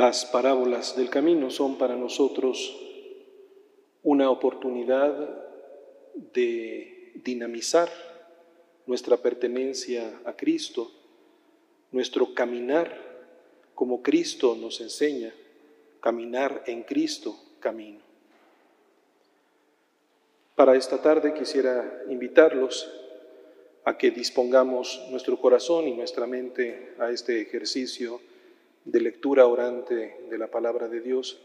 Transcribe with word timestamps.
Las 0.00 0.24
parábolas 0.24 0.96
del 0.96 1.10
camino 1.10 1.50
son 1.50 1.76
para 1.76 1.94
nosotros 1.94 2.74
una 4.02 4.30
oportunidad 4.30 5.12
de 6.32 7.12
dinamizar 7.16 7.90
nuestra 8.86 9.18
pertenencia 9.18 10.18
a 10.24 10.32
Cristo, 10.32 10.90
nuestro 11.92 12.32
caminar 12.32 12.98
como 13.74 14.00
Cristo 14.00 14.56
nos 14.58 14.80
enseña, 14.80 15.34
caminar 16.00 16.62
en 16.66 16.82
Cristo 16.82 17.38
camino. 17.60 18.00
Para 20.54 20.76
esta 20.76 21.02
tarde 21.02 21.34
quisiera 21.34 22.04
invitarlos 22.08 22.90
a 23.84 23.98
que 23.98 24.10
dispongamos 24.10 25.08
nuestro 25.10 25.38
corazón 25.38 25.88
y 25.88 25.92
nuestra 25.92 26.26
mente 26.26 26.94
a 26.98 27.10
este 27.10 27.42
ejercicio 27.42 28.22
de 28.84 29.00
lectura 29.00 29.46
orante 29.46 30.18
de 30.28 30.38
la 30.38 30.50
palabra 30.50 30.88
de 30.88 31.00
Dios 31.00 31.40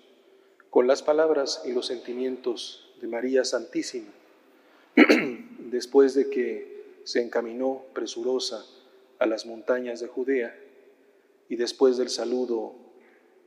con 0.69 0.87
las 0.87 1.03
palabras 1.03 1.61
y 1.65 1.71
los 1.71 1.87
sentimientos 1.87 2.93
de 3.01 3.07
María 3.07 3.43
Santísima, 3.45 4.11
después 5.59 6.13
de 6.13 6.29
que 6.29 6.99
se 7.03 7.21
encaminó 7.21 7.83
presurosa 7.93 8.65
a 9.19 9.25
las 9.25 9.45
montañas 9.45 9.99
de 9.99 10.07
Judea 10.07 10.55
y 11.47 11.55
después 11.55 11.97
del 11.97 12.09
saludo 12.09 12.75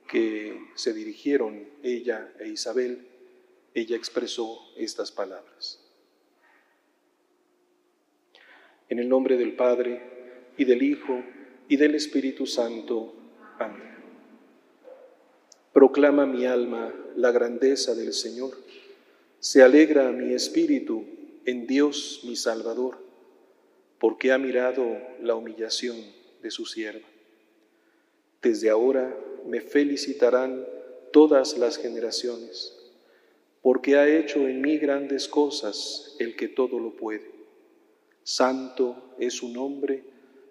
que 0.08 0.58
se 0.74 0.92
dirigieron 0.94 1.68
ella 1.82 2.32
e 2.38 2.48
Isabel, 2.48 3.06
ella 3.74 3.96
expresó 3.96 4.58
estas 4.76 5.12
palabras. 5.12 5.84
En 8.88 8.98
el 8.98 9.08
nombre 9.08 9.36
del 9.36 9.54
Padre, 9.54 10.00
y 10.58 10.64
del 10.64 10.82
Hijo, 10.82 11.22
y 11.68 11.76
del 11.76 11.94
Espíritu 11.94 12.46
Santo. 12.46 13.14
Proclama 15.72 16.26
mi 16.26 16.44
alma 16.44 16.92
la 17.16 17.30
grandeza 17.30 17.94
del 17.94 18.12
Señor. 18.12 18.50
Se 19.38 19.62
alegra 19.62 20.10
mi 20.10 20.34
espíritu 20.34 21.04
en 21.44 21.66
Dios 21.66 22.22
mi 22.24 22.36
Salvador, 22.36 22.98
porque 23.98 24.32
ha 24.32 24.38
mirado 24.38 24.84
la 25.22 25.34
humillación 25.34 25.96
de 26.42 26.50
su 26.50 26.66
sierva. 26.66 27.06
Desde 28.42 28.70
ahora 28.70 29.16
me 29.46 29.60
felicitarán 29.60 30.66
todas 31.12 31.56
las 31.58 31.76
generaciones, 31.76 32.76
porque 33.62 33.96
ha 33.96 34.08
hecho 34.08 34.48
en 34.48 34.60
mí 34.60 34.78
grandes 34.78 35.28
cosas 35.28 36.16
el 36.18 36.36
que 36.36 36.48
todo 36.48 36.78
lo 36.78 36.96
puede. 36.96 37.30
Santo 38.22 39.14
es 39.18 39.34
su 39.34 39.48
nombre 39.48 40.17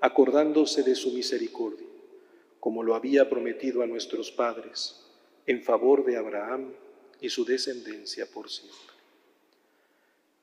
acordándose 0.00 0.82
de 0.82 0.94
su 0.94 1.12
misericordia, 1.12 1.86
como 2.58 2.82
lo 2.82 2.94
había 2.94 3.28
prometido 3.28 3.82
a 3.82 3.86
nuestros 3.86 4.30
padres, 4.30 5.00
en 5.46 5.62
favor 5.62 6.04
de 6.04 6.16
Abraham 6.16 6.72
y 7.20 7.28
su 7.28 7.44
descendencia 7.44 8.26
por 8.26 8.48
siempre. 8.50 8.78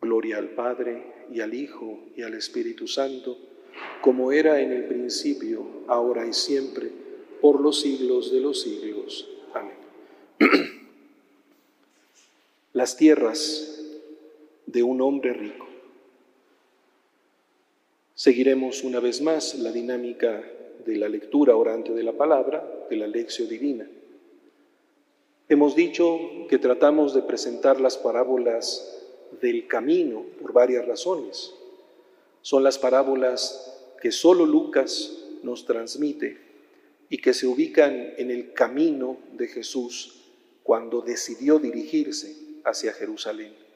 Gloria 0.02 0.38
al 0.38 0.50
Padre 0.50 1.26
y 1.32 1.42
al 1.42 1.54
Hijo 1.54 2.00
y 2.16 2.22
al 2.22 2.36
Espíritu 2.36 2.88
Santo, 2.88 3.38
como 4.02 4.32
era 4.32 4.62
en 4.62 4.72
el 4.72 4.86
principio, 4.86 5.66
ahora 5.88 6.26
y 6.28 6.34
siempre, 6.34 6.92
por 7.42 7.62
los 7.62 7.82
siglos 7.82 8.32
de 8.32 8.40
los 8.40 8.62
siglos. 8.62 9.28
Amén. 9.54 9.78
Las 12.74 12.96
tierras 12.96 13.82
de 14.68 14.84
un 14.84 15.02
hombre 15.02 15.34
rico. 15.34 15.68
Seguiremos 18.18 18.84
una 18.84 19.00
vez 19.00 19.22
más 19.22 19.54
la 19.60 19.72
dinámica 19.72 20.42
de 20.84 20.96
la 20.96 21.08
lectura 21.08 21.56
orante 21.56 21.94
de 21.94 22.02
la 22.02 22.14
palabra, 22.14 22.68
de 22.90 22.96
la 22.96 23.06
lección 23.06 23.48
divina. 23.48 23.88
Hemos 25.48 25.76
dicho 25.76 26.20
que 26.50 26.58
tratamos 26.58 27.14
de 27.14 27.22
presentar 27.22 27.80
las 27.80 27.96
parábolas 27.96 29.06
del 29.40 29.68
camino 29.68 30.26
por 30.42 30.52
varias 30.52 30.88
razones. 30.88 31.54
Son 32.42 32.64
las 32.64 32.80
parábolas 32.80 33.94
que 34.02 34.12
solo 34.12 34.48
Lucas 34.48 35.16
nos 35.44 35.68
transmite 35.68 36.40
y 37.12 37.20
que 37.20 37.36
se 37.36 37.46
ubican 37.46 38.16
en 38.18 38.32
el 38.32 38.52
camino 38.52 39.18
de 39.34 39.48
Jesús 39.48 40.24
cuando 40.64 41.02
decidió 41.02 41.60
dirigirse 41.60 42.36
hacia 42.64 42.94
Jerusalén. 42.94 43.67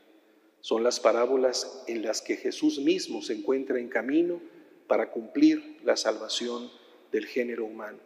Son 0.61 0.83
las 0.83 0.99
parábolas 0.99 1.83
en 1.87 2.03
las 2.03 2.21
que 2.21 2.37
Jesús 2.37 2.79
mismo 2.79 3.21
se 3.21 3.33
encuentra 3.33 3.79
en 3.79 3.89
camino 3.89 4.39
para 4.87 5.11
cumplir 5.11 5.79
la 5.83 5.97
salvación 5.97 6.69
del 7.11 7.25
género 7.25 7.65
humano. 7.65 7.97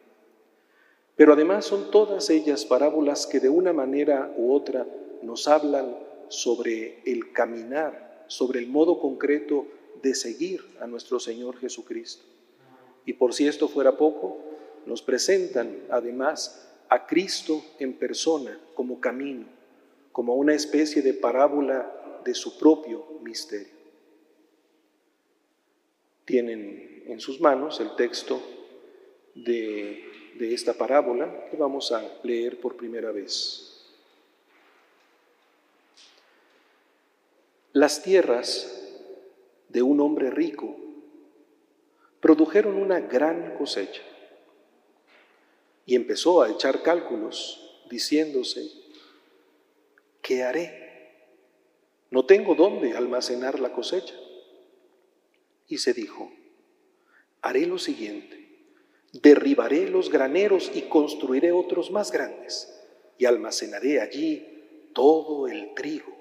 Pero 1.15 1.33
además 1.33 1.65
son 1.65 1.91
todas 1.91 2.29
ellas 2.29 2.65
parábolas 2.65 3.27
que 3.27 3.39
de 3.39 3.49
una 3.49 3.73
manera 3.73 4.33
u 4.37 4.53
otra 4.53 4.87
nos 5.21 5.47
hablan 5.47 5.97
sobre 6.29 7.01
el 7.05 7.31
caminar, 7.31 8.25
sobre 8.27 8.59
el 8.59 8.67
modo 8.67 8.99
concreto 8.99 9.67
de 10.01 10.15
seguir 10.15 10.61
a 10.79 10.87
nuestro 10.87 11.19
Señor 11.19 11.57
Jesucristo. 11.57 12.23
Y 13.05 13.13
por 13.13 13.33
si 13.33 13.47
esto 13.47 13.67
fuera 13.67 13.97
poco, 13.97 14.39
nos 14.85 15.01
presentan 15.01 15.77
además 15.89 16.69
a 16.89 17.05
Cristo 17.05 17.63
en 17.79 17.93
persona 17.93 18.59
como 18.73 18.99
camino, 18.99 19.45
como 20.11 20.35
una 20.35 20.53
especie 20.53 21.01
de 21.01 21.13
parábola 21.13 21.91
de 22.25 22.33
su 22.33 22.57
propio 22.57 23.05
misterio. 23.21 23.73
Tienen 26.25 27.03
en 27.07 27.19
sus 27.19 27.39
manos 27.39 27.79
el 27.79 27.95
texto 27.95 28.41
de, 29.35 30.03
de 30.37 30.53
esta 30.53 30.73
parábola 30.73 31.47
que 31.49 31.55
vamos 31.55 31.91
a 31.91 32.19
leer 32.23 32.59
por 32.59 32.75
primera 32.75 33.11
vez. 33.11 33.71
Las 37.73 38.01
tierras 38.01 38.71
de 39.69 39.81
un 39.81 39.99
hombre 39.99 40.31
rico 40.31 40.75
produjeron 42.21 42.77
una 42.77 43.01
gran 43.01 43.55
cosecha. 43.55 44.01
Y 45.85 45.95
empezó 45.95 46.41
a 46.41 46.49
echar 46.49 46.81
cálculos, 46.81 47.83
diciéndose, 47.87 48.71
¿qué 50.23 50.41
haré? 50.43 50.84
No 52.11 52.25
tengo 52.25 52.55
dónde 52.55 52.95
almacenar 52.95 53.59
la 53.59 53.73
cosecha. 53.73 54.15
Y 55.67 55.79
se 55.79 55.93
dijo, 55.93 56.31
haré 57.41 57.65
lo 57.65 57.77
siguiente, 57.77 58.45
derribaré 59.13 59.89
los 59.89 60.09
graneros 60.09 60.71
y 60.73 60.83
construiré 60.83 61.51
otros 61.51 61.91
más 61.91 62.11
grandes, 62.11 62.71
y 63.17 63.25
almacenaré 63.25 64.01
allí 64.01 64.89
todo 64.93 65.47
el 65.47 65.73
trigo 65.73 66.15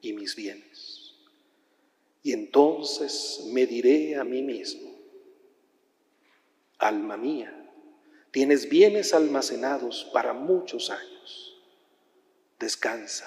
y 0.00 0.12
mis 0.12 0.36
bienes. 0.36 1.14
Y 2.22 2.32
entonces 2.32 3.48
me 3.52 3.66
diré 3.66 4.16
a 4.16 4.24
mí 4.24 4.42
mismo, 4.42 4.90
alma 6.78 7.16
mía, 7.16 7.54
tienes 8.30 8.68
bienes 8.68 9.14
almacenados 9.14 10.08
para 10.12 10.32
muchos 10.32 10.90
años. 10.90 11.60
Descansa, 12.58 13.26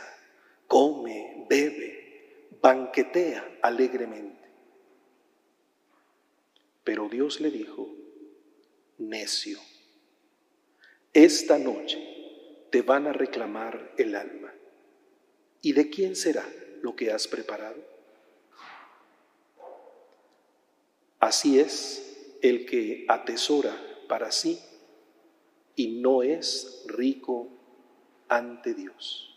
come, 0.72 1.48
bebe, 1.50 2.48
banquetea 2.62 3.60
alegremente. 3.62 4.40
Pero 6.86 7.10
Dios 7.10 7.42
le 7.42 7.52
dijo, 7.52 7.94
necio, 8.98 9.60
esta 11.12 11.58
noche 11.58 12.00
te 12.70 12.84
van 12.84 13.08
a 13.08 13.12
reclamar 13.12 13.92
el 13.98 14.16
alma. 14.16 14.54
¿Y 15.62 15.74
de 15.74 15.90
quién 15.90 16.16
será 16.16 16.48
lo 16.82 16.96
que 16.96 17.12
has 17.12 17.28
preparado? 17.28 17.84
Así 21.20 21.60
es 21.60 22.38
el 22.42 22.66
que 22.66 23.04
atesora 23.10 23.76
para 24.08 24.32
sí 24.32 24.58
y 25.76 26.00
no 26.00 26.24
es 26.24 26.86
rico 26.88 27.50
ante 28.30 28.74
Dios. 28.74 29.31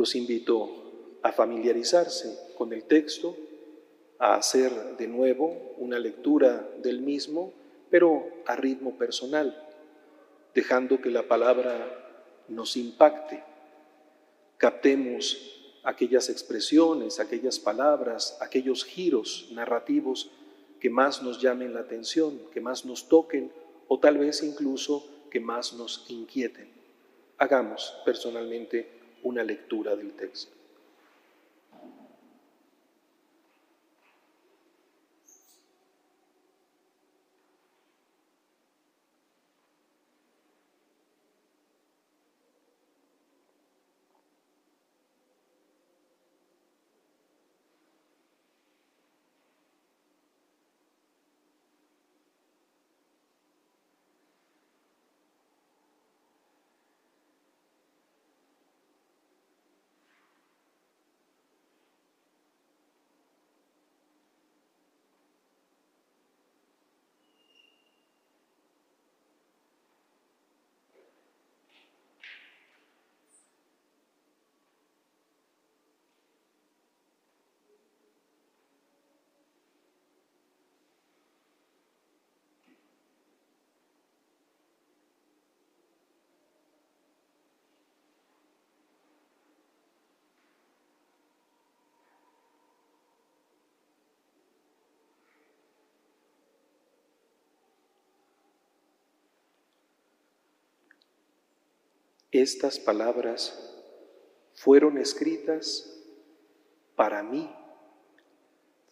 Los 0.00 0.14
invito 0.14 1.18
a 1.20 1.30
familiarizarse 1.30 2.54
con 2.56 2.72
el 2.72 2.84
texto, 2.84 3.36
a 4.18 4.36
hacer 4.36 4.96
de 4.96 5.06
nuevo 5.06 5.74
una 5.76 5.98
lectura 5.98 6.66
del 6.82 7.02
mismo 7.02 7.52
pero 7.90 8.26
a 8.46 8.56
ritmo 8.56 8.96
personal, 8.96 9.54
dejando 10.54 11.02
que 11.02 11.10
la 11.10 11.28
palabra 11.28 12.46
nos 12.48 12.78
impacte, 12.78 13.44
captemos 14.56 15.36
aquellas 15.82 16.30
expresiones, 16.30 17.20
aquellas 17.20 17.58
palabras, 17.58 18.38
aquellos 18.40 18.86
giros 18.86 19.50
narrativos 19.52 20.30
que 20.80 20.88
más 20.88 21.22
nos 21.22 21.42
llamen 21.42 21.74
la 21.74 21.80
atención, 21.80 22.40
que 22.54 22.62
más 22.62 22.86
nos 22.86 23.06
toquen 23.06 23.52
o 23.86 23.98
tal 23.98 24.16
vez 24.16 24.42
incluso 24.42 25.04
que 25.30 25.40
más 25.40 25.74
nos 25.74 26.06
inquieten. 26.08 26.70
Hagamos 27.36 27.94
personalmente 28.06 28.99
una 29.22 29.42
lectura 29.42 29.94
del 29.96 30.12
texto. 30.12 30.59
Estas 102.32 102.78
palabras 102.78 103.74
fueron 104.54 104.98
escritas 104.98 106.00
para 106.94 107.24
mí, 107.24 107.50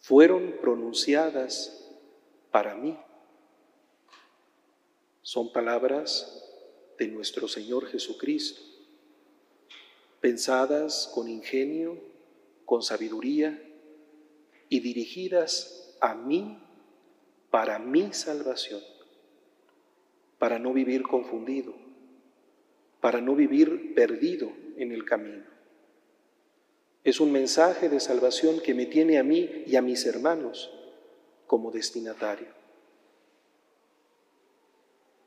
fueron 0.00 0.56
pronunciadas 0.60 1.88
para 2.50 2.74
mí. 2.74 2.98
Son 5.22 5.52
palabras 5.52 6.50
de 6.98 7.06
nuestro 7.06 7.46
Señor 7.46 7.86
Jesucristo, 7.86 8.60
pensadas 10.20 11.08
con 11.14 11.28
ingenio, 11.28 11.96
con 12.64 12.82
sabiduría 12.82 13.62
y 14.68 14.80
dirigidas 14.80 15.96
a 16.00 16.16
mí 16.16 16.60
para 17.50 17.78
mi 17.78 18.12
salvación, 18.12 18.82
para 20.40 20.58
no 20.58 20.72
vivir 20.72 21.04
confundido 21.04 21.87
para 23.00 23.20
no 23.20 23.34
vivir 23.34 23.94
perdido 23.94 24.52
en 24.76 24.92
el 24.92 25.04
camino. 25.04 25.44
Es 27.04 27.20
un 27.20 27.32
mensaje 27.32 27.88
de 27.88 28.00
salvación 28.00 28.60
que 28.60 28.74
me 28.74 28.86
tiene 28.86 29.18
a 29.18 29.22
mí 29.22 29.64
y 29.66 29.76
a 29.76 29.82
mis 29.82 30.04
hermanos 30.06 30.70
como 31.46 31.70
destinatario. 31.70 32.48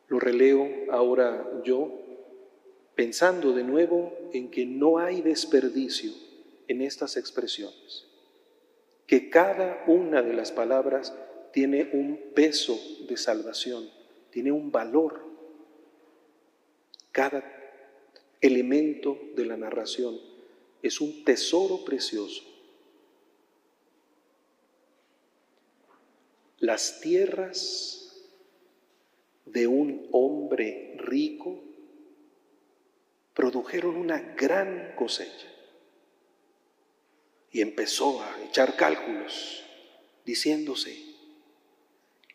Lo 0.08 0.20
releo 0.20 0.70
ahora 0.92 1.50
yo 1.64 1.92
pensando 2.96 3.54
de 3.54 3.64
nuevo 3.64 4.14
en 4.34 4.52
que 4.52 4.66
no 4.66 5.00
hay 5.00 5.22
desperdicio 5.22 6.12
en 6.68 6.82
estas 6.82 7.18
expresiones, 7.18 8.06
que 9.08 9.30
cada 9.30 9.84
una 9.88 10.22
de 10.22 10.34
las 10.34 10.52
palabras 10.52 11.16
tiene 11.52 11.90
un 11.94 12.20
peso 12.36 12.80
de 13.08 13.18
salvación, 13.18 13.90
tiene 14.30 14.52
un 14.52 14.72
valor. 14.72 15.26
Cada 17.12 17.61
elemento 18.42 19.20
de 19.36 19.46
la 19.46 19.56
narración. 19.56 20.20
Es 20.82 21.00
un 21.00 21.24
tesoro 21.24 21.86
precioso. 21.86 22.44
Las 26.60 27.00
tierras 27.02 28.02
de 29.46 29.68
un 29.68 30.08
hombre 30.12 30.96
rico 30.98 31.60
produjeron 33.34 33.96
una 33.96 34.20
gran 34.36 34.96
cosecha. 34.96 35.48
Y 37.52 37.62
empezó 37.62 38.22
a 38.22 38.44
echar 38.44 38.76
cálculos, 38.76 39.64
diciéndose, 40.26 40.98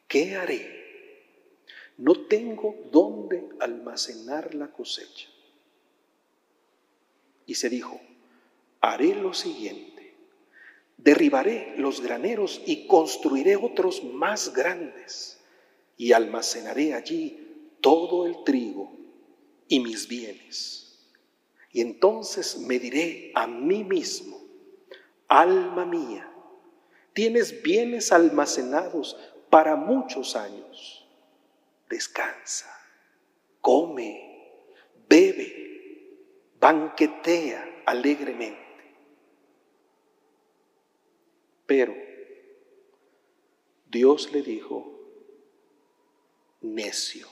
¿qué 0.09 0.37
haré? 0.37 0.77
No 1.97 2.27
tengo 2.27 2.75
dónde 2.93 3.49
almacenar 3.61 4.55
la 4.55 4.71
cosecha. 4.71 5.29
Y 7.47 7.55
se 7.55 7.71
dijo, 7.71 8.01
haré 8.81 9.15
lo 9.15 9.33
siguiente, 9.33 10.15
derribaré 10.97 11.75
los 11.79 12.01
graneros 12.01 12.61
y 12.67 12.87
construiré 12.87 13.57
otros 13.57 14.03
más 14.05 14.53
grandes 14.53 15.39
y 15.97 16.13
almacenaré 16.13 16.95
allí 16.95 17.77
todo 17.81 18.27
el 18.27 18.43
trigo 18.45 18.93
y 19.69 19.81
mis 19.81 20.09
bienes. 20.09 20.99
Y 21.73 21.81
entonces 21.81 22.59
me 22.59 22.79
diré 22.79 23.31
a 23.35 23.47
mí 23.47 23.85
mismo, 23.85 24.41
alma 25.29 25.85
mía, 25.85 26.31
tienes 27.13 27.63
bienes 27.63 28.13
almacenados 28.13 29.17
para 29.51 29.77
muchos 29.77 30.37
años. 30.37 31.07
Descansa, 31.89 32.69
come, 33.61 34.51
bebe 35.09 35.66
banquetea 36.67 37.83
alegremente. 37.87 38.61
Pero 41.65 41.95
Dios 43.89 44.33
le 44.33 44.43
dijo, 44.43 45.01
necio, 46.63 47.29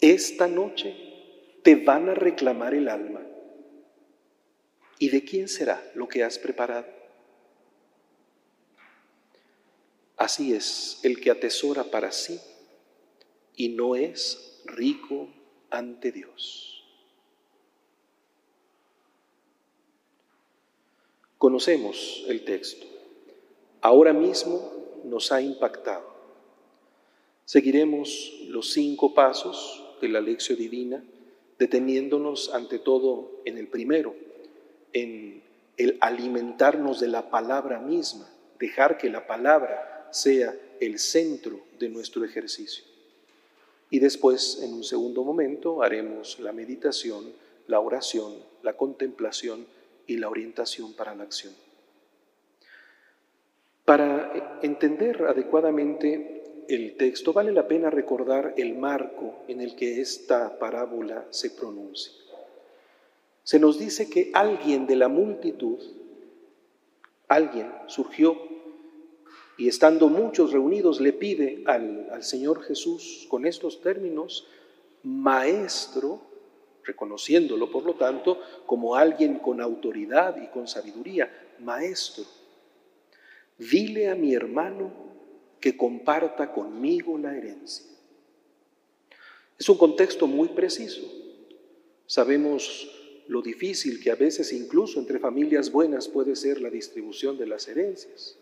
esta 0.00 0.46
noche 0.46 0.94
te 1.64 1.74
van 1.74 2.08
a 2.08 2.14
reclamar 2.14 2.74
el 2.74 2.88
alma. 2.88 3.26
¿Y 5.00 5.08
de 5.08 5.24
quién 5.24 5.48
será 5.48 5.82
lo 5.96 6.06
que 6.06 6.22
has 6.22 6.38
preparado? 6.38 6.86
Así 10.16 10.54
es 10.54 11.00
el 11.02 11.20
que 11.20 11.32
atesora 11.32 11.82
para 11.82 12.12
sí 12.12 12.40
y 13.56 13.70
no 13.70 13.96
es 13.96 14.62
rico 14.64 15.28
ante 15.72 16.12
Dios. 16.12 16.84
Conocemos 21.38 22.24
el 22.28 22.44
texto. 22.44 22.86
Ahora 23.80 24.12
mismo 24.12 24.70
nos 25.04 25.32
ha 25.32 25.40
impactado. 25.42 26.12
Seguiremos 27.44 28.32
los 28.46 28.72
cinco 28.72 29.14
pasos 29.14 29.82
de 30.00 30.08
la 30.08 30.20
lección 30.20 30.58
divina, 30.58 31.02
deteniéndonos 31.58 32.54
ante 32.54 32.78
todo 32.78 33.42
en 33.44 33.58
el 33.58 33.66
primero, 33.66 34.14
en 34.92 35.42
el 35.76 35.98
alimentarnos 36.00 37.00
de 37.00 37.08
la 37.08 37.30
palabra 37.30 37.80
misma, 37.80 38.30
dejar 38.60 38.98
que 38.98 39.10
la 39.10 39.26
palabra 39.26 40.08
sea 40.12 40.54
el 40.80 40.98
centro 40.98 41.60
de 41.78 41.88
nuestro 41.88 42.24
ejercicio. 42.24 42.91
Y 43.92 43.98
después, 43.98 44.62
en 44.62 44.72
un 44.72 44.84
segundo 44.84 45.22
momento, 45.22 45.82
haremos 45.82 46.40
la 46.40 46.54
meditación, 46.54 47.30
la 47.66 47.78
oración, 47.78 48.32
la 48.62 48.74
contemplación 48.74 49.66
y 50.06 50.16
la 50.16 50.30
orientación 50.30 50.94
para 50.94 51.14
la 51.14 51.24
acción. 51.24 51.52
Para 53.84 54.60
entender 54.62 55.24
adecuadamente 55.24 56.64
el 56.68 56.96
texto, 56.96 57.34
vale 57.34 57.52
la 57.52 57.68
pena 57.68 57.90
recordar 57.90 58.54
el 58.56 58.78
marco 58.78 59.34
en 59.46 59.60
el 59.60 59.76
que 59.76 60.00
esta 60.00 60.58
parábola 60.58 61.26
se 61.28 61.50
pronuncia. 61.50 62.14
Se 63.42 63.58
nos 63.58 63.78
dice 63.78 64.08
que 64.08 64.30
alguien 64.32 64.86
de 64.86 64.96
la 64.96 65.08
multitud, 65.08 65.78
alguien 67.28 67.70
surgió 67.88 68.38
y 69.62 69.68
estando 69.68 70.08
muchos 70.08 70.50
reunidos 70.50 71.00
le 71.00 71.12
pide 71.12 71.62
al, 71.66 72.20
Señor 72.24 72.64
Jesús 72.64 73.26
con 73.28 73.46
estos 73.46 73.80
términos, 73.80 74.48
maestro, 75.04 76.20
reconociéndolo 76.82 77.70
por 77.70 77.84
lo 77.84 77.94
tanto 77.94 78.40
como 78.66 78.96
alguien 78.96 79.38
con 79.38 79.60
autoridad 79.60 80.42
y 80.42 80.48
con 80.48 80.66
sabiduría, 80.66 81.30
maestro, 81.60 82.24
dile 83.56 84.08
a 84.08 84.16
mi 84.16 84.34
hermano 84.34 84.90
que 85.60 85.76
comparta 85.76 86.52
conmigo 86.52 87.16
la 87.16 87.36
herencia. 87.36 87.86
Es 89.56 89.68
un 89.68 89.78
contexto 89.78 90.26
muy 90.26 90.48
preciso. 90.48 91.02
Sabemos 92.06 92.90
lo 93.28 93.40
difícil 93.42 94.02
que 94.02 94.10
a 94.10 94.16
veces 94.16 94.52
incluso 94.52 94.98
entre 94.98 95.20
familias 95.20 95.70
buenas 95.70 96.08
puede 96.08 96.34
ser 96.34 96.60
la 96.60 96.68
distribución 96.68 97.38
de 97.38 97.46
las 97.46 97.68
herencias. 97.68 98.41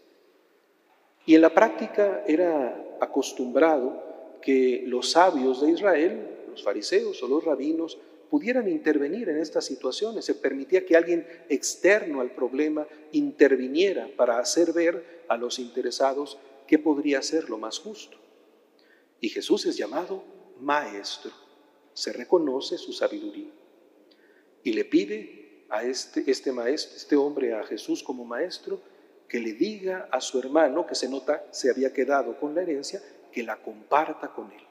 Y 1.26 1.34
en 1.34 1.42
la 1.42 1.54
práctica 1.54 2.24
era 2.26 2.96
acostumbrado 3.00 4.38
que 4.40 4.84
los 4.86 5.10
sabios 5.10 5.60
de 5.60 5.72
Israel, 5.72 6.28
los 6.48 6.62
fariseos 6.62 7.22
o 7.22 7.28
los 7.28 7.44
rabinos, 7.44 7.98
pudieran 8.30 8.68
intervenir 8.68 9.28
en 9.28 9.38
estas 9.38 9.64
situaciones. 9.64 10.24
Se 10.24 10.34
permitía 10.34 10.86
que 10.86 10.96
alguien 10.96 11.26
externo 11.48 12.20
al 12.20 12.30
problema 12.30 12.86
interviniera 13.12 14.08
para 14.16 14.38
hacer 14.38 14.72
ver 14.72 15.24
a 15.28 15.36
los 15.36 15.58
interesados 15.58 16.38
qué 16.66 16.78
podría 16.78 17.20
ser 17.22 17.50
lo 17.50 17.58
más 17.58 17.78
justo. 17.78 18.16
Y 19.20 19.28
Jesús 19.28 19.66
es 19.66 19.76
llamado 19.76 20.24
maestro. 20.60 21.32
Se 21.92 22.12
reconoce 22.12 22.78
su 22.78 22.92
sabiduría. 22.92 23.50
Y 24.62 24.72
le 24.72 24.84
pide 24.84 25.64
a 25.68 25.84
este, 25.84 26.30
este 26.30 26.52
este 26.74 27.16
hombre, 27.16 27.54
a 27.54 27.64
Jesús 27.64 28.02
como 28.02 28.24
maestro, 28.24 28.80
que 29.30 29.38
le 29.38 29.52
diga 29.52 30.08
a 30.10 30.20
su 30.20 30.40
hermano, 30.40 30.84
que 30.84 30.96
se 30.96 31.08
nota 31.08 31.46
se 31.52 31.70
había 31.70 31.92
quedado 31.92 32.37
con 32.40 32.52
la 32.52 32.62
herencia, 32.62 33.00
que 33.30 33.44
la 33.44 33.56
comparta 33.62 34.32
con 34.34 34.50
él. 34.50 34.64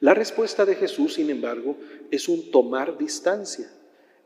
La 0.00 0.12
respuesta 0.12 0.66
de 0.66 0.74
Jesús, 0.74 1.14
sin 1.14 1.30
embargo, 1.30 1.78
es 2.10 2.28
un 2.28 2.50
tomar 2.50 2.98
distancia. 2.98 3.72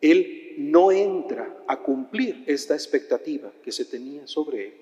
Él 0.01 0.55
no 0.59 0.91
entra 0.91 1.63
a 1.69 1.83
cumplir 1.85 2.43
esta 2.49 2.75
expectativa 2.75 3.53
que 3.63 3.71
se 3.71 3.85
tenía 3.85 4.27
sobre 4.27 4.67
él. 4.67 4.75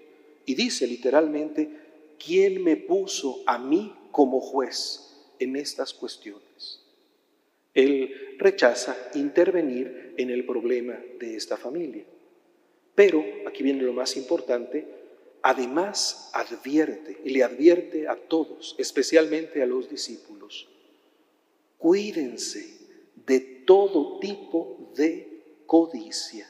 Y 0.47 0.54
dice 0.54 0.87
literalmente, 0.87 1.69
¿quién 2.25 2.64
me 2.64 2.76
puso 2.76 3.43
a 3.45 3.59
mí 3.59 3.95
como 4.11 4.40
juez 4.40 5.19
en 5.38 5.57
estas 5.57 5.93
cuestiones? 5.93 6.81
Él 7.75 8.37
rechaza 8.38 8.97
intervenir 9.14 10.14
en 10.16 10.31
el 10.31 10.47
problema 10.47 10.99
de 11.19 11.37
esta 11.37 11.59
familia. 11.59 12.07
Pero, 12.95 13.25
aquí 13.47 13.63
viene 13.63 13.83
lo 13.83 13.93
más 13.93 14.17
importante, 14.17 14.87
además 15.43 16.31
advierte, 16.33 17.21
y 17.25 17.31
le 17.31 17.43
advierte 17.43 18.09
a 18.09 18.17
todos, 18.17 18.75
especialmente 18.79 19.63
a 19.63 19.67
los 19.67 19.91
discípulos, 19.91 20.69
cuídense 21.79 22.79
de 23.27 23.41
todo 23.41 24.19
tipo 24.21 24.93
de 24.97 25.63
codicia. 25.67 26.49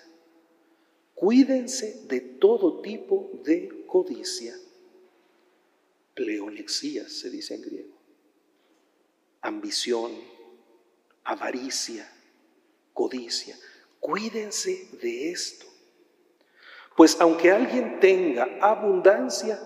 Cuídense 1.14 2.02
de 2.08 2.20
todo 2.20 2.82
tipo 2.82 3.30
de 3.44 3.84
codicia. 3.86 4.54
Pleonexías 6.14 7.12
se 7.12 7.30
dice 7.30 7.54
en 7.54 7.62
griego. 7.62 7.94
Ambición, 9.40 10.12
avaricia, 11.24 12.10
codicia. 12.92 13.58
Cuídense 14.00 14.88
de 15.00 15.30
esto. 15.30 15.66
Pues 16.96 17.16
aunque 17.20 17.50
alguien 17.50 17.98
tenga 18.00 18.58
abundancia, 18.60 19.60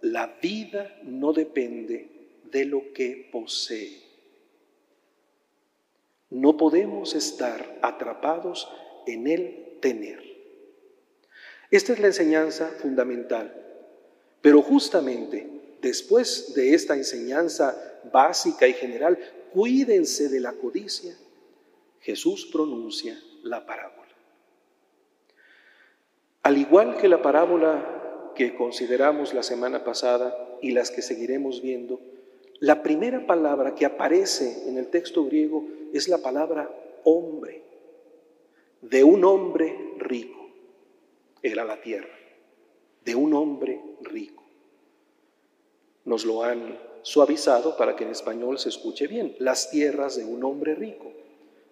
la 0.00 0.38
vida 0.40 0.98
no 1.02 1.32
depende 1.32 2.40
de 2.44 2.64
lo 2.64 2.92
que 2.92 3.28
posee. 3.30 4.02
No 6.30 6.56
podemos 6.56 7.14
estar 7.14 7.78
atrapados 7.82 8.70
en 9.06 9.26
el 9.26 9.78
tener. 9.80 10.22
Esta 11.70 11.92
es 11.92 11.98
la 11.98 12.06
enseñanza 12.06 12.68
fundamental. 12.80 13.54
Pero 14.40 14.62
justamente 14.62 15.46
después 15.82 16.54
de 16.54 16.74
esta 16.74 16.94
enseñanza 16.94 18.00
básica 18.12 18.66
y 18.66 18.72
general, 18.72 19.18
cuídense 19.52 20.28
de 20.28 20.40
la 20.40 20.52
codicia, 20.52 21.16
Jesús 22.00 22.48
pronuncia 22.50 23.18
la 23.42 23.66
parábola. 23.66 24.07
Al 26.48 26.56
igual 26.56 26.96
que 26.96 27.08
la 27.08 27.20
parábola 27.20 28.32
que 28.34 28.54
consideramos 28.54 29.34
la 29.34 29.42
semana 29.42 29.84
pasada 29.84 30.34
y 30.62 30.70
las 30.70 30.90
que 30.90 31.02
seguiremos 31.02 31.60
viendo, 31.60 32.00
la 32.58 32.82
primera 32.82 33.26
palabra 33.26 33.74
que 33.74 33.84
aparece 33.84 34.66
en 34.66 34.78
el 34.78 34.86
texto 34.86 35.26
griego 35.26 35.66
es 35.92 36.08
la 36.08 36.16
palabra 36.16 36.74
hombre, 37.04 37.60
de 38.80 39.04
un 39.04 39.26
hombre 39.26 39.76
rico. 39.98 40.48
Era 41.42 41.66
la 41.66 41.82
tierra, 41.82 42.16
de 43.04 43.14
un 43.14 43.34
hombre 43.34 43.82
rico. 44.00 44.42
Nos 46.06 46.24
lo 46.24 46.44
han 46.44 46.78
suavizado 47.02 47.76
para 47.76 47.94
que 47.94 48.04
en 48.04 48.10
español 48.12 48.58
se 48.58 48.70
escuche 48.70 49.06
bien, 49.06 49.36
las 49.38 49.70
tierras 49.70 50.16
de 50.16 50.24
un 50.24 50.42
hombre 50.44 50.74
rico. 50.74 51.12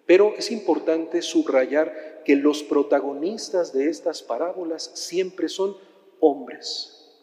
Pero 0.07 0.33
es 0.37 0.51
importante 0.51 1.21
subrayar 1.21 2.23
que 2.25 2.35
los 2.35 2.63
protagonistas 2.63 3.73
de 3.73 3.89
estas 3.89 4.23
parábolas 4.23 4.89
siempre 4.95 5.49
son 5.49 5.75
hombres, 6.19 7.13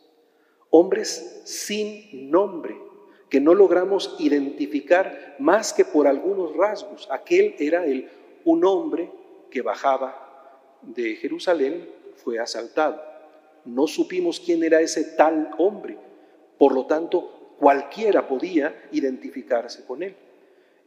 hombres 0.70 1.42
sin 1.44 2.30
nombre, 2.30 2.76
que 3.30 3.40
no 3.40 3.54
logramos 3.54 4.14
identificar 4.18 5.34
más 5.38 5.72
que 5.72 5.84
por 5.84 6.06
algunos 6.06 6.54
rasgos. 6.54 7.08
Aquel 7.10 7.56
era 7.58 7.86
el, 7.86 8.08
un 8.44 8.64
hombre 8.64 9.10
que 9.50 9.62
bajaba 9.62 10.78
de 10.82 11.16
Jerusalén, 11.16 11.88
fue 12.16 12.38
asaltado. 12.38 13.02
No 13.64 13.86
supimos 13.86 14.40
quién 14.40 14.62
era 14.62 14.80
ese 14.80 15.04
tal 15.16 15.50
hombre, 15.58 15.98
por 16.58 16.74
lo 16.74 16.86
tanto 16.86 17.56
cualquiera 17.58 18.28
podía 18.28 18.88
identificarse 18.92 19.84
con 19.86 20.02
él. 20.02 20.14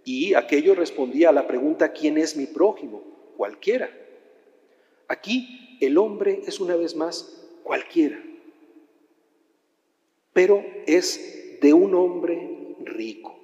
Y 0.08 0.36
aquello 0.36 0.74
respondía 0.74 1.28
a 1.28 1.34
la 1.34 1.48
pregunta, 1.48 1.92
¿quién 1.92 2.18
es 2.18 2.38
mi 2.38 2.46
prójimo? 2.46 3.04
Cualquiera. 3.36 3.90
Aquí 5.10 5.78
el 5.82 5.98
hombre 5.98 6.44
es 6.48 6.62
una 6.62 6.78
vez 6.78 6.96
más 6.96 7.46
cualquiera, 7.62 8.18
pero 10.32 10.64
es 10.86 11.60
de 11.60 11.74
un 11.74 11.94
hombre 11.94 12.78
rico. 12.86 13.38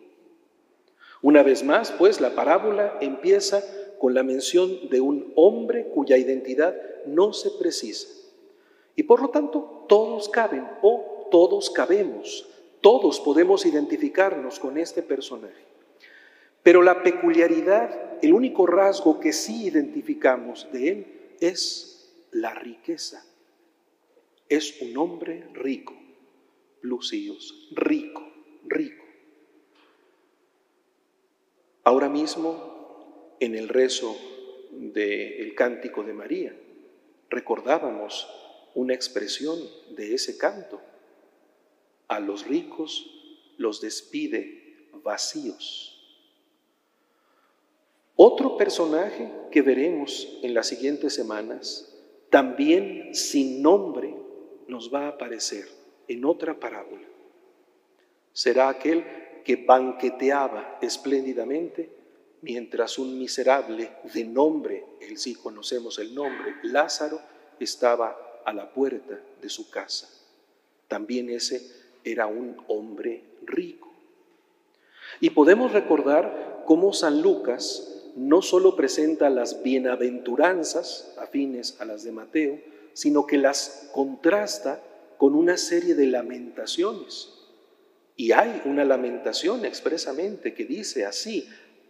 Una 1.22 1.44
vez 1.44 1.66
más, 1.66 1.92
pues, 1.92 2.22
la 2.22 2.34
parábola 2.34 2.98
empieza 3.02 3.62
con 4.00 4.14
la 4.14 4.24
mención 4.24 4.88
de 4.90 5.02
un 5.02 5.34
hombre 5.36 5.90
cuya 5.90 6.18
identidad 6.18 6.78
no 7.06 7.34
se 7.34 7.52
precisa. 7.60 8.08
Y 8.96 9.04
por 9.04 9.22
lo 9.22 9.32
tanto, 9.32 9.84
todos 9.90 10.30
caben 10.30 10.66
o 10.82 11.28
todos 11.30 11.70
cabemos, 11.70 12.48
todos 12.80 13.20
podemos 13.20 13.66
identificarnos 13.66 14.60
con 14.60 14.78
este 14.78 15.02
personaje. 15.02 15.73
Pero 16.64 16.82
la 16.82 17.04
peculiaridad, 17.04 18.24
el 18.24 18.34
único 18.34 18.66
rasgo 18.66 19.20
que 19.20 19.34
sí 19.34 19.66
identificamos 19.66 20.72
de 20.72 20.90
él 20.90 21.08
es 21.42 22.26
la 22.32 22.54
riqueza. 22.54 23.26
Es 24.48 24.82
un 24.82 24.98
hombre 24.98 25.50
rico. 25.54 25.94
Lucíos, 26.82 27.70
rico, 27.72 28.30
rico. 28.66 29.04
Ahora 31.84 32.08
mismo, 32.08 33.36
en 33.40 33.56
el 33.56 33.68
rezo 33.68 34.16
del 34.72 35.54
cántico 35.56 36.04
de 36.04 36.14
María, 36.14 36.56
recordábamos 37.30 38.28
una 38.74 38.94
expresión 38.94 39.60
de 39.96 40.14
ese 40.14 40.38
canto. 40.38 40.82
A 42.08 42.20
los 42.20 42.48
ricos 42.48 43.10
los 43.58 43.82
despide 43.82 44.88
vacíos. 45.04 45.93
Otro 48.16 48.58
personaje 48.58 49.32
que 49.52 49.62
veremos 49.64 50.38
en 50.44 50.54
las 50.54 50.68
siguientes 50.68 51.16
semanas, 51.16 51.92
también 52.30 53.16
sin 53.16 53.62
nombre, 53.62 54.16
nos 54.68 54.94
va 54.94 55.06
a 55.06 55.10
aparecer 55.10 55.68
en 56.08 56.24
otra 56.26 56.60
parábola. 56.60 57.08
Será 58.32 58.70
aquel 58.70 59.04
que 59.44 59.56
banqueteaba 59.56 60.78
espléndidamente 60.82 61.90
mientras 62.42 63.00
un 63.00 63.18
miserable 63.18 63.92
de 64.14 64.26
nombre, 64.26 64.86
él 65.02 65.18
sí 65.18 65.34
conocemos 65.34 65.98
el 65.98 66.14
nombre, 66.14 66.56
Lázaro, 66.64 67.20
estaba 67.60 68.42
a 68.46 68.54
la 68.54 68.72
puerta 68.74 69.20
de 69.42 69.50
su 69.50 69.70
casa. 69.70 70.10
También 70.88 71.30
ese 71.30 71.62
era 72.04 72.28
un 72.28 72.58
hombre 72.68 73.24
rico. 73.46 73.92
Y 75.20 75.30
podemos 75.32 75.72
recordar 75.72 76.64
cómo 76.66 76.94
San 76.94 77.22
Lucas 77.22 78.03
no 78.16 78.42
solo 78.42 78.76
presenta 78.76 79.30
las 79.30 79.64
bienaventuranzas 79.64 81.16
afines 81.18 81.80
a 81.80 81.86
las 81.86 82.04
de 82.04 82.12
Mateo, 82.12 82.60
sino 82.94 83.26
que 83.26 83.38
las 83.38 83.90
contrasta 83.94 84.84
con 85.18 85.36
una 85.36 85.58
serie 85.58 85.96
de 85.96 86.08
lamentaciones. 86.08 87.30
Y 88.16 88.32
hay 88.32 88.62
una 88.66 88.86
lamentación 88.86 89.66
expresamente 89.66 90.54
que 90.54 90.66
dice 90.66 91.06
así, 91.06 91.48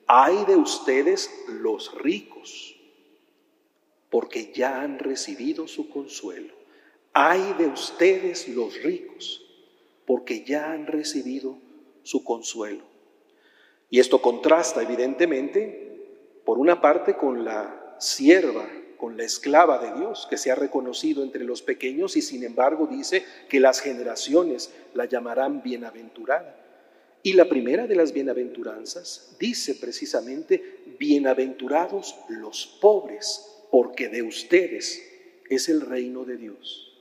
hay 0.08 0.46
de 0.46 0.56
ustedes 0.56 1.30
los 1.48 1.94
ricos, 1.96 2.76
porque 4.10 4.52
ya 4.54 4.82
han 4.82 5.00
recibido 5.00 5.68
su 5.68 5.90
consuelo. 5.90 6.54
Hay 7.14 7.54
de 7.58 7.68
ustedes 7.68 8.48
los 8.48 8.82
ricos, 8.82 9.46
porque 10.06 10.44
ya 10.44 10.72
han 10.72 10.88
recibido 10.88 11.58
su 12.04 12.24
consuelo. 12.24 12.84
Y 13.90 14.00
esto 14.00 14.22
contrasta 14.22 14.82
evidentemente, 14.82 15.93
por 16.46 16.60
una 16.60 16.82
parte, 16.82 17.16
con 17.16 17.46
la 17.46 17.96
sierva, 18.00 18.68
con 18.98 19.18
la 19.18 19.24
esclava 19.24 19.80
de 19.80 20.00
Dios, 20.00 20.28
que 20.30 20.38
se 20.38 20.52
ha 20.52 20.56
reconocido 20.56 21.24
entre 21.24 21.44
los 21.44 21.62
pequeños 21.62 22.16
y 22.16 22.22
sin 22.22 22.44
embargo 22.44 22.88
dice 22.88 23.26
que 23.50 23.60
las 23.60 23.82
generaciones 23.82 24.74
la 24.94 25.06
llamarán 25.06 25.62
bienaventurada. 25.62 26.60
Y 27.22 27.34
la 27.34 27.48
primera 27.48 27.88
de 27.88 27.96
las 27.96 28.12
bienaventuranzas 28.12 29.36
dice 29.40 29.76
precisamente, 29.76 30.84
bienaventurados 31.00 32.16
los 32.28 32.68
pobres, 32.82 33.66
porque 33.72 34.10
de 34.10 34.24
ustedes 34.24 35.02
es 35.50 35.70
el 35.70 35.82
reino 35.82 36.26
de 36.26 36.38
Dios. 36.38 36.94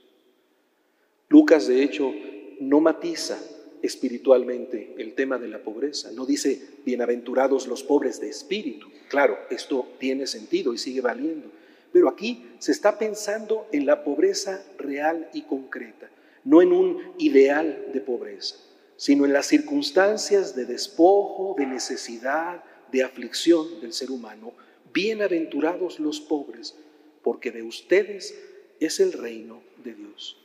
Lucas, 1.27 1.67
de 1.67 1.83
hecho, 1.83 2.13
no 2.59 2.79
matiza 2.79 3.37
espiritualmente 3.83 4.95
el 4.97 5.13
tema 5.13 5.37
de 5.37 5.49
la 5.49 5.61
pobreza. 5.61 6.11
No 6.13 6.25
dice 6.25 6.59
bienaventurados 6.85 7.67
los 7.67 7.83
pobres 7.83 8.19
de 8.19 8.29
espíritu. 8.29 8.87
Claro, 9.09 9.37
esto 9.51 9.87
tiene 9.99 10.25
sentido 10.25 10.73
y 10.73 10.77
sigue 10.77 11.01
valiendo. 11.01 11.51
Pero 11.91 12.09
aquí 12.09 12.45
se 12.57 12.71
está 12.71 12.97
pensando 12.97 13.67
en 13.71 13.85
la 13.85 14.03
pobreza 14.03 14.65
real 14.77 15.29
y 15.33 15.43
concreta, 15.43 16.09
no 16.45 16.61
en 16.61 16.71
un 16.71 17.13
ideal 17.19 17.89
de 17.93 17.99
pobreza, 17.99 18.55
sino 18.95 19.25
en 19.25 19.33
las 19.33 19.47
circunstancias 19.47 20.55
de 20.55 20.65
despojo, 20.65 21.55
de 21.57 21.67
necesidad, 21.67 22.63
de 22.91 23.03
aflicción 23.03 23.81
del 23.81 23.93
ser 23.93 24.11
humano. 24.11 24.53
Bienaventurados 24.93 25.99
los 25.99 26.21
pobres, 26.21 26.75
porque 27.21 27.51
de 27.51 27.63
ustedes 27.63 28.33
es 28.79 28.99
el 28.99 29.11
reino 29.11 29.61
de 29.83 29.93
Dios. 29.93 30.42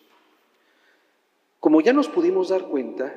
Como 1.61 1.81
ya 1.81 1.93
nos 1.93 2.09
pudimos 2.09 2.51
dar 2.51 2.69
cuenta, 2.69 3.15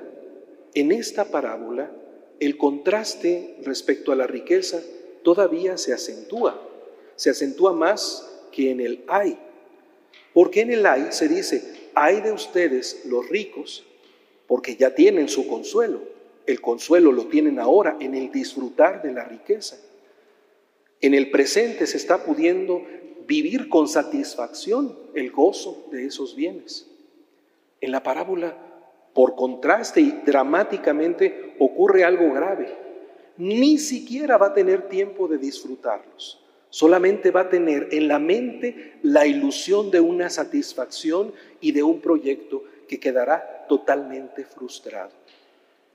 en 0.74 0.91
esta 0.91 1.25
parábola 1.25 1.91
el 2.39 2.57
contraste 2.57 3.57
respecto 3.63 4.12
a 4.12 4.15
la 4.15 4.25
riqueza 4.25 4.81
todavía 5.21 5.77
se 5.77 5.93
acentúa, 5.93 6.60
se 7.15 7.29
acentúa 7.29 7.74
más 7.74 8.27
que 8.51 8.71
en 8.71 8.81
el 8.81 9.03
hay. 9.07 9.38
Porque 10.33 10.62
en 10.62 10.71
el 10.71 10.86
hay 10.88 11.12
se 11.12 11.27
dice, 11.27 11.89
hay 11.93 12.21
de 12.21 12.31
ustedes 12.31 13.03
los 13.05 13.29
ricos, 13.29 13.86
porque 14.48 14.75
ya 14.75 14.95
tienen 14.95 15.29
su 15.29 15.48
consuelo. 15.48 16.01
El 16.48 16.62
consuelo 16.62 17.12
lo 17.12 17.27
tienen 17.27 17.60
ahora 17.60 17.98
en 18.00 18.15
el 18.15 18.31
disfrutar 18.31 19.03
de 19.03 19.13
la 19.13 19.24
riqueza. 19.24 19.77
En 21.00 21.13
el 21.13 21.29
presente 21.29 21.86
se 21.86 21.98
está 21.98 22.24
pudiendo 22.24 22.83
vivir 23.27 23.69
con 23.69 23.88
satisfacción 23.88 24.98
el 25.13 25.31
gozo 25.31 25.88
de 25.91 26.05
esos 26.05 26.36
bienes. 26.36 26.90
En 27.81 27.91
la 27.91 28.03
parábola, 28.03 28.55
por 29.13 29.35
contraste 29.35 30.00
y 30.01 30.11
dramáticamente, 30.23 31.55
ocurre 31.59 32.03
algo 32.03 32.31
grave. 32.31 32.73
Ni 33.38 33.79
siquiera 33.79 34.38
va 34.38 34.47
a 34.47 34.53
tener 34.53 34.88
tiempo 34.88 35.27
de 35.27 35.39
disfrutarlos. 35.39 36.43
Solamente 36.69 37.31
va 37.31 37.41
a 37.41 37.50
tener 37.50 37.89
en 37.91 38.07
la 38.07 38.19
mente 38.19 39.00
la 39.01 39.25
ilusión 39.25 39.91
de 39.91 40.00
una 40.00 40.29
satisfacción 40.29 41.33
y 41.59 41.71
de 41.71 41.83
un 41.83 42.00
proyecto 42.00 42.63
que 42.88 43.00
quedará 43.00 43.65
totalmente 43.67 44.46
frustrado. 44.46 45.11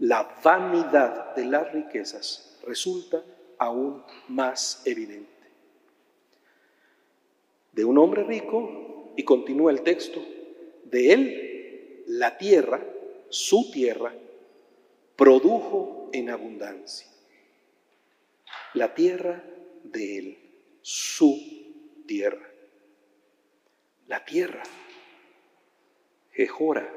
La 0.01 0.29
vanidad 0.43 1.35
de 1.35 1.47
las 1.47 1.73
riquezas 1.73 2.59
resulta 2.67 3.23
aún 3.59 4.03
más 4.29 4.83
evidente. 4.85 5.31
De 7.73 7.85
un 7.85 7.97
hombre 7.97 8.25
rico, 8.25 9.13
y 9.17 9.23
continúa 9.23 9.71
el 9.71 9.83
texto, 9.83 10.21
de 10.85 11.13
él 11.13 11.46
la 12.07 12.39
tierra, 12.39 12.81
su 13.29 13.71
tierra, 13.71 14.15
produjo 15.17 16.11
en 16.13 16.31
abundancia. 16.31 17.07
La 18.75 18.95
tierra 18.95 19.43
de 19.83 20.19
él, 20.19 20.39
su 20.83 21.41
tierra. 22.07 22.49
La 24.07 24.25
tierra, 24.25 24.63
Jejora. 26.33 26.89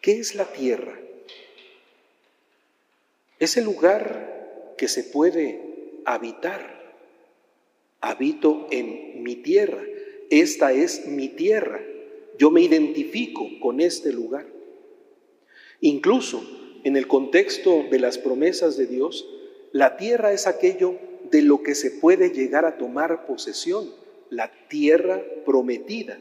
¿Qué 0.00 0.20
es 0.20 0.34
la 0.34 0.44
tierra? 0.52 0.96
Es 3.40 3.56
el 3.56 3.64
lugar 3.64 4.74
que 4.76 4.86
se 4.86 5.02
puede 5.04 6.00
habitar. 6.04 6.78
Habito 8.00 8.68
en 8.70 9.22
mi 9.22 9.36
tierra. 9.36 9.82
Esta 10.30 10.72
es 10.72 11.06
mi 11.06 11.28
tierra. 11.28 11.80
Yo 12.38 12.52
me 12.52 12.62
identifico 12.62 13.48
con 13.60 13.80
este 13.80 14.12
lugar. 14.12 14.46
Incluso 15.80 16.42
en 16.84 16.96
el 16.96 17.08
contexto 17.08 17.84
de 17.90 17.98
las 17.98 18.16
promesas 18.16 18.76
de 18.76 18.86
Dios, 18.86 19.28
la 19.72 19.96
tierra 19.96 20.32
es 20.32 20.46
aquello 20.46 20.96
de 21.30 21.42
lo 21.42 21.62
que 21.62 21.74
se 21.74 21.90
puede 21.90 22.30
llegar 22.30 22.64
a 22.64 22.78
tomar 22.78 23.26
posesión, 23.26 23.92
la 24.30 24.52
tierra 24.68 25.22
prometida, 25.44 26.18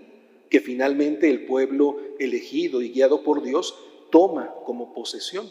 que 0.50 0.60
finalmente 0.60 1.30
el 1.30 1.46
pueblo 1.46 1.98
elegido 2.20 2.82
y 2.82 2.90
guiado 2.90 3.24
por 3.24 3.44
Dios 3.44 3.78
toma 4.10 4.54
como 4.66 4.94
posesión. 4.94 5.50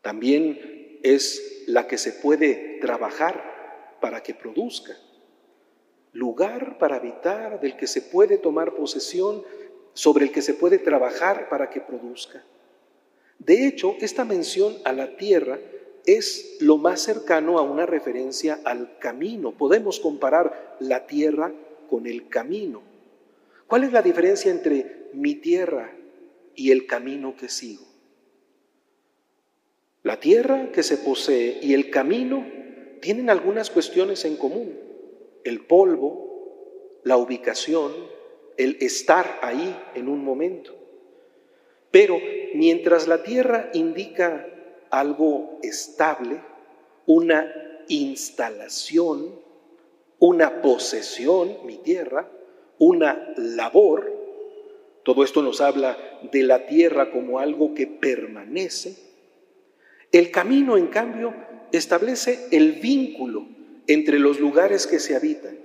También 0.00 0.98
es 1.02 1.64
la 1.66 1.86
que 1.86 1.98
se 1.98 2.12
puede 2.12 2.78
trabajar 2.80 3.98
para 4.00 4.22
que 4.22 4.34
produzca 4.34 4.96
lugar 6.12 6.78
para 6.78 6.96
habitar, 6.96 7.60
del 7.60 7.76
que 7.76 7.86
se 7.86 8.02
puede 8.02 8.38
tomar 8.38 8.74
posesión, 8.74 9.42
sobre 9.92 10.24
el 10.24 10.32
que 10.32 10.42
se 10.42 10.54
puede 10.54 10.78
trabajar 10.78 11.48
para 11.48 11.70
que 11.70 11.80
produzca. 11.80 12.42
De 13.38 13.66
hecho, 13.66 13.96
esta 14.00 14.24
mención 14.24 14.76
a 14.84 14.92
la 14.92 15.16
tierra 15.16 15.58
es 16.06 16.56
lo 16.60 16.76
más 16.76 17.00
cercano 17.00 17.58
a 17.58 17.62
una 17.62 17.86
referencia 17.86 18.60
al 18.64 18.98
camino. 18.98 19.52
Podemos 19.52 20.00
comparar 20.00 20.76
la 20.80 21.06
tierra 21.06 21.52
con 21.88 22.06
el 22.06 22.28
camino. 22.28 22.82
¿Cuál 23.66 23.84
es 23.84 23.92
la 23.92 24.02
diferencia 24.02 24.50
entre 24.50 25.08
mi 25.12 25.36
tierra 25.36 25.92
y 26.54 26.70
el 26.70 26.86
camino 26.86 27.36
que 27.36 27.48
sigo? 27.48 27.84
La 30.02 30.18
tierra 30.18 30.72
que 30.72 30.82
se 30.82 30.96
posee 30.96 31.58
y 31.62 31.74
el 31.74 31.90
camino 31.90 32.46
tienen 33.00 33.30
algunas 33.30 33.70
cuestiones 33.70 34.24
en 34.24 34.36
común 34.36 34.89
el 35.44 35.64
polvo, 35.66 37.00
la 37.04 37.16
ubicación, 37.16 37.92
el 38.56 38.76
estar 38.80 39.38
ahí 39.42 39.76
en 39.94 40.08
un 40.08 40.24
momento. 40.24 40.74
Pero 41.90 42.18
mientras 42.54 43.08
la 43.08 43.22
tierra 43.22 43.70
indica 43.74 44.46
algo 44.90 45.58
estable, 45.62 46.40
una 47.06 47.52
instalación, 47.88 49.40
una 50.18 50.60
posesión, 50.60 51.64
mi 51.64 51.78
tierra, 51.78 52.30
una 52.78 53.32
labor, 53.36 54.12
todo 55.02 55.24
esto 55.24 55.42
nos 55.42 55.60
habla 55.60 55.96
de 56.30 56.42
la 56.42 56.66
tierra 56.66 57.10
como 57.10 57.38
algo 57.38 57.74
que 57.74 57.86
permanece. 57.86 58.94
El 60.12 60.30
camino, 60.30 60.76
en 60.76 60.88
cambio, 60.88 61.34
establece 61.72 62.48
el 62.50 62.72
vínculo 62.72 63.46
entre 63.92 64.20
los 64.20 64.38
lugares 64.38 64.86
que 64.86 65.00
se 65.00 65.16
habitan. 65.16 65.58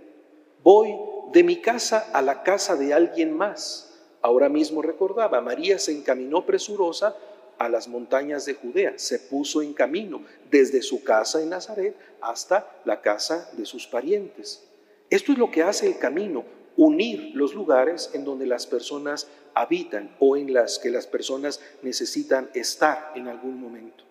Voy 0.64 0.96
de 1.32 1.44
mi 1.44 1.62
casa 1.62 2.10
a 2.12 2.24
la 2.24 2.42
casa 2.42 2.76
de 2.76 2.92
alguien 2.92 3.32
más. 3.32 3.94
Ahora 4.20 4.50
mismo 4.50 4.82
recordaba, 4.82 5.42
María 5.42 5.78
se 5.78 5.92
encaminó 5.92 6.44
presurosa 6.44 7.16
a 7.60 7.70
las 7.70 7.88
montañas 7.88 8.46
de 8.46 8.56
Judea, 8.56 8.94
se 8.96 9.20
puso 9.20 9.62
en 9.62 9.74
camino 9.74 10.24
desde 10.50 10.82
su 10.82 11.04
casa 11.04 11.40
en 11.40 11.50
Nazaret 11.50 11.96
hasta 12.20 12.68
la 12.84 13.00
casa 13.00 13.48
de 13.54 13.64
sus 13.64 13.86
parientes. 13.86 14.68
Esto 15.12 15.32
es 15.32 15.38
lo 15.38 15.52
que 15.52 15.62
hace 15.62 15.86
el 15.86 16.00
camino, 16.00 16.46
unir 16.78 17.30
los 17.36 17.54
lugares 17.54 18.10
en 18.14 18.26
donde 18.26 18.48
las 18.48 18.66
personas 18.66 19.28
habitan 19.54 20.16
o 20.20 20.36
en 20.36 20.52
las 20.52 20.80
que 20.80 20.90
las 20.90 21.06
personas 21.06 21.62
necesitan 21.84 22.50
estar 22.56 23.12
en 23.14 23.28
algún 23.28 23.62
momento. 23.62 24.05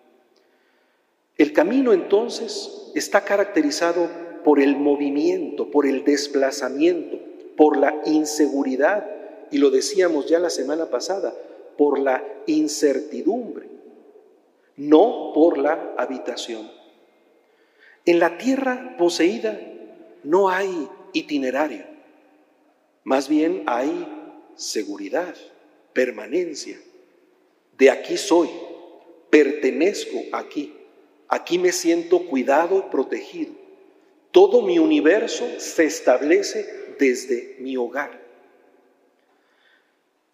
El 1.37 1.51
camino 1.51 1.91
entonces 1.91 2.91
está 2.95 3.25
caracterizado 3.25 4.09
por 4.43 4.61
el 4.61 4.77
movimiento, 4.77 5.69
por 5.69 5.85
el 5.85 6.03
desplazamiento, 6.03 7.19
por 7.57 7.77
la 7.77 8.01
inseguridad 8.05 9.05
y 9.51 9.57
lo 9.57 9.69
decíamos 9.69 10.27
ya 10.27 10.39
la 10.39 10.49
semana 10.49 10.89
pasada, 10.89 11.33
por 11.77 11.99
la 11.99 12.23
incertidumbre, 12.45 13.67
no 14.77 15.31
por 15.33 15.57
la 15.57 15.93
habitación. 15.97 16.71
En 18.05 18.19
la 18.19 18.37
tierra 18.37 18.95
poseída 18.97 19.59
no 20.23 20.49
hay 20.49 20.87
itinerario, 21.13 21.85
más 23.03 23.27
bien 23.27 23.63
hay 23.65 24.07
seguridad, 24.55 25.35
permanencia. 25.93 26.79
De 27.77 27.89
aquí 27.89 28.17
soy, 28.17 28.49
pertenezco 29.29 30.17
aquí, 30.31 30.73
aquí 31.27 31.57
me 31.57 31.71
siento 31.71 32.25
cuidado 32.25 32.85
y 32.87 32.91
protegido. 32.91 33.53
Todo 34.31 34.61
mi 34.61 34.79
universo 34.79 35.45
se 35.57 35.85
establece 35.85 36.65
desde 36.99 37.55
mi 37.59 37.77
hogar. 37.77 38.21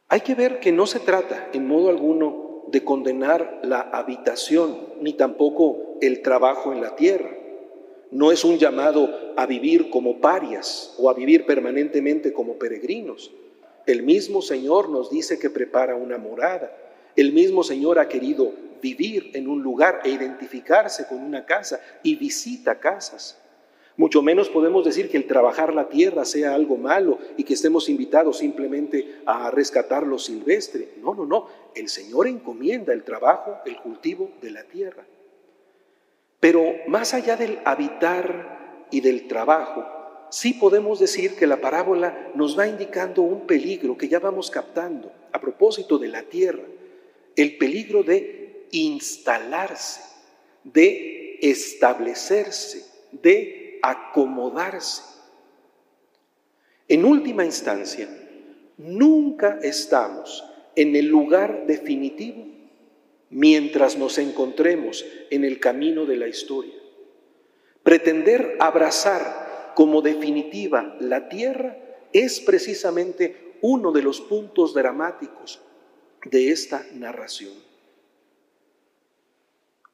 Hay 0.08 0.22
que 0.22 0.36
ver 0.36 0.60
que 0.60 0.72
no 0.72 0.88
se 0.88 1.00
trata 1.00 1.50
en 1.54 1.68
modo 1.68 1.90
alguno 1.90 2.64
de 2.68 2.84
condenar 2.84 3.62
la 3.64 3.82
habitación, 3.82 4.78
ni 5.02 5.14
tampoco 5.14 5.98
el 6.02 6.22
trabajo 6.22 6.74
en 6.74 6.82
la 6.82 6.96
tierra. 6.96 7.30
No 8.12 8.32
es 8.32 8.44
un 8.44 8.58
llamado 8.58 9.34
a 9.38 9.46
vivir 9.46 9.90
como 9.90 10.20
parias 10.20 10.96
o 10.98 11.10
a 11.10 11.14
vivir 11.14 11.46
permanentemente 11.46 12.34
como 12.34 12.56
peregrinos. 12.56 13.32
El 13.86 14.04
mismo 14.04 14.42
Señor 14.42 14.90
nos 14.90 15.10
dice 15.10 15.40
que 15.40 15.50
prepara 15.50 15.96
una 15.96 16.18
morada. 16.18 16.76
El 17.16 17.34
mismo 17.34 17.64
Señor 17.64 18.00
ha 18.00 18.08
querido 18.08 18.54
vivir 18.82 19.32
en 19.34 19.48
un 19.48 19.62
lugar 19.62 20.02
e 20.04 20.10
identificarse 20.10 21.08
con 21.08 21.20
una 21.20 21.46
casa 21.46 21.80
y 22.04 22.16
visita 22.16 22.80
casas. 22.80 23.38
Mucho 23.98 24.22
menos 24.22 24.50
podemos 24.50 24.86
decir 24.86 25.10
que 25.10 25.18
el 25.18 25.28
trabajar 25.28 25.74
la 25.74 25.90
tierra 25.90 26.26
sea 26.26 26.56
algo 26.56 26.78
malo 26.78 27.20
y 27.38 27.44
que 27.44 27.54
estemos 27.54 27.90
invitados 27.90 28.38
simplemente 28.38 29.22
a 29.26 29.52
rescatar 29.52 30.08
lo 30.08 30.18
silvestre. 30.18 30.94
No, 31.02 31.14
no, 31.14 31.26
no. 31.26 31.48
El 31.76 31.90
Señor 31.90 32.28
encomienda 32.28 32.94
el 32.94 33.04
trabajo, 33.04 33.58
el 33.66 33.78
cultivo 33.78 34.32
de 34.42 34.52
la 34.52 34.64
tierra. 34.64 35.06
Pero 36.40 36.64
más 36.88 37.14
allá 37.14 37.36
del 37.36 37.60
habitar 37.66 38.88
y 38.90 39.02
del 39.02 39.28
trabajo, 39.28 39.86
sí 40.32 40.54
podemos 40.54 41.00
decir 41.00 41.36
que 41.36 41.46
la 41.46 41.62
parábola 41.62 42.32
nos 42.34 42.58
va 42.58 42.68
indicando 42.68 43.22
un 43.22 43.46
peligro 43.46 43.98
que 43.98 44.08
ya 44.08 44.20
vamos 44.20 44.50
captando 44.50 45.12
a 45.32 45.40
propósito 45.40 46.00
de 46.00 46.08
la 46.08 46.24
tierra, 46.24 46.64
el 47.36 47.58
peligro 47.58 48.04
de 48.04 48.68
instalarse, 48.72 50.02
de 50.64 51.40
establecerse, 51.42 52.86
de 53.12 53.80
acomodarse. 53.82 55.04
En 56.88 57.06
última 57.06 57.46
instancia, 57.46 58.10
nunca 58.78 59.60
estamos 59.62 60.44
en 60.76 60.96
el 60.96 61.08
lugar 61.08 61.66
definitivo 61.66 62.46
mientras 63.30 63.98
nos 63.98 64.18
encontremos 64.18 65.06
en 65.30 65.46
el 65.46 65.60
camino 65.60 66.06
de 66.06 66.18
la 66.18 66.28
historia. 66.28 66.76
Pretender 67.84 68.58
abrazar 68.60 69.74
como 69.76 70.02
definitiva 70.02 70.96
la 71.00 71.30
tierra 71.30 71.78
es 72.14 72.42
precisamente 72.42 73.56
uno 73.62 73.92
de 73.92 74.02
los 74.02 74.20
puntos 74.22 74.74
dramáticos 74.74 75.62
de 76.26 76.52
esta 76.52 76.86
narración. 76.94 77.54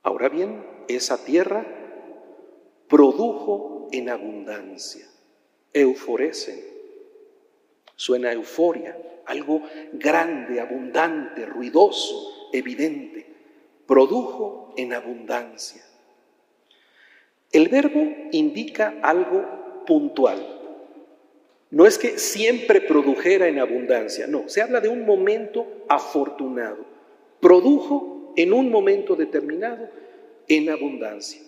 Ahora 0.03 0.29
bien, 0.29 0.65
esa 0.87 1.23
tierra 1.23 1.65
produjo 2.87 3.89
en 3.91 4.09
abundancia, 4.09 5.05
euforecen, 5.73 6.63
suena 7.95 8.31
euforia, 8.31 8.97
algo 9.25 9.61
grande, 9.93 10.61
abundante, 10.61 11.45
ruidoso, 11.45 12.49
evidente 12.53 13.27
produjo 13.87 14.73
en 14.77 14.93
abundancia. 14.93 15.81
El 17.51 17.69
verbo 17.69 18.05
indica 18.31 18.99
algo 19.01 19.83
puntual. 19.87 20.56
No 21.69 21.85
es 21.85 21.97
que 21.97 22.17
siempre 22.17 22.81
produjera 22.81 23.47
en 23.47 23.59
abundancia, 23.59 24.25
no, 24.27 24.47
se 24.47 24.61
habla 24.61 24.79
de 24.79 24.87
un 24.87 25.05
momento 25.05 25.67
afortunado. 25.89 26.85
Produjo 27.41 28.33
en 28.37 28.53
un 28.53 28.71
momento 28.71 29.15
determinado 29.15 29.89
en 30.47 30.69
abundancia. 30.69 31.41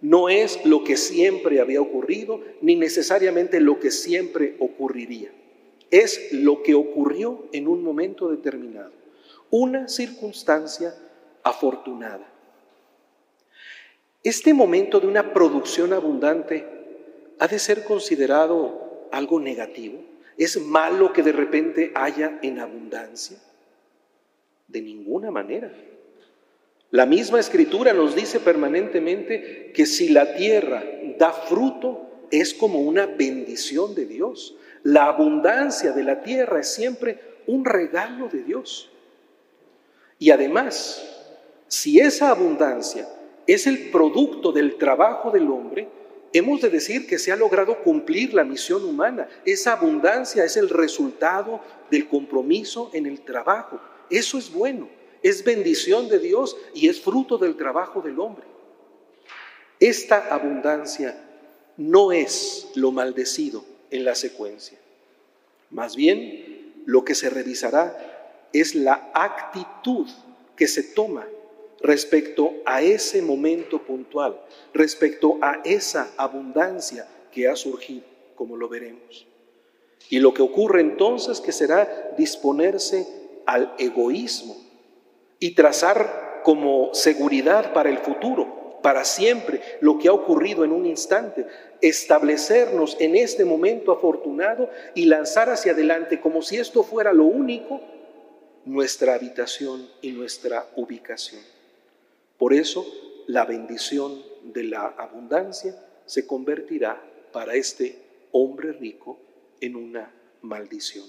No 0.00 0.28
es 0.28 0.64
lo 0.64 0.84
que 0.84 0.96
siempre 0.96 1.60
había 1.60 1.80
ocurrido, 1.80 2.40
ni 2.60 2.76
necesariamente 2.76 3.60
lo 3.60 3.78
que 3.78 3.90
siempre 3.90 4.56
ocurriría. 4.60 5.30
Es 5.90 6.32
lo 6.32 6.62
que 6.62 6.74
ocurrió 6.74 7.46
en 7.52 7.68
un 7.68 7.82
momento 7.82 8.28
determinado. 8.28 8.92
Una 9.50 9.88
circunstancia 9.88 10.94
afortunada. 11.42 12.26
Este 14.22 14.52
momento 14.52 15.00
de 15.00 15.06
una 15.06 15.32
producción 15.32 15.92
abundante 15.92 16.66
ha 17.38 17.46
de 17.46 17.58
ser 17.58 17.84
considerado 17.84 18.85
algo 19.12 19.40
negativo. 19.40 19.98
¿Es 20.36 20.60
malo 20.60 21.12
que 21.12 21.22
de 21.22 21.32
repente 21.32 21.92
haya 21.94 22.38
en 22.42 22.58
abundancia? 22.58 23.38
De 24.68 24.82
ninguna 24.82 25.30
manera. 25.30 25.72
La 26.90 27.06
misma 27.06 27.40
escritura 27.40 27.92
nos 27.92 28.14
dice 28.14 28.40
permanentemente 28.40 29.72
que 29.74 29.86
si 29.86 30.10
la 30.10 30.34
tierra 30.34 30.84
da 31.18 31.32
fruto, 31.32 32.02
es 32.30 32.54
como 32.54 32.80
una 32.80 33.06
bendición 33.06 33.94
de 33.94 34.06
Dios. 34.06 34.56
La 34.82 35.06
abundancia 35.06 35.92
de 35.92 36.04
la 36.04 36.22
tierra 36.22 36.60
es 36.60 36.72
siempre 36.72 37.18
un 37.46 37.64
regalo 37.64 38.28
de 38.28 38.42
Dios. 38.42 38.90
Y 40.18 40.30
además, 40.30 41.02
si 41.68 42.00
esa 42.00 42.30
abundancia 42.30 43.08
es 43.46 43.66
el 43.66 43.90
producto 43.90 44.52
del 44.52 44.76
trabajo 44.76 45.30
del 45.30 45.50
hombre, 45.50 45.88
hemos 46.32 46.60
de 46.60 46.70
decir 46.70 47.06
que 47.06 47.18
se 47.18 47.32
ha 47.32 47.36
logrado 47.36 47.82
cumplir 47.82 48.34
la 48.34 48.44
misión 48.44 48.84
humana. 48.84 49.28
Esa 49.44 49.72
abundancia 49.72 50.44
es 50.44 50.56
el 50.56 50.68
resultado 50.68 51.60
del 51.90 52.08
compromiso 52.08 52.90
en 52.92 53.06
el 53.06 53.20
trabajo. 53.20 53.80
Eso 54.10 54.38
es 54.38 54.52
bueno, 54.52 54.88
es 55.22 55.44
bendición 55.44 56.08
de 56.08 56.18
Dios 56.18 56.56
y 56.74 56.88
es 56.88 57.00
fruto 57.00 57.38
del 57.38 57.56
trabajo 57.56 58.00
del 58.00 58.18
hombre. 58.20 58.44
Esta 59.80 60.32
abundancia 60.34 61.22
no 61.76 62.12
es 62.12 62.68
lo 62.74 62.92
maldecido 62.92 63.64
en 63.90 64.04
la 64.04 64.14
secuencia. 64.14 64.78
Más 65.70 65.96
bien, 65.96 66.82
lo 66.86 67.04
que 67.04 67.14
se 67.14 67.28
revisará 67.28 68.48
es 68.52 68.74
la 68.74 69.10
actitud 69.12 70.08
que 70.56 70.66
se 70.66 70.82
toma 70.82 71.26
respecto 71.80 72.54
a 72.64 72.82
ese 72.82 73.22
momento 73.22 73.82
puntual, 73.82 74.40
respecto 74.72 75.38
a 75.42 75.60
esa 75.64 76.10
abundancia 76.16 77.06
que 77.32 77.48
ha 77.48 77.56
surgido, 77.56 78.04
como 78.34 78.56
lo 78.56 78.68
veremos. 78.68 79.26
Y 80.08 80.20
lo 80.20 80.32
que 80.32 80.42
ocurre 80.42 80.80
entonces 80.80 81.40
que 81.40 81.52
será 81.52 82.14
disponerse 82.16 83.06
al 83.44 83.74
egoísmo 83.78 84.56
y 85.38 85.54
trazar 85.54 86.40
como 86.44 86.94
seguridad 86.94 87.72
para 87.72 87.90
el 87.90 87.98
futuro, 87.98 88.78
para 88.82 89.04
siempre, 89.04 89.60
lo 89.80 89.98
que 89.98 90.08
ha 90.08 90.12
ocurrido 90.12 90.64
en 90.64 90.70
un 90.70 90.86
instante, 90.86 91.44
establecernos 91.80 92.96
en 93.00 93.16
este 93.16 93.44
momento 93.44 93.90
afortunado 93.90 94.70
y 94.94 95.06
lanzar 95.06 95.50
hacia 95.50 95.72
adelante 95.72 96.20
como 96.20 96.40
si 96.40 96.56
esto 96.56 96.84
fuera 96.84 97.12
lo 97.12 97.24
único, 97.24 97.80
nuestra 98.64 99.14
habitación 99.14 99.88
y 100.02 100.12
nuestra 100.12 100.66
ubicación. 100.76 101.55
Por 102.38 102.52
eso 102.52 102.86
la 103.26 103.44
bendición 103.44 104.22
de 104.44 104.64
la 104.64 104.86
abundancia 104.86 105.74
se 106.04 106.26
convertirá 106.26 107.02
para 107.32 107.54
este 107.54 107.98
hombre 108.32 108.72
rico 108.72 109.18
en 109.60 109.76
una 109.76 110.12
maldición. 110.42 111.06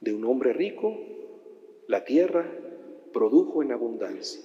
De 0.00 0.12
un 0.12 0.24
hombre 0.24 0.52
rico, 0.52 0.96
la 1.86 2.04
tierra 2.04 2.50
produjo 3.12 3.62
en 3.62 3.72
abundancia. 3.72 4.42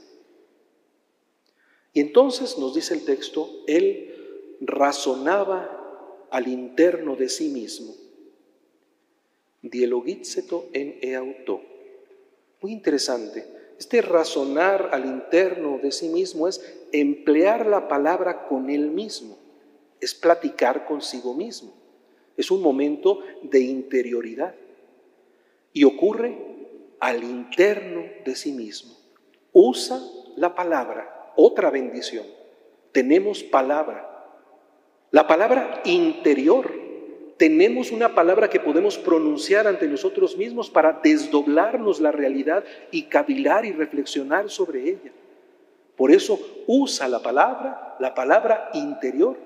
Y 1.93 1.99
entonces 1.99 2.57
nos 2.57 2.73
dice 2.73 2.95
el 2.95 3.05
texto, 3.05 3.49
él 3.67 4.57
razonaba 4.61 6.27
al 6.31 6.47
interno 6.47 7.15
de 7.15 7.29
sí 7.29 7.49
mismo. 7.49 7.93
Dielogitzeto 9.61 10.69
en 10.73 10.97
eauto 11.01 11.61
muy 12.63 12.71
interesante. 12.71 13.45
Este 13.77 14.01
razonar 14.01 14.89
al 14.93 15.05
interno 15.05 15.79
de 15.83 15.91
sí 15.91 16.07
mismo 16.07 16.47
es 16.47 16.63
emplear 16.93 17.65
la 17.65 17.89
palabra 17.89 18.47
con 18.47 18.69
él 18.69 18.89
mismo, 18.89 19.37
es 19.99 20.15
platicar 20.15 20.85
consigo 20.85 21.33
mismo. 21.33 21.73
Es 22.37 22.49
un 22.49 22.61
momento 22.61 23.19
de 23.43 23.59
interioridad. 23.59 24.55
Y 25.73 25.83
ocurre 25.83 26.37
al 26.99 27.23
interno 27.23 28.03
de 28.23 28.35
sí 28.35 28.53
mismo. 28.53 28.95
Usa 29.51 29.99
la 30.37 30.55
palabra, 30.55 31.33
otra 31.35 31.69
bendición. 31.69 32.25
Tenemos 32.91 33.43
palabra. 33.43 34.09
La 35.11 35.27
palabra 35.27 35.81
interior 35.83 36.82
tenemos 37.37 37.91
una 37.91 38.13
palabra 38.13 38.49
que 38.49 38.59
podemos 38.59 38.97
pronunciar 38.97 39.67
ante 39.67 39.87
nosotros 39.87 40.37
mismos 40.37 40.69
para 40.69 40.99
desdoblarnos 41.03 41.99
la 41.99 42.11
realidad 42.11 42.63
y 42.91 43.03
cavilar 43.03 43.65
y 43.65 43.71
reflexionar 43.71 44.49
sobre 44.49 44.89
ella. 44.89 45.11
Por 45.95 46.11
eso 46.11 46.39
usa 46.67 47.07
la 47.07 47.21
palabra, 47.21 47.95
la 47.99 48.13
palabra 48.13 48.69
interior, 48.73 49.37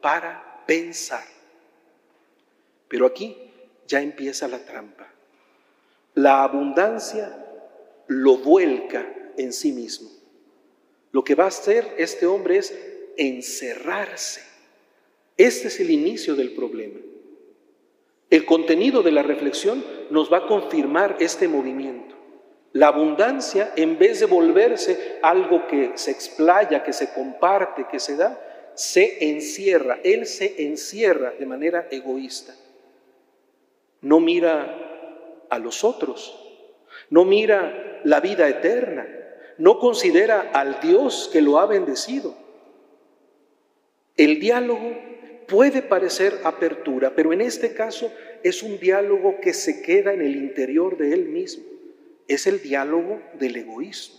para 0.00 0.62
pensar. 0.66 1.24
Pero 2.88 3.06
aquí 3.06 3.36
ya 3.86 4.00
empieza 4.00 4.48
la 4.48 4.58
trampa. 4.58 5.06
La 6.14 6.42
abundancia 6.42 7.44
lo 8.06 8.38
vuelca 8.38 9.06
en 9.36 9.52
sí 9.52 9.72
mismo. 9.72 10.10
Lo 11.12 11.24
que 11.24 11.34
va 11.34 11.44
a 11.44 11.48
hacer 11.48 11.94
este 11.98 12.26
hombre 12.26 12.58
es 12.58 12.76
encerrarse. 13.16 14.42
Este 15.36 15.68
es 15.68 15.80
el 15.80 15.90
inicio 15.90 16.34
del 16.34 16.52
problema. 16.52 17.00
El 18.30 18.44
contenido 18.44 19.02
de 19.02 19.12
la 19.12 19.22
reflexión 19.22 19.84
nos 20.10 20.32
va 20.32 20.38
a 20.38 20.46
confirmar 20.46 21.16
este 21.20 21.46
movimiento. 21.46 22.14
La 22.72 22.88
abundancia, 22.88 23.72
en 23.76 23.98
vez 23.98 24.20
de 24.20 24.26
volverse 24.26 25.18
algo 25.22 25.66
que 25.66 25.92
se 25.94 26.10
explaya, 26.10 26.82
que 26.82 26.92
se 26.92 27.12
comparte, 27.12 27.86
que 27.90 28.00
se 28.00 28.16
da, 28.16 28.38
se 28.74 29.30
encierra. 29.30 29.98
Él 30.04 30.26
se 30.26 30.66
encierra 30.66 31.32
de 31.38 31.46
manera 31.46 31.88
egoísta. 31.90 32.54
No 34.02 34.20
mira 34.20 35.46
a 35.48 35.58
los 35.58 35.84
otros, 35.84 36.38
no 37.08 37.24
mira 37.24 38.00
la 38.04 38.20
vida 38.20 38.48
eterna, 38.48 39.06
no 39.58 39.78
considera 39.78 40.50
al 40.52 40.80
Dios 40.80 41.30
que 41.32 41.40
lo 41.40 41.58
ha 41.58 41.66
bendecido. 41.66 42.34
El 44.16 44.40
diálogo 44.40 44.92
puede 45.46 45.82
parecer 45.82 46.40
apertura, 46.44 47.14
pero 47.14 47.32
en 47.32 47.40
este 47.40 47.72
caso 47.72 48.12
es 48.42 48.62
un 48.62 48.78
diálogo 48.78 49.40
que 49.40 49.52
se 49.52 49.82
queda 49.82 50.12
en 50.12 50.20
el 50.20 50.36
interior 50.36 50.96
de 50.96 51.12
él 51.12 51.26
mismo. 51.26 51.64
Es 52.28 52.46
el 52.46 52.60
diálogo 52.60 53.20
del 53.38 53.56
egoísmo. 53.56 54.16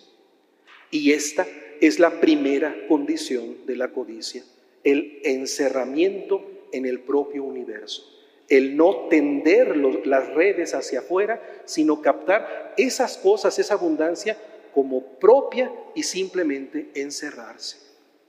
Y 0.92 1.12
esta 1.12 1.46
es 1.82 2.00
la 2.00 2.20
primera 2.20 2.76
condición 2.88 3.66
de 3.66 3.76
la 3.76 3.90
codicia, 3.90 4.44
el 4.84 5.20
encerramiento 5.24 6.44
en 6.72 6.86
el 6.86 7.02
propio 7.02 7.44
universo, 7.44 8.04
el 8.50 8.78
no 8.78 9.08
tender 9.10 9.76
las 9.76 10.30
redes 10.34 10.74
hacia 10.74 11.00
afuera, 11.00 11.42
sino 11.66 12.02
captar 12.02 12.74
esas 12.78 13.18
cosas, 13.18 13.60
esa 13.60 13.74
abundancia 13.74 14.38
como 14.74 15.20
propia 15.20 15.72
y 15.94 16.04
simplemente 16.04 16.90
encerrarse. 16.96 17.78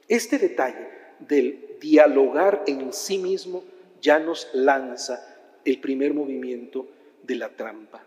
Este 0.09 0.39
detalle 0.39 0.89
del 1.21 1.68
dialogar 1.81 2.65
en 2.67 2.93
sí 2.93 3.19
mismo 3.19 3.65
ya 4.01 4.19
nos 4.19 4.49
lanza 4.53 5.25
el 5.65 5.81
primer 5.81 6.15
movimiento 6.15 6.87
de 7.23 7.37
la 7.37 7.51
trampa, 7.51 8.03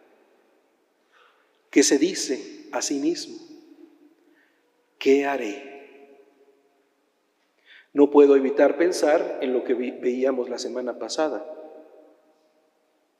que 1.69 1.83
se 1.83 1.97
dice 1.97 2.67
a 2.71 2.81
sí 2.81 2.99
mismo, 2.99 3.37
¿qué 4.97 5.25
haré? 5.25 5.71
No 7.93 8.09
puedo 8.09 8.35
evitar 8.35 8.77
pensar 8.77 9.39
en 9.41 9.53
lo 9.53 9.63
que 9.63 9.73
veíamos 9.73 10.49
la 10.49 10.57
semana 10.57 10.97
pasada. 10.97 11.45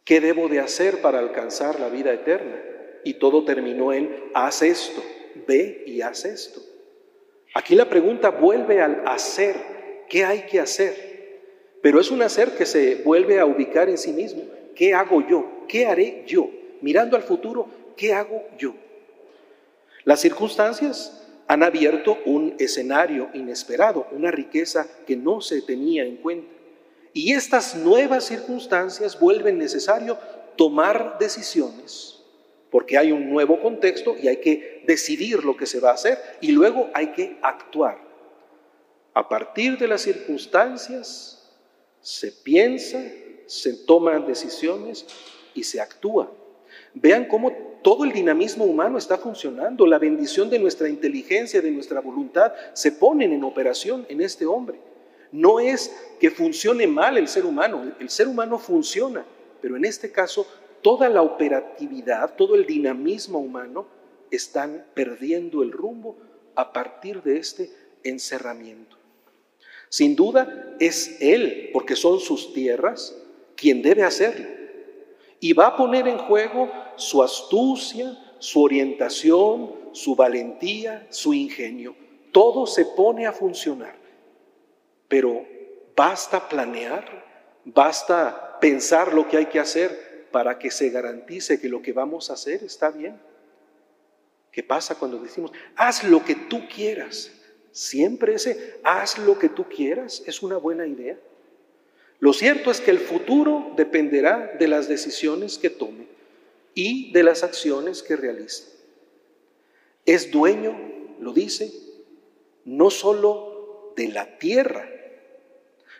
¿Qué 0.06 0.22
debo 0.22 0.48
de 0.48 0.60
hacer 0.60 1.02
para 1.02 1.20
alcanzar 1.20 1.80
la 1.80 1.90
vida 1.90 2.14
eterna? 2.14 2.62
Y 3.04 3.16
todo 3.16 3.44
terminó 3.44 3.94
en, 3.94 4.32
haz 4.34 4.62
esto, 4.62 5.04
ve 5.48 5.84
y 5.86 6.02
haz 6.02 6.26
esto. 6.26 6.62
Aquí 7.54 7.76
la 7.76 7.90
pregunta 7.90 8.30
vuelve 8.30 8.82
al 8.82 9.04
hacer. 9.06 9.81
¿Qué 10.12 10.26
hay 10.26 10.41
que 10.41 10.60
hacer? 10.60 11.39
Pero 11.82 12.02
es 12.02 12.12
un 12.12 12.21
hacer 12.21 12.58
que 12.58 12.65
se 12.65 12.95
vuelve 12.95 13.39
a 13.39 13.45
ubicar 13.45 13.88
en 13.88 13.97
sí 13.97 14.12
mismo. 14.12 14.43
¿Qué 14.76 14.93
hago 14.93 15.26
yo? 15.26 15.65
¿Qué 15.69 15.86
haré 15.86 16.26
yo? 16.28 16.50
Mirando 16.82 17.15
al 17.15 17.24
futuro, 17.24 17.69
¿qué 17.95 18.12
hago 18.12 18.43
yo? 18.58 18.76
Las 20.04 20.19
circunstancias 20.19 21.26
han 21.47 21.63
abierto 21.63 22.17
un 22.26 22.56
escenario 22.60 23.30
inesperado, 23.34 24.06
una 24.12 24.32
riqueza 24.32 24.86
que 25.08 25.15
no 25.15 25.39
se 25.39 25.62
tenía 25.62 26.04
en 26.04 26.17
cuenta. 26.17 26.52
Y 27.13 27.32
estas 27.32 27.78
nuevas 27.78 28.26
circunstancias 28.26 29.17
vuelven 29.17 29.58
necesario 29.58 30.17
tomar 30.58 31.19
decisiones, 31.19 32.21
porque 32.69 32.97
hay 32.97 33.13
un 33.13 33.30
nuevo 33.30 33.62
contexto 33.62 34.17
y 34.21 34.28
hay 34.28 34.41
que 34.41 34.84
decidir 34.86 35.45
lo 35.45 35.56
que 35.56 35.67
se 35.67 35.80
va 35.80 35.91
a 35.91 35.93
hacer 35.93 36.17
y 36.41 36.52
luego 36.52 36.89
hay 36.93 37.13
que 37.13 37.38
actuar. 37.41 38.11
A 39.13 39.28
partir 39.28 39.78
de 39.78 39.88
las 39.88 40.02
circunstancias 40.02 41.52
se 42.00 42.32
piensa, 42.32 43.04
se 43.45 43.74
toman 43.74 44.26
decisiones 44.26 45.06
y 45.54 45.63
se 45.63 45.82
actúa. 45.82 46.32
Vean 46.93 47.26
cómo 47.26 47.52
todo 47.82 48.06
el 48.06 48.13
dinamismo 48.13 48.63
humano 48.63 48.97
está 48.97 49.17
funcionando, 49.17 49.86
la 49.86 50.00
bendición 50.00 50.50
de 50.50 50.60
nuestra 50.60 50.88
inteligencia, 50.88 51.62
de 51.62 51.71
nuestra 51.71 52.00
voluntad, 52.00 52.54
se 52.74 52.93
ponen 52.93 53.34
en 53.34 53.43
operación 53.43 54.06
en 54.08 54.21
este 54.21 54.45
hombre. 54.45 54.80
No 55.34 55.60
es 55.60 55.93
que 56.19 56.32
funcione 56.32 56.88
mal 56.88 57.17
el 57.17 57.28
ser 57.28 57.45
humano, 57.45 57.91
el 58.00 58.10
ser 58.10 58.28
humano 58.28 58.60
funciona, 58.60 59.26
pero 59.62 59.76
en 59.76 59.84
este 59.84 60.12
caso 60.12 60.47
toda 60.82 61.10
la 61.10 61.21
operatividad, 61.21 62.36
todo 62.36 62.56
el 62.56 62.65
dinamismo 62.65 63.39
humano 63.39 63.88
están 64.30 64.86
perdiendo 64.93 65.63
el 65.63 65.71
rumbo 65.71 66.17
a 66.56 66.71
partir 66.71 67.21
de 67.24 67.38
este 67.38 67.71
encerramiento. 68.04 69.01
Sin 69.91 70.15
duda 70.15 70.73
es 70.80 71.17
Él, 71.19 71.69
porque 71.73 71.97
son 71.97 72.21
sus 72.21 72.54
tierras, 72.54 73.13
quien 73.58 73.82
debe 73.82 74.04
hacerlo. 74.04 74.47
Y 75.41 75.51
va 75.51 75.67
a 75.67 75.75
poner 75.75 76.08
en 76.08 76.17
juego 76.17 76.71
su 76.95 77.21
astucia, 77.21 78.17
su 78.39 78.63
orientación, 78.63 79.75
su 79.91 80.15
valentía, 80.15 81.06
su 81.10 81.34
ingenio. 81.34 81.93
Todo 82.32 82.65
se 82.67 82.86
pone 82.86 83.27
a 83.27 83.34
funcionar. 83.34 83.97
Pero 85.10 85.45
basta 85.93 86.47
planear, 86.47 87.25
basta 87.65 88.60
pensar 88.62 89.13
lo 89.13 89.27
que 89.27 89.36
hay 89.36 89.47
que 89.47 89.60
hacer 89.60 90.30
para 90.32 90.58
que 90.58 90.71
se 90.71 90.89
garantice 90.89 91.60
que 91.60 91.67
lo 91.67 91.82
que 91.82 91.91
vamos 91.91 92.30
a 92.30 92.36
hacer 92.36 92.63
está 92.63 92.91
bien. 92.91 93.19
¿Qué 94.54 94.63
pasa 94.63 94.95
cuando 94.97 95.19
decimos, 95.19 95.51
haz 95.75 96.06
lo 96.06 96.23
que 96.23 96.36
tú 96.36 96.62
quieras? 96.73 97.40
Siempre 97.72 98.36
ese, 98.36 98.80
haz 98.84 99.18
lo 99.20 99.40
que 99.40 99.50
tú 99.50 99.66
quieras, 99.66 100.24
es 100.26 100.42
una 100.42 100.58
buena 100.58 100.88
idea. 100.88 101.18
Lo 102.20 102.34
cierto 102.34 102.70
es 102.70 102.82
que 102.82 102.92
el 102.92 103.00
futuro 103.00 103.74
dependerá 103.76 104.56
de 104.60 104.68
las 104.68 104.88
decisiones 104.88 105.58
que 105.58 105.70
tome 105.70 106.06
y 106.76 107.12
de 107.14 107.24
las 107.24 107.44
acciones 107.44 108.04
que 108.04 108.16
realice. 108.16 108.66
Es 110.06 110.32
dueño, 110.32 110.78
lo 111.20 111.34
dice, 111.34 111.72
no 112.66 112.90
solo 112.90 113.94
de 113.96 114.10
la 114.10 114.38
tierra, 114.38 114.88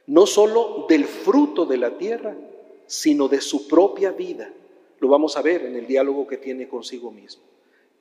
no 0.08 0.26
solo 0.26 0.86
del 0.90 1.06
fruto 1.06 1.66
de 1.66 1.78
la 1.78 1.98
tierra, 1.98 2.36
sino 2.86 3.28
de 3.28 3.42
su 3.42 3.68
propia 3.68 4.12
vida. 4.12 4.52
Lo 5.00 5.08
vamos 5.08 5.38
a 5.38 5.42
ver 5.42 5.66
en 5.66 5.76
el 5.76 5.88
diálogo 5.88 6.28
que 6.28 6.38
tiene 6.38 6.68
consigo 6.68 7.12
mismo. 7.12 7.44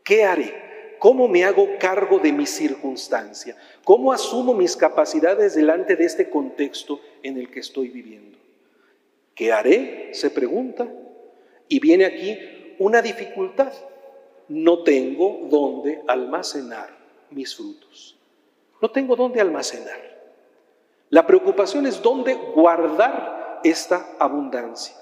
¿Qué 0.02 0.24
haré? 0.24 0.69
¿Cómo 1.00 1.28
me 1.28 1.44
hago 1.44 1.66
cargo 1.78 2.18
de 2.18 2.30
mi 2.30 2.44
circunstancia? 2.44 3.56
¿Cómo 3.84 4.12
asumo 4.12 4.52
mis 4.52 4.76
capacidades 4.76 5.54
delante 5.54 5.96
de 5.96 6.04
este 6.04 6.28
contexto 6.28 7.00
en 7.22 7.38
el 7.38 7.50
que 7.50 7.60
estoy 7.60 7.88
viviendo? 7.88 8.36
¿Qué 9.34 9.50
haré? 9.50 10.10
Se 10.12 10.28
pregunta. 10.28 10.86
Y 11.68 11.80
viene 11.80 12.04
aquí 12.04 12.38
una 12.78 13.00
dificultad. 13.00 13.72
No 14.48 14.82
tengo 14.82 15.48
dónde 15.50 16.02
almacenar 16.06 16.90
mis 17.30 17.56
frutos. 17.56 18.18
No 18.82 18.90
tengo 18.90 19.16
dónde 19.16 19.40
almacenar. 19.40 19.98
La 21.08 21.26
preocupación 21.26 21.86
es 21.86 22.02
dónde 22.02 22.34
guardar 22.34 23.62
esta 23.64 24.16
abundancia. 24.18 24.94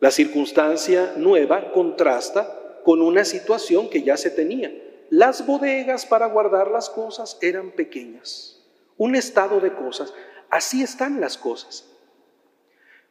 La 0.00 0.10
circunstancia 0.10 1.14
nueva 1.16 1.72
contrasta 1.72 2.80
con 2.84 3.00
una 3.00 3.24
situación 3.24 3.88
que 3.88 4.02
ya 4.02 4.18
se 4.18 4.30
tenía. 4.30 4.70
Las 5.10 5.46
bodegas 5.46 6.04
para 6.04 6.26
guardar 6.26 6.70
las 6.70 6.90
cosas 6.90 7.38
eran 7.40 7.70
pequeñas. 7.70 8.62
Un 8.96 9.16
estado 9.16 9.60
de 9.60 9.74
cosas. 9.74 10.12
Así 10.50 10.82
están 10.82 11.20
las 11.20 11.38
cosas. 11.38 11.88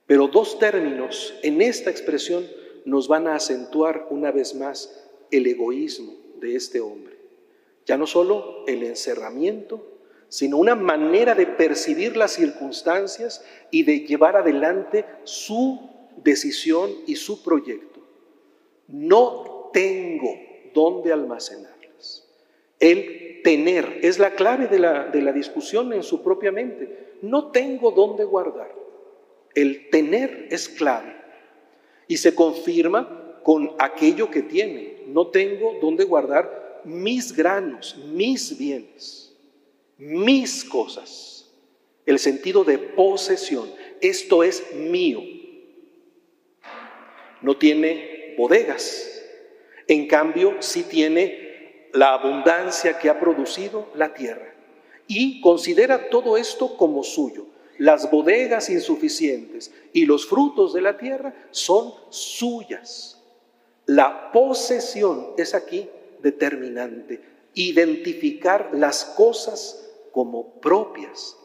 Pero 0.05 0.27
dos 0.27 0.59
términos 0.59 1.33
en 1.43 1.61
esta 1.61 1.89
expresión 1.89 2.45
nos 2.85 3.07
van 3.07 3.27
a 3.27 3.35
acentuar 3.35 4.07
una 4.09 4.31
vez 4.31 4.55
más 4.55 5.03
el 5.31 5.47
egoísmo 5.47 6.13
de 6.39 6.55
este 6.55 6.79
hombre. 6.79 7.17
Ya 7.85 7.97
no 7.97 8.05
solo 8.05 8.65
el 8.67 8.83
encerramiento, 8.83 9.97
sino 10.29 10.57
una 10.57 10.75
manera 10.75 11.35
de 11.35 11.47
percibir 11.47 12.15
las 12.15 12.31
circunstancias 12.31 13.43
y 13.71 13.83
de 13.83 14.01
llevar 14.01 14.35
adelante 14.35 15.05
su 15.23 15.79
decisión 16.17 16.91
y 17.07 17.15
su 17.15 17.43
proyecto. 17.43 18.01
No 18.87 19.69
tengo 19.73 20.29
dónde 20.73 21.11
almacenarlas. 21.11 21.76
El 22.79 23.41
tener 23.43 23.99
es 24.03 24.19
la 24.19 24.35
clave 24.35 24.67
de 24.67 24.79
la, 24.79 25.05
de 25.05 25.21
la 25.21 25.31
discusión 25.31 25.93
en 25.93 26.03
su 26.03 26.21
propia 26.23 26.51
mente. 26.51 27.15
No 27.21 27.51
tengo 27.51 27.91
dónde 27.91 28.23
guardar. 28.23 28.73
El 29.55 29.89
tener 29.89 30.47
es 30.51 30.69
clave 30.69 31.15
y 32.07 32.17
se 32.17 32.35
confirma 32.35 33.39
con 33.43 33.71
aquello 33.79 34.29
que 34.29 34.43
tiene. 34.43 35.03
No 35.07 35.27
tengo 35.27 35.77
dónde 35.81 36.03
guardar 36.03 36.81
mis 36.83 37.35
granos, 37.35 37.97
mis 38.13 38.57
bienes, 38.57 39.35
mis 39.97 40.63
cosas. 40.63 41.51
El 42.05 42.19
sentido 42.19 42.63
de 42.63 42.77
posesión. 42.77 43.69
Esto 44.01 44.43
es 44.43 44.73
mío. 44.75 45.21
no 47.41 47.57
tiene 47.57 48.35
bodegas. 48.37 49.23
En 49.87 50.07
cambio, 50.07 50.57
sí 50.59 50.83
tiene 50.83 51.46
la 51.97 52.13
abundancia 52.13 52.99
que 52.99 53.09
ha 53.09 53.19
producido 53.19 53.87
la 53.95 54.13
tierra. 54.13 54.53
Y 55.07 55.41
considera 55.41 56.09
todo 56.09 56.37
esto 56.37 56.77
como 56.77 57.03
suyo. 57.03 57.47
Las 57.79 58.11
bodegas 58.11 58.69
insuficientes 58.69 59.73
y 59.93 60.05
los 60.05 60.27
frutos 60.27 60.73
de 60.73 60.81
la 60.81 60.97
tierra 60.97 61.33
son 61.49 61.93
suyas. 62.09 63.19
La 63.87 64.31
posesión 64.31 65.29
es 65.37 65.55
aquí 65.55 65.89
determinante. 66.21 67.19
Identificar 67.55 68.69
las 68.73 69.03
cosas 69.03 69.89
como 70.11 70.59
propias. 70.61 71.35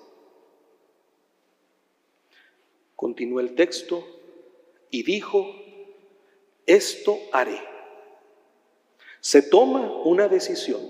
Continúa 2.94 3.40
el 3.40 3.54
texto 3.54 4.06
y 4.90 5.02
dijo, 5.02 5.46
esto 6.66 7.18
haré. 7.32 7.71
Se 9.22 9.40
toma 9.40 10.02
una 10.04 10.26
decisión. 10.26 10.80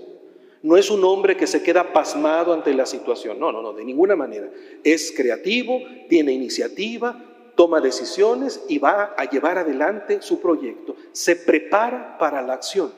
No 0.63 0.75
es 0.75 0.89
un 0.89 1.03
hombre 1.03 1.37
que 1.37 1.45
se 1.45 1.61
queda 1.61 1.93
pasmado 1.93 2.51
ante 2.51 2.73
la 2.73 2.87
situación. 2.87 3.39
No, 3.39 3.51
no, 3.51 3.61
no, 3.61 3.73
de 3.73 3.85
ninguna 3.85 4.15
manera. 4.15 4.49
Es 4.83 5.13
creativo, 5.15 5.79
tiene 6.09 6.31
iniciativa, 6.31 7.51
toma 7.55 7.79
decisiones 7.79 8.65
y 8.67 8.79
va 8.79 9.13
a 9.15 9.29
llevar 9.29 9.59
adelante 9.59 10.23
su 10.23 10.41
proyecto. 10.41 10.95
Se 11.11 11.35
prepara 11.35 12.17
para 12.17 12.41
la 12.41 12.53
acción. 12.53 12.91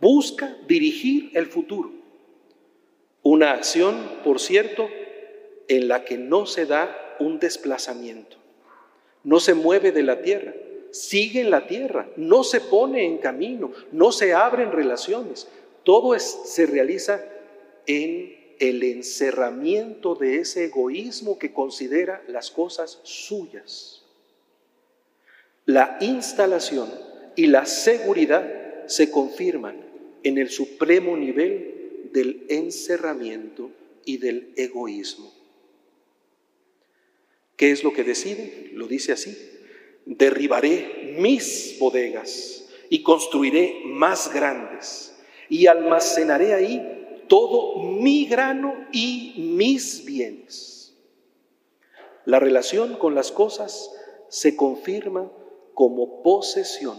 Busca 0.00 0.56
dirigir 0.66 1.30
el 1.34 1.46
futuro. 1.46 1.92
Una 3.22 3.52
acción, 3.52 3.94
por 4.24 4.40
cierto, 4.40 4.88
en 5.68 5.86
la 5.86 6.04
que 6.04 6.18
no 6.18 6.46
se 6.46 6.66
da 6.66 7.16
un 7.20 7.38
desplazamiento. 7.38 8.38
No 9.22 9.38
se 9.38 9.54
mueve 9.54 9.92
de 9.92 10.02
la 10.02 10.20
tierra, 10.20 10.52
sigue 10.94 11.40
en 11.40 11.50
la 11.50 11.66
tierra, 11.66 12.08
no 12.16 12.44
se 12.44 12.60
pone 12.60 13.04
en 13.04 13.18
camino, 13.18 13.72
no 13.90 14.12
se 14.12 14.32
abren 14.32 14.70
relaciones. 14.70 15.48
Todo 15.82 16.16
se 16.18 16.66
realiza 16.66 17.20
en 17.86 18.54
el 18.60 18.84
encerramiento 18.84 20.14
de 20.14 20.38
ese 20.38 20.66
egoísmo 20.66 21.36
que 21.36 21.52
considera 21.52 22.22
las 22.28 22.52
cosas 22.52 23.00
suyas. 23.02 24.04
La 25.66 25.98
instalación 26.00 26.88
y 27.34 27.48
la 27.48 27.66
seguridad 27.66 28.86
se 28.86 29.10
confirman 29.10 29.84
en 30.22 30.38
el 30.38 30.48
supremo 30.48 31.16
nivel 31.16 32.10
del 32.12 32.46
encerramiento 32.48 33.72
y 34.04 34.18
del 34.18 34.52
egoísmo. 34.54 35.34
¿Qué 37.56 37.72
es 37.72 37.82
lo 37.82 37.92
que 37.92 38.04
decide? 38.04 38.70
Lo 38.74 38.86
dice 38.86 39.10
así 39.10 39.53
derribaré 40.06 41.14
mis 41.18 41.76
bodegas 41.78 42.66
y 42.88 43.02
construiré 43.02 43.82
más 43.86 44.32
grandes 44.32 45.16
y 45.48 45.66
almacenaré 45.66 46.54
ahí 46.54 47.24
todo 47.28 47.82
mi 47.82 48.26
grano 48.26 48.74
y 48.92 49.52
mis 49.56 50.04
bienes. 50.04 50.94
La 52.24 52.38
relación 52.38 52.96
con 52.96 53.14
las 53.14 53.32
cosas 53.32 53.90
se 54.28 54.56
confirma 54.56 55.30
como 55.74 56.22
posesión. 56.22 56.98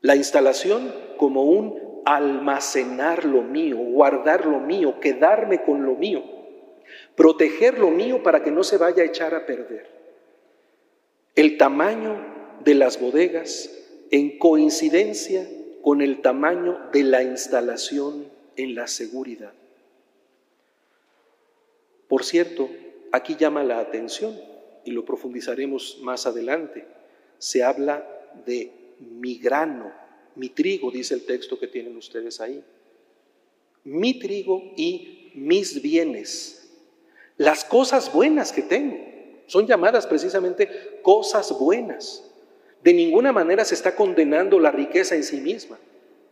La 0.00 0.16
instalación 0.16 0.92
como 1.16 1.44
un 1.44 2.02
almacenar 2.04 3.24
lo 3.24 3.42
mío, 3.42 3.76
guardar 3.76 4.46
lo 4.46 4.58
mío, 4.58 4.98
quedarme 5.00 5.62
con 5.62 5.86
lo 5.86 5.94
mío, 5.94 6.22
proteger 7.14 7.78
lo 7.78 7.90
mío 7.90 8.22
para 8.22 8.42
que 8.42 8.50
no 8.50 8.64
se 8.64 8.78
vaya 8.78 9.02
a 9.02 9.06
echar 9.06 9.34
a 9.34 9.46
perder 9.46 10.01
el 11.34 11.56
tamaño 11.56 12.60
de 12.64 12.74
las 12.74 13.00
bodegas 13.00 13.70
en 14.10 14.38
coincidencia 14.38 15.48
con 15.82 16.02
el 16.02 16.20
tamaño 16.20 16.78
de 16.92 17.02
la 17.02 17.22
instalación 17.22 18.26
en 18.56 18.74
la 18.74 18.86
seguridad. 18.86 19.52
Por 22.08 22.24
cierto, 22.24 22.68
aquí 23.10 23.36
llama 23.36 23.64
la 23.64 23.80
atención, 23.80 24.38
y 24.84 24.90
lo 24.90 25.04
profundizaremos 25.04 25.98
más 26.02 26.26
adelante, 26.26 26.84
se 27.38 27.62
habla 27.62 28.06
de 28.44 28.70
mi 28.98 29.38
grano, 29.38 29.92
mi 30.34 30.50
trigo, 30.50 30.90
dice 30.90 31.14
el 31.14 31.24
texto 31.24 31.58
que 31.58 31.68
tienen 31.68 31.96
ustedes 31.96 32.40
ahí. 32.40 32.62
Mi 33.84 34.18
trigo 34.18 34.72
y 34.76 35.30
mis 35.34 35.82
bienes, 35.82 36.70
las 37.36 37.64
cosas 37.64 38.12
buenas 38.12 38.52
que 38.52 38.62
tengo. 38.62 38.98
Son 39.46 39.66
llamadas 39.66 40.06
precisamente 40.06 40.68
cosas 41.02 41.58
buenas. 41.58 42.24
De 42.82 42.92
ninguna 42.92 43.32
manera 43.32 43.64
se 43.64 43.74
está 43.74 43.94
condenando 43.94 44.58
la 44.58 44.70
riqueza 44.70 45.14
en 45.14 45.24
sí 45.24 45.40
misma. 45.40 45.78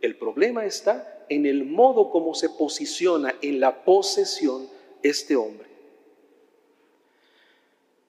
El 0.01 0.17
problema 0.17 0.65
está 0.65 1.25
en 1.29 1.47
el 1.47 1.65
modo 1.65 2.11
como 2.11 2.35
se 2.35 2.49
posiciona 2.49 3.35
en 3.43 3.61
la 3.61 3.85
posesión 3.85 4.69
este 5.03 5.37
hombre. 5.37 5.69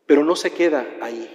Pero 0.06 0.24
no 0.24 0.36
se 0.36 0.52
queda 0.52 0.88
ahí. 1.02 1.30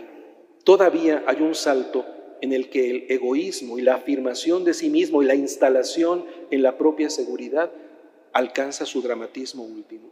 Todavía 0.64 1.22
hay 1.26 1.40
un 1.42 1.54
salto 1.54 2.04
en 2.40 2.52
el 2.52 2.68
que 2.70 2.90
el 2.90 3.06
egoísmo 3.08 3.78
y 3.78 3.82
la 3.82 3.94
afirmación 3.94 4.64
de 4.64 4.74
sí 4.74 4.90
mismo 4.90 5.22
y 5.22 5.26
la 5.26 5.34
instalación 5.34 6.26
en 6.50 6.62
la 6.62 6.76
propia 6.76 7.08
seguridad 7.08 7.72
alcanza 8.32 8.84
su 8.84 9.00
dramatismo 9.00 9.62
último. 9.62 10.10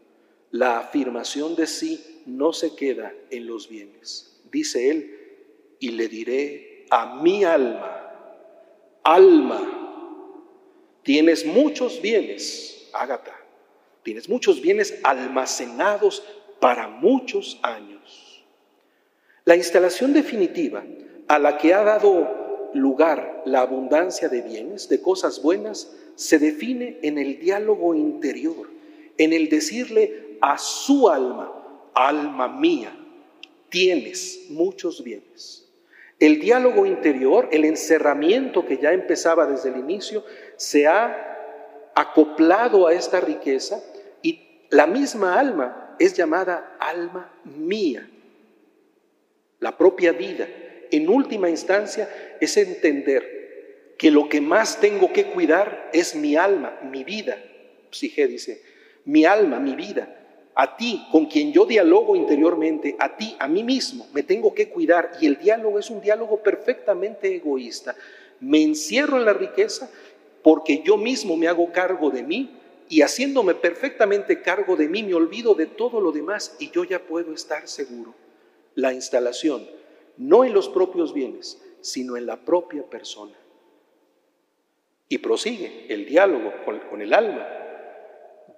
La 0.51 0.79
afirmación 0.79 1.57
de 1.57 1.67
sí 1.67 2.23
no 2.27 2.53
se 2.53 2.75
queda 2.77 3.13
en 3.31 3.47
los 3.47 3.69
bienes. 3.69 4.34
Dice 4.55 4.89
él, 4.89 5.77
y 5.81 5.91
le 5.91 6.07
diré 6.07 6.87
a 6.89 7.21
mi 7.21 7.43
alma, 7.43 9.01
alma, 9.03 10.31
tienes 11.03 11.45
muchos 11.45 12.01
bienes, 12.01 12.89
Ágata, 12.93 13.35
tienes 14.05 14.29
muchos 14.29 14.61
bienes 14.61 15.01
almacenados 15.03 16.23
para 16.61 16.87
muchos 16.87 17.59
años. 17.65 18.45
La 19.45 19.57
instalación 19.57 20.13
definitiva 20.13 20.85
a 21.27 21.41
la 21.41 21.59
que 21.59 21.75
ha 21.75 21.83
dado 21.83 22.71
lugar 22.75 23.43
la 23.47 23.63
abundancia 23.63 24.29
de 24.29 24.41
bienes, 24.43 24.89
de 24.89 25.03
cosas 25.03 25.43
buenas, 25.43 25.97
se 26.15 26.39
define 26.39 27.01
en 27.03 27.19
el 27.19 27.41
diálogo 27.41 27.97
interior, 27.97 28.71
en 29.19 29.33
el 29.33 29.49
decirle 29.49 30.39
a 30.41 30.59
su 30.59 31.09
alma, 31.09 31.91
alma 31.93 32.47
mía, 32.47 33.01
tienes 33.75 34.47
muchos 34.51 35.03
bienes. 35.03 35.69
El 36.21 36.39
diálogo 36.39 36.87
interior, 36.87 37.49
el 37.51 37.65
encerramiento 37.65 38.65
que 38.65 38.77
ya 38.77 38.93
empezaba 38.93 39.47
desde 39.47 39.71
el 39.71 39.79
inicio, 39.79 40.25
se 40.55 40.87
ha 40.87 41.91
acoplado 41.93 42.87
a 42.87 42.93
esta 42.95 43.19
riqueza 43.19 43.83
y 44.23 44.67
la 44.71 44.87
misma 44.87 45.41
alma 45.41 45.97
es 45.99 46.15
llamada 46.15 46.77
alma 46.79 47.33
mía. 47.43 48.09
La 49.59 49.77
propia 49.77 50.13
vida, 50.13 50.47
en 50.93 51.09
última 51.09 51.51
instancia, 51.51 52.37
es 52.41 52.57
entender 52.57 53.97
que 53.99 54.13
lo 54.13 54.29
que 54.29 54.41
más 54.41 54.79
tengo 54.79 55.13
que 55.13 55.33
cuidar 55.33 55.91
es 55.93 56.15
mi 56.15 56.37
alma, 56.37 56.79
mi 56.85 57.03
vida. 57.03 57.43
Psige 57.91 58.29
dice, 58.29 58.63
mi 59.05 59.25
alma, 59.25 59.59
mi 59.59 59.75
vida 59.75 60.24
a 60.55 60.77
ti, 60.77 61.07
con 61.11 61.27
quien 61.27 61.53
yo 61.53 61.67
dialogo 61.67 62.15
interiormente, 62.15 62.95
a 62.99 63.17
ti, 63.17 63.35
a 63.39 63.49
mí 63.49 63.65
mismo, 63.65 64.07
me 64.13 64.23
tengo 64.23 64.55
que 64.55 64.69
cuidar. 64.69 65.13
Y 65.21 65.27
el 65.27 65.39
diálogo 65.39 65.79
es 65.79 65.91
un 65.91 66.01
diálogo 66.01 66.43
perfectamente 66.43 67.35
egoísta. 67.35 67.97
Me 68.41 68.63
encierro 68.63 69.19
en 69.19 69.25
la 69.25 69.33
riqueza 69.33 69.91
porque 70.43 70.83
yo 70.85 70.97
mismo 70.97 71.37
me 71.37 71.49
hago 71.49 71.73
cargo 71.73 72.11
de 72.11 72.23
mí 72.23 72.51
y 72.89 73.03
haciéndome 73.03 73.55
perfectamente 73.55 74.43
cargo 74.43 74.77
de 74.77 74.89
mí 74.89 75.03
me 75.03 75.15
olvido 75.15 75.55
de 75.55 75.67
todo 75.67 76.01
lo 76.01 76.13
demás 76.13 76.55
y 76.61 76.71
yo 76.71 76.85
ya 76.85 77.01
puedo 77.01 77.33
estar 77.33 77.67
seguro. 77.67 78.15
La 78.75 78.93
instalación, 78.93 79.69
no 80.19 80.45
en 80.45 80.53
los 80.53 80.69
propios 80.69 81.13
bienes, 81.13 81.61
sino 81.81 82.17
en 82.17 82.27
la 82.27 82.37
propia 82.37 82.85
persona. 82.85 83.35
Y 85.09 85.19
prosigue 85.19 85.87
el 85.89 86.07
diálogo 86.07 86.53
con, 86.65 86.79
con 86.81 87.03
el 87.03 87.13
alma. 87.13 87.49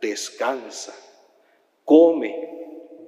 Descansa 0.00 0.94
come, 1.86 2.34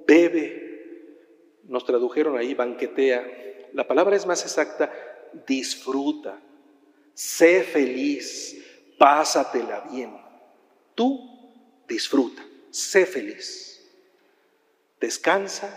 bebe. 0.07 1.61
Nos 1.65 1.85
tradujeron 1.85 2.35
ahí 2.35 2.55
banquetea. 2.55 3.67
La 3.73 3.87
palabra 3.87 4.15
es 4.15 4.25
más 4.25 4.41
exacta, 4.41 4.91
disfruta, 5.45 6.39
sé 7.13 7.61
feliz, 7.61 8.57
pásatela 8.97 9.81
bien. 9.91 10.17
Tú 10.95 11.19
disfruta, 11.87 12.43
sé 12.71 13.05
feliz. 13.05 13.87
Descansa, 14.99 15.69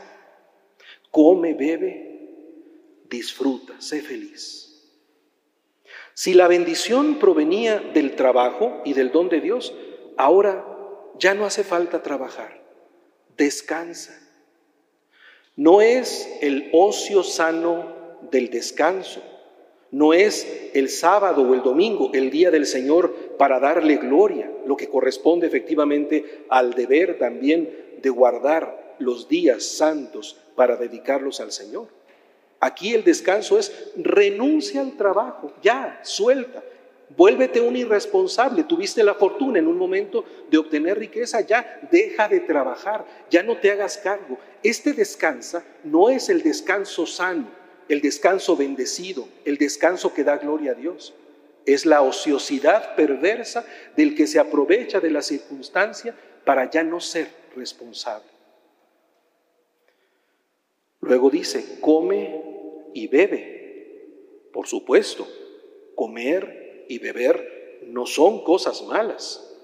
come, 1.11 1.53
bebe, 1.53 3.05
disfruta, 3.11 3.79
sé 3.81 4.01
feliz. 4.01 4.71
Si 6.15 6.35
la 6.35 6.49
bendición 6.49 7.19
provenía 7.19 7.79
del 7.79 8.17
trabajo 8.17 8.81
y 8.85 8.95
del 8.95 9.13
don 9.13 9.29
de 9.29 9.41
Dios, 9.41 9.75
ahora 10.17 10.65
ya 11.19 11.35
no 11.35 11.45
hace 11.45 11.65
falta 11.65 12.03
trabajar 12.03 12.62
descansa. 13.37 14.19
No 15.57 15.81
es 15.81 16.29
el 16.41 16.71
ocio 16.73 17.23
sano 17.23 18.19
del 18.31 18.51
descanso, 18.51 19.23
No 19.91 20.15
es 20.15 20.71
el 20.73 20.89
sábado 20.89 21.43
o 21.43 21.53
el 21.53 21.63
domingo, 21.63 22.13
el 22.15 22.31
día 22.31 22.51
del 22.51 22.65
Señor, 22.65 23.37
para 23.37 23.61
darle 23.61 23.97
gloria, 23.97 24.51
lo 24.65 24.75
que 24.75 24.89
corresponde 24.89 25.47
efectivamente 25.47 26.47
al 26.49 26.73
deber 26.73 27.19
también 27.19 27.99
de 28.01 28.09
guardar 28.09 28.95
los 28.99 29.29
días 29.29 29.63
santos 29.63 30.39
para 30.57 30.77
dedicarlos 30.77 31.41
al 31.41 31.53
Señor. 31.53 31.89
Aquí 32.59 32.95
el 32.95 33.05
descanso 33.05 33.59
es 33.59 33.93
renuncia 33.97 34.81
al 34.81 34.97
trabajo, 34.97 35.53
ya, 35.63 36.01
suelta, 36.05 36.63
Vuélvete 37.17 37.61
un 37.61 37.77
irresponsable. 37.77 38.65
Tuviste 38.65 39.03
la 39.03 39.15
fortuna 39.15 39.59
en 39.59 39.67
un 39.67 39.77
momento 39.77 40.25
de 40.51 40.59
obtener 40.59 40.99
riqueza, 40.99 41.41
ya 41.41 41.81
deja 41.91 42.29
de 42.29 42.41
trabajar, 42.41 43.05
ya 43.31 43.43
no 43.43 43.59
te 43.59 43.71
hagas 43.71 43.99
cargo. 43.99 44.39
Este 44.63 44.93
descansa 44.93 45.65
no 45.85 46.11
es 46.11 46.29
el 46.29 46.43
descanso 46.43 47.07
sano, 47.07 47.49
el 47.89 48.01
descanso 48.01 48.57
bendecido, 48.57 49.29
el 49.45 49.59
descanso 49.59 50.15
que 50.15 50.25
da 50.25 50.39
gloria 50.39 50.73
a 50.73 50.75
Dios. 50.75 51.15
Es 51.67 51.87
la 51.87 52.03
ociosidad 52.03 52.97
perversa 52.97 53.65
del 53.97 54.15
que 54.15 54.27
se 54.27 54.39
aprovecha 54.39 55.01
de 55.01 55.11
la 55.11 55.23
circunstancia 55.23 56.15
para 56.45 56.71
ya 56.71 56.83
no 56.83 57.01
ser 57.01 57.29
responsable. 57.55 58.31
Luego 61.01 61.31
dice, 61.31 61.79
come 61.81 62.43
y 62.95 63.07
bebe. 63.09 64.49
Por 64.53 64.67
supuesto, 64.67 65.27
comer 65.95 66.62
y 66.89 66.99
beber 66.99 67.81
no 67.87 68.07
son 68.07 68.45
cosas 68.45 68.83
malas. 68.83 69.57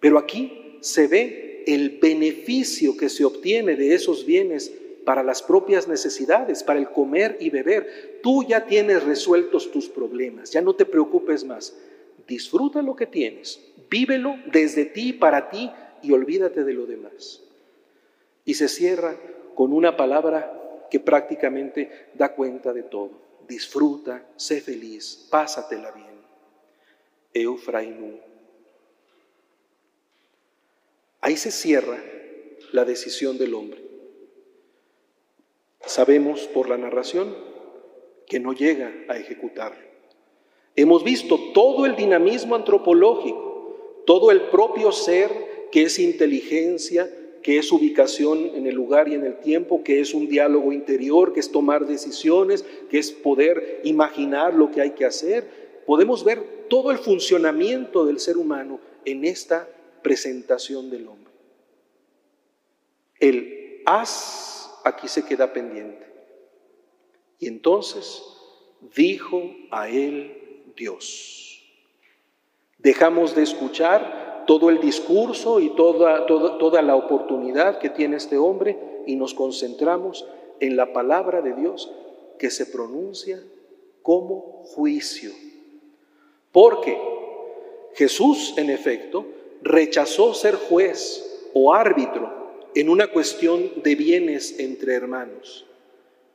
Pero 0.00 0.18
aquí 0.18 0.78
se 0.80 1.06
ve 1.06 1.64
el 1.66 1.98
beneficio 1.98 2.96
que 2.96 3.08
se 3.08 3.24
obtiene 3.24 3.76
de 3.76 3.94
esos 3.94 4.26
bienes 4.26 4.72
para 5.04 5.22
las 5.22 5.42
propias 5.42 5.86
necesidades, 5.86 6.62
para 6.62 6.78
el 6.78 6.90
comer 6.90 7.36
y 7.40 7.50
beber. 7.50 8.20
Tú 8.22 8.44
ya 8.44 8.66
tienes 8.66 9.02
resueltos 9.02 9.70
tus 9.70 9.88
problemas, 9.88 10.50
ya 10.50 10.62
no 10.62 10.74
te 10.74 10.86
preocupes 10.86 11.44
más. 11.44 11.76
Disfruta 12.26 12.82
lo 12.82 12.96
que 12.96 13.06
tienes, 13.06 13.60
vívelo 13.90 14.36
desde 14.50 14.86
ti, 14.86 15.12
para 15.12 15.50
ti 15.50 15.70
y 16.02 16.12
olvídate 16.12 16.64
de 16.64 16.72
lo 16.72 16.86
demás. 16.86 17.42
Y 18.44 18.54
se 18.54 18.68
cierra 18.68 19.16
con 19.54 19.72
una 19.72 19.96
palabra 19.96 20.86
que 20.90 21.00
prácticamente 21.00 21.90
da 22.14 22.34
cuenta 22.34 22.72
de 22.72 22.82
todo. 22.82 23.10
Disfruta, 23.48 24.26
sé 24.36 24.60
feliz, 24.60 25.28
pásatela 25.30 25.90
bien. 25.92 26.13
Eufraimú. 27.34 28.20
Ahí 31.20 31.36
se 31.36 31.50
cierra 31.50 32.02
la 32.72 32.84
decisión 32.84 33.38
del 33.38 33.54
hombre. 33.54 33.82
Sabemos 35.86 36.48
por 36.48 36.68
la 36.68 36.78
narración 36.78 37.36
que 38.26 38.40
no 38.40 38.52
llega 38.52 38.92
a 39.08 39.16
ejecutarlo. 39.18 39.84
Hemos 40.76 41.04
visto 41.04 41.52
todo 41.52 41.86
el 41.86 41.94
dinamismo 41.94 42.54
antropológico, 42.54 44.02
todo 44.06 44.30
el 44.30 44.42
propio 44.48 44.92
ser 44.92 45.30
que 45.70 45.82
es 45.82 45.98
inteligencia, 45.98 47.10
que 47.42 47.58
es 47.58 47.70
ubicación 47.70 48.52
en 48.54 48.66
el 48.66 48.74
lugar 48.74 49.08
y 49.08 49.14
en 49.14 49.24
el 49.24 49.38
tiempo, 49.38 49.84
que 49.84 50.00
es 50.00 50.14
un 50.14 50.28
diálogo 50.28 50.72
interior, 50.72 51.32
que 51.32 51.40
es 51.40 51.52
tomar 51.52 51.86
decisiones, 51.86 52.64
que 52.90 52.98
es 52.98 53.12
poder 53.12 53.82
imaginar 53.84 54.54
lo 54.54 54.70
que 54.70 54.80
hay 54.80 54.90
que 54.92 55.04
hacer, 55.04 55.63
podemos 55.86 56.24
ver 56.24 56.66
todo 56.68 56.90
el 56.90 56.98
funcionamiento 56.98 58.04
del 58.04 58.18
ser 58.18 58.36
humano 58.36 58.80
en 59.04 59.24
esta 59.24 59.68
presentación 60.02 60.90
del 60.90 61.08
hombre. 61.08 61.32
El 63.20 63.82
haz 63.86 64.70
aquí 64.84 65.08
se 65.08 65.24
queda 65.24 65.52
pendiente. 65.52 66.04
Y 67.38 67.48
entonces 67.48 68.22
dijo 68.94 69.42
a 69.70 69.88
él 69.88 70.72
Dios. 70.76 71.62
Dejamos 72.78 73.34
de 73.34 73.42
escuchar 73.42 74.44
todo 74.46 74.68
el 74.68 74.80
discurso 74.80 75.60
y 75.60 75.70
toda, 75.74 76.26
toda, 76.26 76.58
toda 76.58 76.82
la 76.82 76.96
oportunidad 76.96 77.78
que 77.78 77.88
tiene 77.88 78.16
este 78.16 78.36
hombre 78.36 78.78
y 79.06 79.16
nos 79.16 79.32
concentramos 79.32 80.26
en 80.60 80.76
la 80.76 80.92
palabra 80.92 81.40
de 81.40 81.54
Dios 81.54 81.90
que 82.38 82.50
se 82.50 82.66
pronuncia 82.66 83.42
como 84.02 84.64
juicio. 84.64 85.32
Porque 86.54 86.96
Jesús, 87.94 88.54
en 88.56 88.70
efecto, 88.70 89.26
rechazó 89.60 90.34
ser 90.34 90.54
juez 90.54 91.48
o 91.52 91.74
árbitro 91.74 92.32
en 92.76 92.88
una 92.88 93.08
cuestión 93.08 93.82
de 93.82 93.96
bienes 93.96 94.60
entre 94.60 94.94
hermanos. 94.94 95.66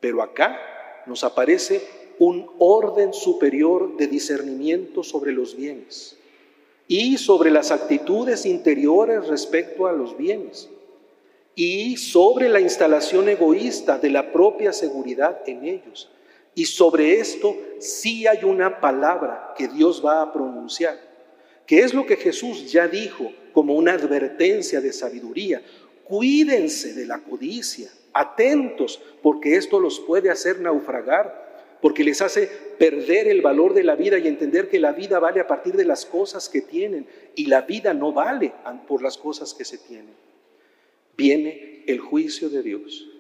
Pero 0.01 0.21
acá 0.21 0.59
nos 1.05 1.23
aparece 1.23 1.81
un 2.19 2.51
orden 2.59 3.13
superior 3.13 3.95
de 3.95 4.07
discernimiento 4.07 5.03
sobre 5.03 5.31
los 5.31 5.55
bienes 5.55 6.17
y 6.85 7.17
sobre 7.17 7.49
las 7.49 7.71
actitudes 7.71 8.45
interiores 8.45 9.25
respecto 9.27 9.87
a 9.87 9.93
los 9.93 10.17
bienes 10.17 10.67
y 11.55 11.95
sobre 11.95 12.49
la 12.49 12.59
instalación 12.59 13.29
egoísta 13.29 13.97
de 13.99 14.09
la 14.09 14.33
propia 14.33 14.73
seguridad 14.73 15.43
en 15.45 15.63
ellos 15.63 16.09
y 16.59 16.65
sobre 16.65 17.21
esto 17.21 17.57
sí 17.77 18.27
hay 18.27 18.43
una 18.43 18.81
palabra 18.81 19.53
que 19.57 19.69
Dios 19.69 20.03
va 20.05 20.21
a 20.21 20.33
pronunciar, 20.33 20.99
que 21.65 21.79
es 21.79 21.93
lo 21.93 22.05
que 22.05 22.17
Jesús 22.17 22.69
ya 22.69 22.85
dijo 22.85 23.31
como 23.53 23.75
una 23.75 23.93
advertencia 23.93 24.81
de 24.81 24.91
sabiduría. 24.91 25.61
Cuídense 26.03 26.93
de 26.95 27.05
la 27.05 27.19
codicia, 27.19 27.89
atentos, 28.11 29.01
porque 29.23 29.55
esto 29.55 29.79
los 29.79 30.01
puede 30.01 30.29
hacer 30.29 30.59
naufragar, 30.59 31.77
porque 31.81 32.03
les 32.03 32.21
hace 32.21 32.47
perder 32.77 33.29
el 33.29 33.41
valor 33.41 33.73
de 33.73 33.85
la 33.85 33.95
vida 33.95 34.19
y 34.19 34.27
entender 34.27 34.67
que 34.67 34.81
la 34.81 34.91
vida 34.91 35.17
vale 35.19 35.39
a 35.39 35.47
partir 35.47 35.77
de 35.77 35.85
las 35.85 36.05
cosas 36.05 36.49
que 36.49 36.59
tienen 36.59 37.07
y 37.35 37.45
la 37.45 37.61
vida 37.61 37.93
no 37.93 38.11
vale 38.11 38.51
por 38.85 39.01
las 39.01 39.17
cosas 39.17 39.53
que 39.53 39.63
se 39.63 39.77
tienen. 39.77 40.13
Viene 41.15 41.85
el 41.87 41.99
juicio 41.99 42.49
de 42.49 42.63
Dios 42.63 43.18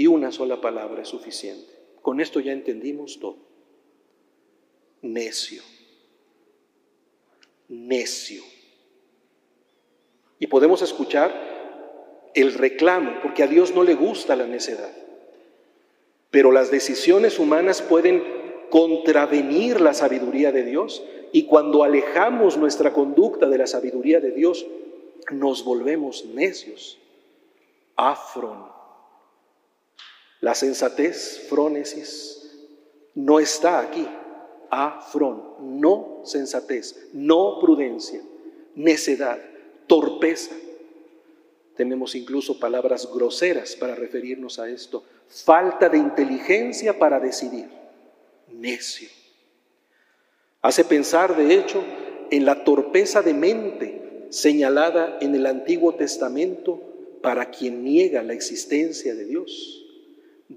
y 0.00 0.06
una 0.06 0.32
sola 0.32 0.62
palabra 0.62 1.02
es 1.02 1.08
suficiente. 1.08 1.70
Con 2.00 2.22
esto 2.22 2.40
ya 2.40 2.52
entendimos 2.52 3.20
todo. 3.20 3.36
Necio. 5.02 5.60
Necio. 7.68 8.42
Y 10.38 10.46
podemos 10.46 10.80
escuchar 10.80 12.30
el 12.32 12.54
reclamo, 12.54 13.18
porque 13.22 13.42
a 13.42 13.46
Dios 13.46 13.74
no 13.74 13.82
le 13.82 13.92
gusta 13.92 14.36
la 14.36 14.46
necedad. 14.46 14.90
Pero 16.30 16.50
las 16.50 16.70
decisiones 16.70 17.38
humanas 17.38 17.82
pueden 17.82 18.24
contravenir 18.70 19.82
la 19.82 19.92
sabiduría 19.92 20.50
de 20.50 20.64
Dios 20.64 21.04
y 21.30 21.44
cuando 21.44 21.84
alejamos 21.84 22.56
nuestra 22.56 22.94
conducta 22.94 23.50
de 23.50 23.58
la 23.58 23.66
sabiduría 23.66 24.18
de 24.20 24.30
Dios, 24.30 24.66
nos 25.30 25.62
volvemos 25.62 26.24
necios. 26.24 26.96
Afron 27.96 28.79
la 30.40 30.54
sensatez, 30.54 31.46
frónesis, 31.48 32.40
no 33.14 33.40
está 33.40 33.80
aquí. 33.80 34.06
Afrón, 34.70 35.42
no 35.80 36.22
sensatez, 36.24 37.08
no 37.12 37.58
prudencia, 37.60 38.20
necedad, 38.76 39.40
torpeza. 39.86 40.54
Tenemos 41.76 42.14
incluso 42.14 42.60
palabras 42.60 43.08
groseras 43.12 43.74
para 43.74 43.94
referirnos 43.94 44.58
a 44.58 44.68
esto. 44.68 45.02
Falta 45.28 45.88
de 45.88 45.98
inteligencia 45.98 46.98
para 46.98 47.18
decidir. 47.18 47.68
Necio. 48.52 49.08
Hace 50.62 50.84
pensar, 50.84 51.36
de 51.36 51.54
hecho, 51.54 51.82
en 52.30 52.44
la 52.44 52.64
torpeza 52.64 53.22
de 53.22 53.34
mente 53.34 54.26
señalada 54.30 55.18
en 55.20 55.34
el 55.34 55.46
Antiguo 55.46 55.94
Testamento 55.94 56.80
para 57.22 57.50
quien 57.50 57.84
niega 57.84 58.22
la 58.22 58.34
existencia 58.34 59.14
de 59.14 59.24
Dios. 59.24 59.89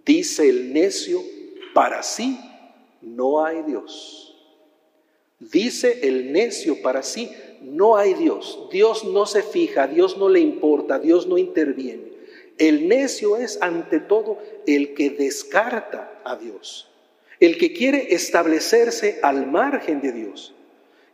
Dice 0.05 0.49
el 0.49 0.73
necio, 0.73 1.21
para 1.73 2.01
sí 2.01 2.39
no 3.01 3.45
hay 3.45 3.61
Dios. 3.61 4.35
Dice 5.39 6.07
el 6.07 6.31
necio 6.31 6.81
para 6.81 7.03
sí, 7.03 7.29
no 7.61 7.95
hay 7.95 8.13
Dios. 8.15 8.67
Dios 8.71 9.03
no 9.03 9.25
se 9.25 9.43
fija, 9.43 9.87
Dios 9.87 10.17
no 10.17 10.29
le 10.29 10.39
importa, 10.39 10.99
Dios 10.99 11.27
no 11.27 11.37
interviene. 11.37 12.13
El 12.57 12.87
necio 12.87 13.37
es 13.37 13.61
ante 13.61 13.99
todo 13.99 14.39
el 14.65 14.93
que 14.93 15.09
descarta 15.09 16.21
a 16.23 16.37
Dios, 16.37 16.89
el 17.39 17.57
que 17.57 17.73
quiere 17.73 18.13
establecerse 18.13 19.19
al 19.21 19.47
margen 19.47 20.01
de 20.01 20.11
Dios, 20.11 20.53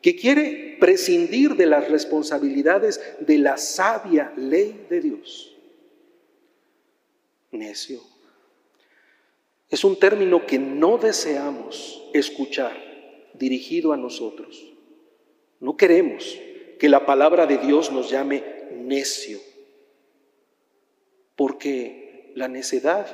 que 0.02 0.16
quiere 0.16 0.78
prescindir 0.80 1.56
de 1.56 1.66
las 1.66 1.90
responsabilidades 1.90 3.02
de 3.20 3.38
la 3.38 3.58
sabia 3.58 4.34
ley 4.36 4.86
de 4.90 5.02
Dios. 5.02 5.56
Necio. 7.52 8.09
Es 9.70 9.84
un 9.84 9.97
término 9.97 10.45
que 10.47 10.57
no 10.57 10.97
deseamos 10.97 12.03
escuchar 12.13 12.76
dirigido 13.34 13.93
a 13.93 13.97
nosotros. 13.97 14.74
No 15.59 15.78
queremos 15.78 16.38
que 16.80 16.89
la 16.89 17.05
palabra 17.05 17.45
de 17.45 17.57
Dios 17.57 17.91
nos 17.91 18.09
llame 18.09 18.43
necio, 18.74 19.39
porque 21.36 22.32
la 22.36 22.47
necedad 22.47 23.07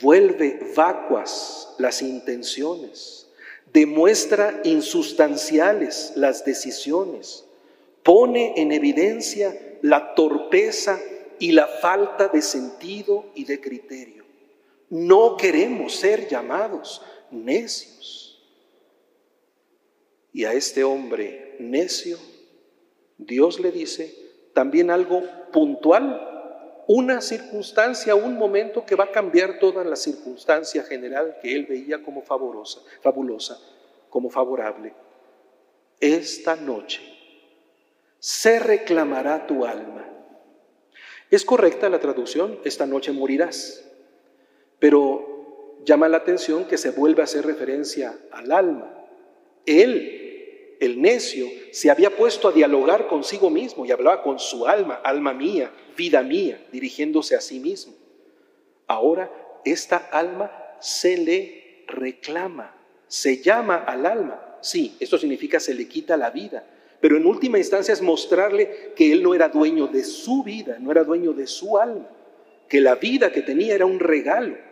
vuelve 0.00 0.72
vacuas 0.74 1.74
las 1.78 2.00
intenciones, 2.02 3.28
demuestra 3.72 4.60
insustanciales 4.64 6.12
las 6.16 6.44
decisiones, 6.44 7.44
pone 8.02 8.54
en 8.56 8.72
evidencia 8.72 9.58
la 9.82 10.14
torpeza 10.14 11.00
y 11.38 11.52
la 11.52 11.66
falta 11.66 12.28
de 12.28 12.40
sentido 12.40 13.26
y 13.34 13.44
de 13.44 13.60
criterio. 13.60 14.21
No 14.92 15.38
queremos 15.38 15.96
ser 15.96 16.28
llamados 16.28 17.00
necios. 17.30 18.38
Y 20.34 20.44
a 20.44 20.52
este 20.52 20.84
hombre 20.84 21.56
necio, 21.58 22.18
Dios 23.16 23.58
le 23.58 23.72
dice 23.72 24.14
también 24.52 24.90
algo 24.90 25.22
puntual 25.50 26.28
una 26.88 27.22
circunstancia, 27.22 28.14
un 28.14 28.36
momento 28.36 28.84
que 28.84 28.94
va 28.94 29.04
a 29.04 29.10
cambiar 29.12 29.58
toda 29.58 29.82
la 29.82 29.96
circunstancia 29.96 30.82
general 30.82 31.38
que 31.40 31.54
él 31.54 31.64
veía 31.64 32.02
como 32.02 32.20
favorosa, 32.20 32.82
fabulosa, 33.00 33.58
como 34.10 34.28
favorable. 34.28 34.92
Esta 36.00 36.54
noche 36.54 37.00
se 38.18 38.58
reclamará 38.58 39.46
tu 39.46 39.64
alma. 39.64 40.06
Es 41.30 41.46
correcta 41.46 41.88
la 41.88 41.98
traducción, 41.98 42.58
esta 42.62 42.84
noche 42.84 43.10
morirás, 43.10 43.88
pero 44.82 45.78
llama 45.84 46.08
la 46.08 46.16
atención 46.16 46.64
que 46.64 46.76
se 46.76 46.90
vuelve 46.90 47.20
a 47.20 47.24
hacer 47.24 47.46
referencia 47.46 48.18
al 48.32 48.50
alma. 48.50 48.92
Él 49.64 50.76
el 50.80 51.00
necio 51.00 51.46
se 51.70 51.88
había 51.88 52.10
puesto 52.16 52.48
a 52.48 52.52
dialogar 52.52 53.06
consigo 53.06 53.48
mismo 53.48 53.86
y 53.86 53.92
hablaba 53.92 54.24
con 54.24 54.40
su 54.40 54.66
alma, 54.66 54.94
alma 55.04 55.32
mía, 55.32 55.70
vida 55.96 56.24
mía, 56.24 56.66
dirigiéndose 56.72 57.36
a 57.36 57.40
sí 57.40 57.60
mismo. 57.60 57.94
Ahora 58.88 59.30
esta 59.64 59.98
alma 59.98 60.50
se 60.80 61.16
le 61.16 61.84
reclama, 61.86 62.74
se 63.06 63.40
llama 63.40 63.76
al 63.76 64.04
alma. 64.04 64.58
Sí, 64.62 64.96
esto 64.98 65.16
significa 65.16 65.60
se 65.60 65.74
le 65.74 65.86
quita 65.86 66.16
la 66.16 66.30
vida, 66.30 66.66
pero 67.00 67.16
en 67.16 67.24
última 67.24 67.58
instancia 67.58 67.94
es 67.94 68.02
mostrarle 68.02 68.94
que 68.96 69.12
él 69.12 69.22
no 69.22 69.32
era 69.32 69.48
dueño 69.48 69.86
de 69.86 70.02
su 70.02 70.42
vida, 70.42 70.78
no 70.80 70.90
era 70.90 71.04
dueño 71.04 71.32
de 71.32 71.46
su 71.46 71.78
alma, 71.78 72.08
que 72.68 72.80
la 72.80 72.96
vida 72.96 73.30
que 73.30 73.42
tenía 73.42 73.76
era 73.76 73.86
un 73.86 74.00
regalo. 74.00 74.71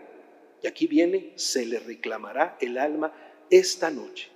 Y 0.63 0.67
aquí 0.67 0.87
viene, 0.87 1.33
se 1.37 1.67
le 1.67 1.79
reclamará 1.79 2.57
el 2.61 2.79
alma 2.79 3.13
esta 3.51 3.91
noche. 3.91 4.29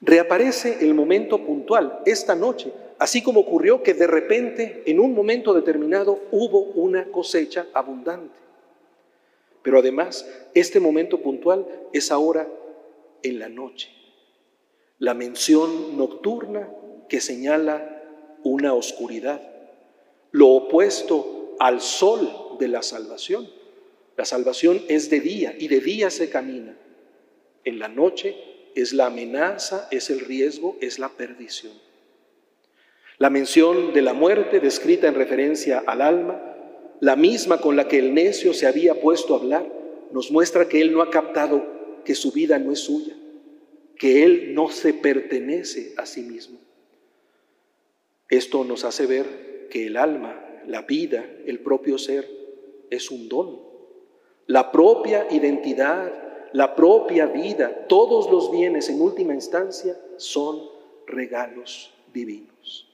Reaparece 0.00 0.78
el 0.80 0.94
momento 0.94 1.44
puntual, 1.44 2.00
esta 2.04 2.34
noche, 2.34 2.72
así 2.98 3.22
como 3.22 3.40
ocurrió 3.40 3.82
que 3.82 3.94
de 3.94 4.06
repente, 4.06 4.82
en 4.86 5.00
un 5.00 5.14
momento 5.14 5.54
determinado, 5.54 6.20
hubo 6.30 6.60
una 6.60 7.06
cosecha 7.06 7.66
abundante. 7.72 8.34
Pero 9.62 9.78
además, 9.78 10.28
este 10.54 10.80
momento 10.80 11.20
puntual 11.22 11.66
es 11.92 12.12
ahora 12.12 12.48
en 13.22 13.38
la 13.38 13.48
noche. 13.48 13.90
La 14.98 15.14
mención 15.14 15.96
nocturna 15.96 16.68
que 17.08 17.20
señala 17.20 18.02
una 18.42 18.74
oscuridad, 18.74 19.40
lo 20.30 20.48
opuesto 20.50 21.56
al 21.58 21.80
sol 21.80 22.56
de 22.58 22.68
la 22.68 22.82
salvación. 22.82 23.48
La 24.16 24.24
salvación 24.24 24.82
es 24.88 25.10
de 25.10 25.20
día 25.20 25.54
y 25.58 25.68
de 25.68 25.80
día 25.80 26.10
se 26.10 26.30
camina. 26.30 26.76
En 27.64 27.78
la 27.78 27.88
noche 27.88 28.36
es 28.74 28.92
la 28.92 29.06
amenaza, 29.06 29.88
es 29.90 30.10
el 30.10 30.20
riesgo, 30.20 30.76
es 30.80 30.98
la 30.98 31.08
perdición. 31.10 31.72
La 33.18 33.30
mención 33.30 33.94
de 33.94 34.02
la 34.02 34.12
muerte 34.12 34.60
descrita 34.60 35.08
en 35.08 35.14
referencia 35.14 35.82
al 35.86 36.02
alma, 36.02 36.40
la 37.00 37.16
misma 37.16 37.60
con 37.60 37.76
la 37.76 37.88
que 37.88 37.98
el 37.98 38.14
necio 38.14 38.54
se 38.54 38.66
había 38.66 39.00
puesto 39.00 39.34
a 39.34 39.38
hablar, 39.38 39.66
nos 40.12 40.30
muestra 40.30 40.68
que 40.68 40.80
él 40.80 40.92
no 40.92 41.02
ha 41.02 41.10
captado 41.10 42.02
que 42.04 42.14
su 42.14 42.32
vida 42.32 42.58
no 42.58 42.72
es 42.72 42.80
suya, 42.80 43.14
que 43.98 44.24
él 44.24 44.54
no 44.54 44.70
se 44.70 44.94
pertenece 44.94 45.94
a 45.96 46.06
sí 46.06 46.22
mismo. 46.22 46.58
Esto 48.28 48.64
nos 48.64 48.84
hace 48.84 49.06
ver 49.06 49.68
que 49.70 49.86
el 49.86 49.96
alma, 49.96 50.62
la 50.66 50.82
vida, 50.82 51.24
el 51.46 51.60
propio 51.60 51.98
ser, 51.98 52.28
es 52.90 53.10
un 53.10 53.28
don. 53.28 53.65
La 54.46 54.70
propia 54.70 55.26
identidad, 55.30 56.12
la 56.52 56.76
propia 56.76 57.26
vida, 57.26 57.86
todos 57.88 58.30
los 58.30 58.52
bienes 58.52 58.88
en 58.88 59.00
última 59.00 59.34
instancia 59.34 59.96
son 60.18 60.62
regalos 61.04 61.92
divinos. 62.12 62.88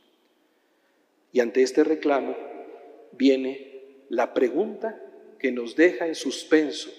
Y 1.30 1.40
ante 1.40 1.62
este 1.62 1.84
reclamo 1.84 2.34
viene 3.12 4.06
la 4.08 4.32
pregunta 4.32 4.98
que 5.38 5.52
nos 5.52 5.76
deja 5.76 6.06
en 6.06 6.14
suspenso 6.14 6.90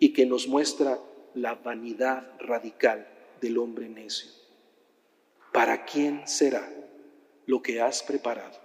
y 0.00 0.12
que 0.12 0.26
nos 0.26 0.48
muestra 0.48 0.98
la 1.34 1.54
vanidad 1.54 2.32
radical 2.40 3.06
del 3.40 3.58
hombre 3.58 3.88
necio. 3.88 4.32
¿Para 5.52 5.84
quién 5.84 6.26
será 6.26 6.68
lo 7.46 7.62
que 7.62 7.80
has 7.80 8.02
preparado? 8.02 8.58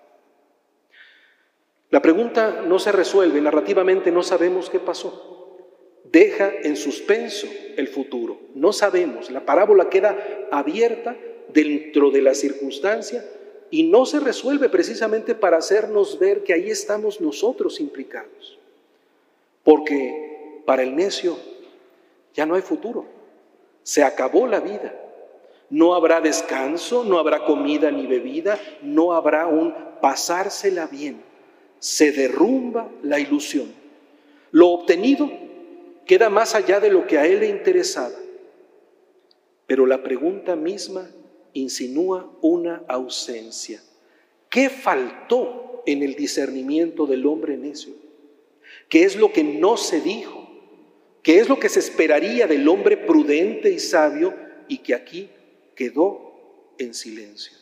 La 1.91 2.01
pregunta 2.01 2.63
no 2.63 2.79
se 2.79 2.91
resuelve, 2.91 3.41
narrativamente 3.41 4.11
no 4.11 4.23
sabemos 4.23 4.71
qué 4.71 4.79
pasó 4.79 5.34
deja 6.15 6.49
en 6.63 6.77
suspenso 6.77 7.45
el 7.75 7.89
futuro. 7.89 8.39
No 8.53 8.71
sabemos, 8.71 9.29
la 9.29 9.45
parábola 9.45 9.89
queda 9.89 10.47
abierta 10.49 11.17
dentro 11.53 12.09
de 12.09 12.21
la 12.21 12.33
circunstancia 12.33 13.29
y 13.69 13.83
no 13.83 14.05
se 14.05 14.21
resuelve 14.21 14.69
precisamente 14.69 15.35
para 15.35 15.57
hacernos 15.57 16.17
ver 16.17 16.45
que 16.45 16.53
ahí 16.53 16.69
estamos 16.69 17.19
nosotros 17.19 17.81
implicados. 17.81 18.57
Porque 19.61 20.61
para 20.65 20.83
el 20.83 20.95
necio 20.95 21.37
ya 22.33 22.45
no 22.45 22.55
hay 22.55 22.61
futuro, 22.61 23.05
se 23.83 24.01
acabó 24.01 24.47
la 24.47 24.61
vida. 24.61 24.95
No 25.69 25.95
habrá 25.95 26.21
descanso, 26.21 27.03
no 27.03 27.19
habrá 27.19 27.43
comida 27.43 27.91
ni 27.91 28.07
bebida, 28.07 28.57
no 28.81 29.11
habrá 29.11 29.47
un 29.47 29.75
pasársela 30.01 30.87
bien. 30.87 31.21
Se 31.79 32.13
derrumba 32.13 32.89
la 33.03 33.19
ilusión. 33.19 33.73
Lo 34.51 34.69
obtenido 34.69 35.44
queda 36.05 36.29
más 36.29 36.55
allá 36.55 36.79
de 36.79 36.91
lo 36.91 37.07
que 37.07 37.17
a 37.17 37.25
él 37.25 37.39
le 37.39 37.49
interesaba. 37.49 38.15
Pero 39.67 39.85
la 39.85 40.03
pregunta 40.03 40.55
misma 40.55 41.09
insinúa 41.53 42.31
una 42.41 42.83
ausencia. 42.87 43.81
¿Qué 44.49 44.69
faltó 44.69 45.83
en 45.85 46.03
el 46.03 46.15
discernimiento 46.15 47.05
del 47.07 47.25
hombre 47.25 47.57
necio? 47.57 47.93
¿Qué 48.89 49.03
es 49.03 49.15
lo 49.15 49.31
que 49.31 49.43
no 49.43 49.77
se 49.77 50.01
dijo? 50.01 50.47
¿Qué 51.23 51.39
es 51.39 51.49
lo 51.49 51.59
que 51.59 51.69
se 51.69 51.79
esperaría 51.79 52.45
del 52.45 52.67
hombre 52.67 52.97
prudente 52.97 53.71
y 53.71 53.79
sabio 53.79 54.35
y 54.67 54.79
que 54.79 54.93
aquí 54.93 55.29
quedó 55.75 56.71
en 56.77 56.93
silencio? 56.93 57.57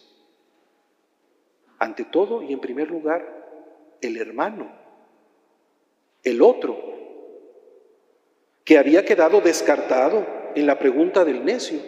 Ante 1.79 2.03
todo 2.03 2.41
y 2.41 2.51
en 2.51 2.59
primer 2.59 2.89
lugar, 2.89 3.97
el 4.01 4.17
hermano, 4.17 4.69
el 6.23 6.41
otro, 6.41 6.93
que 8.63 8.77
había 8.77 9.03
quedado 9.05 9.41
descartado 9.41 10.25
en 10.55 10.65
la 10.65 10.79
pregunta 10.79 11.25
del 11.25 11.43
necio. 11.43 11.79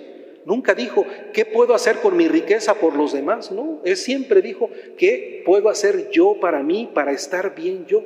Nunca 0.45 0.75
dijo, 0.75 1.05
¿qué 1.33 1.45
puedo 1.45 1.73
hacer 1.73 1.97
con 2.01 2.15
mi 2.15 2.27
riqueza 2.27 2.75
por 2.75 2.95
los 2.95 3.13
demás? 3.13 3.51
No, 3.51 3.81
él 3.83 3.97
siempre 3.97 4.41
dijo, 4.41 4.69
¿qué 4.97 5.41
puedo 5.45 5.69
hacer 5.69 6.11
yo 6.11 6.39
para 6.39 6.61
mí, 6.61 6.89
para 6.93 7.11
estar 7.13 7.55
bien 7.55 7.85
yo? 7.87 8.03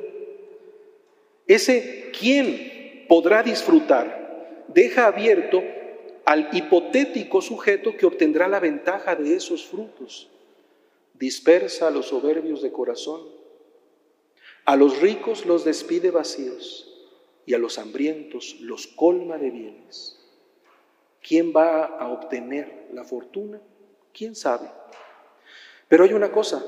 Ese 1.46 2.10
quién 2.18 3.04
podrá 3.08 3.42
disfrutar 3.42 4.64
deja 4.68 5.06
abierto 5.06 5.62
al 6.24 6.48
hipotético 6.52 7.42
sujeto 7.42 7.96
que 7.96 8.06
obtendrá 8.06 8.46
la 8.46 8.60
ventaja 8.60 9.16
de 9.16 9.34
esos 9.34 9.66
frutos. 9.66 10.30
Dispersa 11.14 11.88
a 11.88 11.90
los 11.90 12.06
soberbios 12.06 12.62
de 12.62 12.70
corazón, 12.70 13.20
a 14.64 14.76
los 14.76 15.00
ricos 15.00 15.44
los 15.44 15.64
despide 15.64 16.10
vacíos 16.10 16.89
y 17.50 17.54
a 17.54 17.58
los 17.58 17.80
hambrientos 17.80 18.58
los 18.60 18.86
colma 18.86 19.36
de 19.36 19.50
bienes. 19.50 20.16
¿Quién 21.20 21.52
va 21.52 21.84
a 21.84 22.08
obtener 22.08 22.86
la 22.92 23.02
fortuna? 23.02 23.60
¿Quién 24.12 24.36
sabe? 24.36 24.68
Pero 25.88 26.04
hay 26.04 26.12
una 26.12 26.30
cosa, 26.30 26.64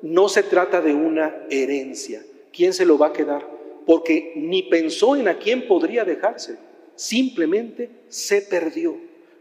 no 0.00 0.30
se 0.30 0.42
trata 0.42 0.80
de 0.80 0.94
una 0.94 1.44
herencia. 1.50 2.24
¿Quién 2.50 2.72
se 2.72 2.86
lo 2.86 2.96
va 2.96 3.08
a 3.08 3.12
quedar? 3.12 3.46
Porque 3.84 4.32
ni 4.36 4.62
pensó 4.62 5.16
en 5.16 5.28
a 5.28 5.36
quién 5.38 5.68
podría 5.68 6.02
dejarse, 6.02 6.56
simplemente 6.94 7.90
se 8.08 8.40
perdió. 8.40 8.96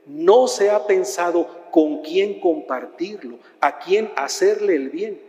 No 0.06 0.50
se 0.50 0.72
ha 0.72 0.86
pensado 0.88 1.70
con 1.72 2.02
quién 2.02 2.42
compartirlo, 2.42 3.40
a 3.62 3.80
quién 3.80 4.12
hacerle 4.18 4.76
el 4.76 4.90
bien. 4.90 5.22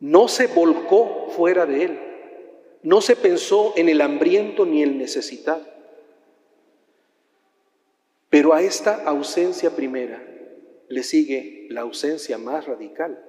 No 0.00 0.26
se 0.26 0.46
volcó 0.46 1.28
fuera 1.36 1.66
de 1.66 1.84
él, 1.84 2.11
no 2.82 3.00
se 3.00 3.16
pensó 3.16 3.74
en 3.76 3.88
el 3.88 4.00
hambriento 4.00 4.66
ni 4.66 4.82
el 4.82 4.98
necesitado. 4.98 5.64
Pero 8.28 8.54
a 8.54 8.62
esta 8.62 9.04
ausencia 9.04 9.76
primera 9.76 10.22
le 10.88 11.02
sigue 11.02 11.66
la 11.70 11.82
ausencia 11.82 12.38
más 12.38 12.66
radical. 12.66 13.22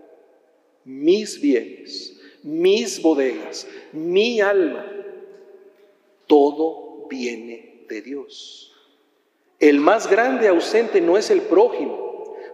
Mis 0.85 1.39
bienes, 1.39 2.19
mis 2.43 3.01
bodegas, 3.01 3.67
mi 3.91 4.41
alma. 4.41 4.89
todo 6.27 7.07
viene 7.09 7.85
de 7.89 8.01
Dios. 8.01 8.73
El 9.59 9.79
más 9.79 10.09
grande 10.09 10.47
ausente 10.47 10.99
no 10.99 11.17
es 11.17 11.29
el 11.29 11.41
prójimo, 11.41 12.12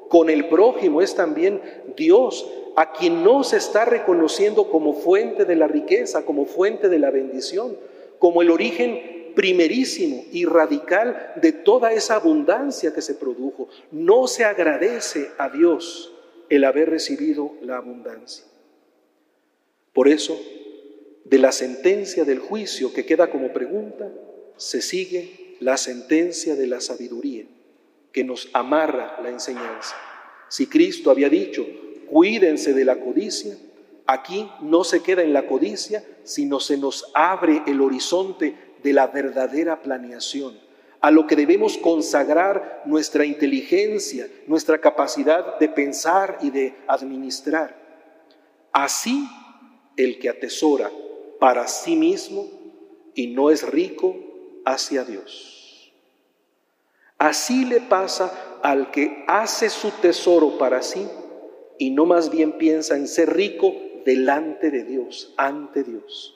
con 0.10 0.30
el 0.30 0.49
prójimo 0.49 1.01
es 1.01 1.16
también 1.16 1.62
Dios, 1.95 2.47
a 2.76 2.91
quien 2.91 3.24
no 3.24 3.43
se 3.43 3.57
está 3.57 3.86
reconociendo 3.86 4.70
como 4.70 4.93
fuente 4.93 5.45
de 5.45 5.55
la 5.55 5.68
riqueza, 5.68 6.26
como 6.26 6.45
fuente 6.45 6.89
de 6.89 6.99
la 6.99 7.12
bendición, 7.12 7.78
como 8.18 8.41
el 8.41 8.51
origen 8.51 9.32
primerísimo 9.36 10.26
y 10.32 10.45
radical 10.45 11.34
de 11.41 11.51
toda 11.53 11.93
esa 11.93 12.16
abundancia 12.16 12.93
que 12.93 13.01
se 13.01 13.16
produjo. 13.16 13.70
No 13.91 14.28
se 14.28 14.43
agradece 14.43 15.30
a 15.38 15.49
Dios 15.49 16.12
el 16.49 16.64
haber 16.64 16.89
recibido 16.89 17.53
la 17.62 17.78
abundancia. 17.78 18.43
Por 19.93 20.07
eso, 20.07 20.39
de 21.24 21.38
la 21.38 21.51
sentencia 21.51 22.26
del 22.26 22.39
juicio 22.39 22.91
que 22.93 23.05
queda 23.05 23.30
como 23.30 23.53
pregunta, 23.53 24.12
se 24.57 24.82
sigue 24.82 25.55
la 25.60 25.78
sentencia 25.78 26.55
de 26.55 26.68
la 26.68 26.82
sabiduría, 26.82 27.45
que 28.12 28.24
nos 28.24 28.49
amarra 28.53 29.20
la 29.22 29.30
enseñanza. 29.30 29.95
Si 30.47 30.68
Cristo 30.68 31.12
había 31.12 31.30
dicho, 31.30 31.66
cuídense 32.07 32.74
de 32.74 32.86
la 32.86 32.99
codicia, 32.99 33.55
aquí 34.07 34.49
no 34.62 34.84
se 34.84 35.03
queda 35.03 35.22
en 35.22 35.34
la 35.34 35.45
codicia, 35.45 36.03
sino 36.24 36.60
se 36.60 36.78
nos 36.78 37.12
abre 37.14 37.62
el 37.68 37.82
horizonte 37.82 38.55
de 38.82 38.93
la 38.93 39.07
verdadera 39.07 39.82
planeación, 39.82 40.60
a 41.01 41.12
lo 41.12 41.28
que 41.28 41.36
debemos 41.36 41.78
consagrar 41.78 42.84
nuestra 42.86 43.26
inteligencia, 43.26 44.28
nuestra 44.47 44.80
capacidad 44.80 45.60
de 45.60 45.70
pensar 45.70 46.38
y 46.41 46.49
de 46.49 46.76
administrar. 46.88 47.78
Así, 48.72 49.28
el 49.95 50.20
que 50.20 50.30
atesora 50.30 50.91
para 51.39 51.68
sí 51.68 51.95
mismo 51.95 52.49
y 53.14 53.28
no 53.28 53.49
es 53.49 53.68
rico 53.70 54.16
hacia 54.66 55.03
Dios. 55.03 55.59
Así 57.20 57.66
le 57.66 57.82
pasa 57.82 58.60
al 58.64 58.92
que 58.92 59.24
hace 59.28 59.70
su 59.70 59.92
tesoro 59.92 60.58
para 60.58 60.82
sí 60.82 61.08
y 61.78 61.92
no 61.92 62.06
más 62.06 62.30
bien 62.32 62.54
piensa 62.54 62.96
en 62.96 63.08
ser 63.08 63.36
rico 63.36 63.76
delante 64.06 64.72
de 64.72 64.86
Dios, 64.86 65.34
ante 65.38 65.84
Dios. 65.84 66.36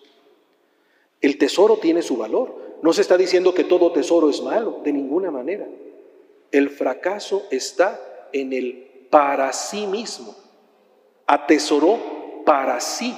El 1.22 1.38
tesoro 1.38 1.78
tiene 1.78 2.02
su 2.02 2.18
valor. 2.18 2.78
No 2.82 2.92
se 2.92 3.02
está 3.02 3.18
diciendo 3.18 3.54
que 3.54 3.64
todo 3.64 3.94
tesoro 3.94 4.30
es 4.30 4.42
malo, 4.42 4.82
de 4.84 4.92
ninguna 4.92 5.32
manera. 5.32 5.66
El 6.52 6.70
fracaso 6.70 7.44
está 7.50 8.28
en 8.34 8.52
el 8.52 9.08
para 9.10 9.54
sí 9.54 9.88
mismo. 9.88 10.36
Atesoró 11.26 12.44
para 12.46 12.82
sí 12.82 13.16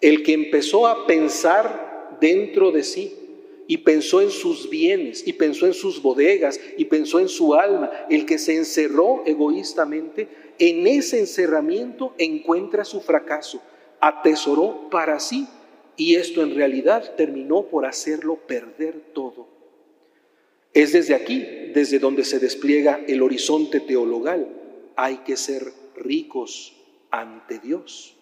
el 0.00 0.22
que 0.22 0.34
empezó 0.34 0.86
a 0.86 1.06
pensar 1.06 2.18
dentro 2.20 2.70
de 2.70 2.84
sí 2.84 3.23
y 3.66 3.78
pensó 3.78 4.20
en 4.20 4.30
sus 4.30 4.68
bienes 4.68 5.26
y 5.26 5.32
pensó 5.32 5.66
en 5.66 5.74
sus 5.74 6.02
bodegas 6.02 6.60
y 6.76 6.84
pensó 6.86 7.18
en 7.20 7.28
su 7.28 7.54
alma, 7.54 7.90
el 8.10 8.26
que 8.26 8.38
se 8.38 8.56
encerró 8.56 9.22
egoístamente, 9.26 10.28
en 10.58 10.86
ese 10.86 11.18
encerramiento 11.18 12.14
encuentra 12.18 12.84
su 12.84 13.00
fracaso, 13.00 13.62
atesoró 14.00 14.88
para 14.90 15.18
sí 15.18 15.48
y 15.96 16.16
esto 16.16 16.42
en 16.42 16.54
realidad 16.54 17.14
terminó 17.16 17.66
por 17.66 17.86
hacerlo 17.86 18.36
perder 18.46 19.00
todo. 19.12 19.48
Es 20.72 20.92
desde 20.92 21.14
aquí, 21.14 21.40
desde 21.72 22.00
donde 22.00 22.24
se 22.24 22.40
despliega 22.40 23.00
el 23.06 23.22
horizonte 23.22 23.80
teologal. 23.80 24.48
Hay 24.96 25.18
que 25.18 25.36
ser 25.36 25.72
ricos 25.96 26.74
ante 27.10 27.60
Dios. 27.60 28.16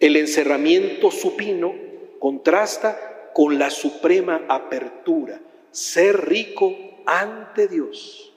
El 0.00 0.16
encerramiento 0.16 1.12
supino 1.12 1.74
contrasta 2.18 3.09
con 3.32 3.58
la 3.58 3.70
suprema 3.70 4.44
apertura, 4.48 5.40
ser 5.70 6.28
rico 6.28 6.74
ante 7.06 7.68
Dios. 7.68 8.32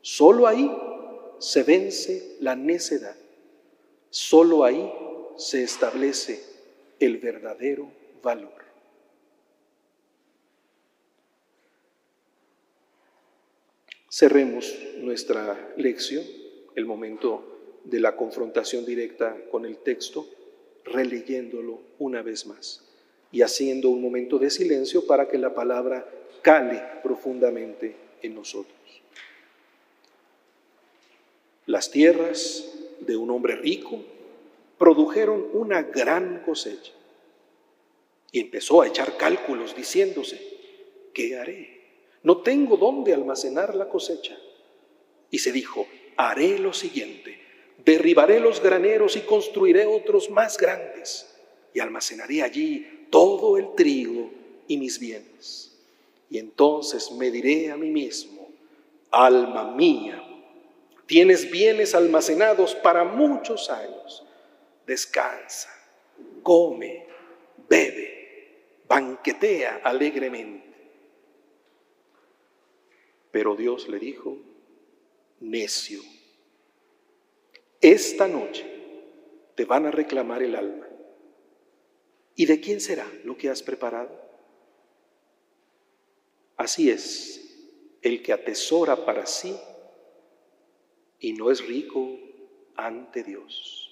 Solo 0.00 0.46
ahí 0.46 0.70
se 1.38 1.62
vence 1.62 2.36
la 2.40 2.56
necedad. 2.56 3.16
Solo 4.10 4.64
ahí 4.64 4.90
se 5.36 5.62
establece 5.62 6.42
el 6.98 7.18
verdadero 7.18 7.90
valor. 8.22 8.64
Cerremos 14.08 14.74
nuestra 14.98 15.74
lección, 15.76 16.24
el 16.74 16.86
momento 16.86 17.80
de 17.84 18.00
la 18.00 18.16
confrontación 18.16 18.86
directa 18.86 19.36
con 19.50 19.66
el 19.66 19.78
texto 19.78 20.26
releyéndolo 20.84 21.80
una 21.98 22.22
vez 22.22 22.46
más 22.46 22.85
y 23.36 23.42
haciendo 23.42 23.90
un 23.90 24.00
momento 24.00 24.38
de 24.38 24.48
silencio 24.48 25.06
para 25.06 25.28
que 25.28 25.36
la 25.36 25.54
palabra 25.54 26.08
cale 26.40 26.82
profundamente 27.02 27.94
en 28.22 28.34
nosotros. 28.34 28.74
Las 31.66 31.90
tierras 31.90 32.64
de 33.00 33.14
un 33.14 33.30
hombre 33.30 33.56
rico 33.56 34.02
produjeron 34.78 35.48
una 35.52 35.82
gran 35.82 36.44
cosecha 36.46 36.92
y 38.32 38.40
empezó 38.40 38.80
a 38.80 38.86
echar 38.86 39.18
cálculos 39.18 39.76
diciéndose, 39.76 40.40
¿qué 41.12 41.36
haré? 41.36 41.82
No 42.22 42.38
tengo 42.38 42.78
dónde 42.78 43.12
almacenar 43.12 43.74
la 43.74 43.90
cosecha. 43.90 44.38
Y 45.30 45.40
se 45.40 45.52
dijo, 45.52 45.86
haré 46.16 46.58
lo 46.58 46.72
siguiente 46.72 47.38
Derribaré 47.86 48.40
los 48.40 48.60
graneros 48.60 49.16
y 49.16 49.20
construiré 49.20 49.86
otros 49.86 50.30
más 50.30 50.56
grandes 50.56 51.32
y 51.72 51.78
almacenaré 51.78 52.42
allí 52.42 52.95
todo 53.16 53.56
el 53.56 53.74
trigo 53.74 54.30
y 54.68 54.76
mis 54.76 54.98
bienes. 54.98 55.74
Y 56.28 56.36
entonces 56.36 57.10
me 57.12 57.30
diré 57.30 57.70
a 57.70 57.76
mí 57.78 57.88
mismo, 57.88 58.50
alma 59.10 59.72
mía, 59.74 60.22
tienes 61.06 61.50
bienes 61.50 61.94
almacenados 61.94 62.74
para 62.74 63.04
muchos 63.04 63.70
años. 63.70 64.22
Descansa, 64.86 65.70
come, 66.42 67.06
bebe, 67.66 68.82
banquetea 68.86 69.80
alegremente. 69.82 70.66
Pero 73.30 73.56
Dios 73.56 73.88
le 73.88 73.98
dijo, 73.98 74.36
necio 75.40 76.02
esta 77.80 78.26
noche 78.28 78.66
te 79.54 79.64
van 79.64 79.86
a 79.86 79.90
reclamar 79.90 80.42
el 80.42 80.54
alma. 80.56 80.85
¿Y 82.36 82.44
de 82.44 82.60
quién 82.60 82.80
será 82.80 83.10
lo 83.24 83.36
que 83.36 83.48
has 83.48 83.62
preparado? 83.62 84.10
Así 86.56 86.90
es, 86.90 87.58
el 88.02 88.22
que 88.22 88.32
atesora 88.32 89.04
para 89.04 89.26
sí 89.26 89.56
y 91.18 91.32
no 91.32 91.50
es 91.50 91.66
rico 91.66 92.18
ante 92.76 93.22
Dios. 93.24 93.85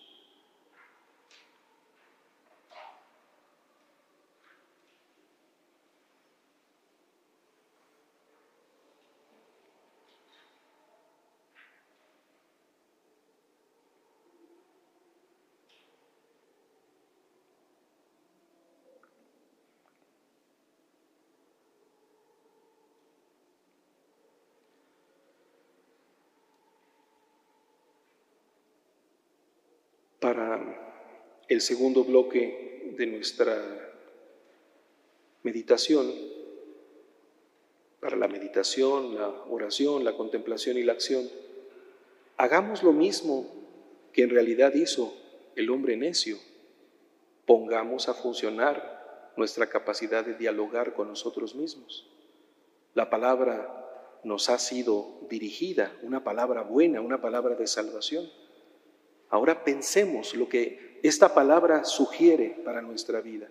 Para 30.24 30.58
el 31.48 31.60
segundo 31.60 32.02
bloque 32.02 32.94
de 32.96 33.06
nuestra 33.06 33.62
meditación, 35.42 36.10
para 38.00 38.16
la 38.16 38.26
meditación, 38.26 39.16
la 39.16 39.28
oración, 39.50 40.02
la 40.02 40.16
contemplación 40.16 40.78
y 40.78 40.82
la 40.82 40.94
acción, 40.94 41.28
hagamos 42.38 42.82
lo 42.82 42.94
mismo 42.94 43.46
que 44.14 44.22
en 44.22 44.30
realidad 44.30 44.72
hizo 44.72 45.12
el 45.56 45.68
hombre 45.68 45.94
necio. 45.94 46.38
Pongamos 47.44 48.08
a 48.08 48.14
funcionar 48.14 49.30
nuestra 49.36 49.68
capacidad 49.68 50.24
de 50.24 50.36
dialogar 50.36 50.94
con 50.94 51.08
nosotros 51.08 51.54
mismos. 51.54 52.08
La 52.94 53.10
palabra 53.10 54.20
nos 54.24 54.48
ha 54.48 54.58
sido 54.58 55.18
dirigida, 55.28 55.92
una 56.00 56.24
palabra 56.24 56.62
buena, 56.62 57.02
una 57.02 57.20
palabra 57.20 57.56
de 57.56 57.66
salvación. 57.66 58.26
Ahora 59.30 59.64
pensemos 59.64 60.34
lo 60.34 60.48
que 60.48 60.98
esta 61.02 61.34
palabra 61.34 61.84
sugiere 61.84 62.56
para 62.64 62.80
nuestra 62.80 63.20
vida, 63.20 63.48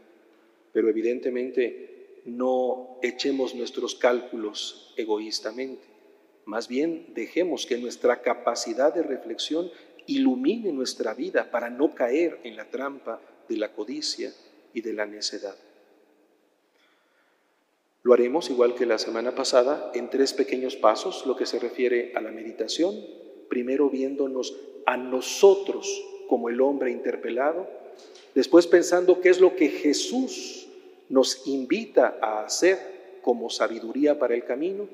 pero 0.72 0.90
evidentemente 0.90 2.22
no 2.26 2.98
echemos 3.02 3.54
nuestros 3.54 3.96
cálculos 3.96 4.94
egoístamente, 4.98 5.94
más 6.46 6.68
bien 6.68 7.14
dejemos 7.14 7.66
que 7.66 7.78
nuestra 7.78 8.22
capacidad 8.22 8.94
de 8.94 9.04
reflexión 9.04 9.72
ilumine 10.08 10.72
nuestra 10.74 11.14
vida 11.14 11.50
para 11.52 11.70
no 11.70 11.96
caer 11.96 12.40
en 12.44 12.58
la 12.58 12.66
trampa 12.66 13.22
de 13.48 13.58
la 13.58 13.72
codicia 13.72 14.34
y 14.74 14.82
de 14.82 14.94
la 14.94 15.06
necedad. 15.06 15.56
Lo 18.04 18.14
haremos 18.14 18.50
igual 18.50 18.76
que 18.76 18.86
la 18.86 18.98
semana 18.98 19.34
pasada 19.34 19.92
en 19.94 20.10
tres 20.10 20.34
pequeños 20.34 20.76
pasos, 20.76 21.26
lo 21.26 21.38
que 21.38 21.46
se 21.46 21.60
refiere 21.60 22.12
a 22.16 22.22
la 22.22 22.32
meditación, 22.32 23.00
primero 23.54 23.88
viéndonos 23.88 24.58
a 24.88 24.98
nosotros 24.98 26.04
como 26.28 26.50
el 26.50 26.60
hombre 26.60 26.90
interpelado, 26.90 27.68
después 28.34 28.66
pensando 28.66 29.22
qué 29.22 29.30
es 29.30 29.40
lo 29.40 29.56
que 29.56 29.70
Jesús 29.70 30.68
nos 31.08 31.46
invita 31.46 32.18
a 32.20 32.44
hacer 32.44 33.20
como 33.22 33.52
sabiduría 33.52 34.18
para 34.18 34.34
el 34.34 34.44
camino 34.44 34.88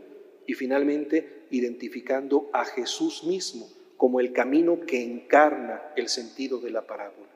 y 0.45 0.55
finalmente 0.55 1.45
identificando 1.51 2.49
a 2.51 2.65
Jesús 2.65 3.23
mismo 3.23 3.65
como 3.95 4.19
el 4.19 4.33
camino 4.33 4.81
que 4.85 5.01
encarna 5.01 5.81
el 5.95 6.09
sentido 6.09 6.59
de 6.59 6.71
la 6.71 6.85
parábola. 6.85 7.29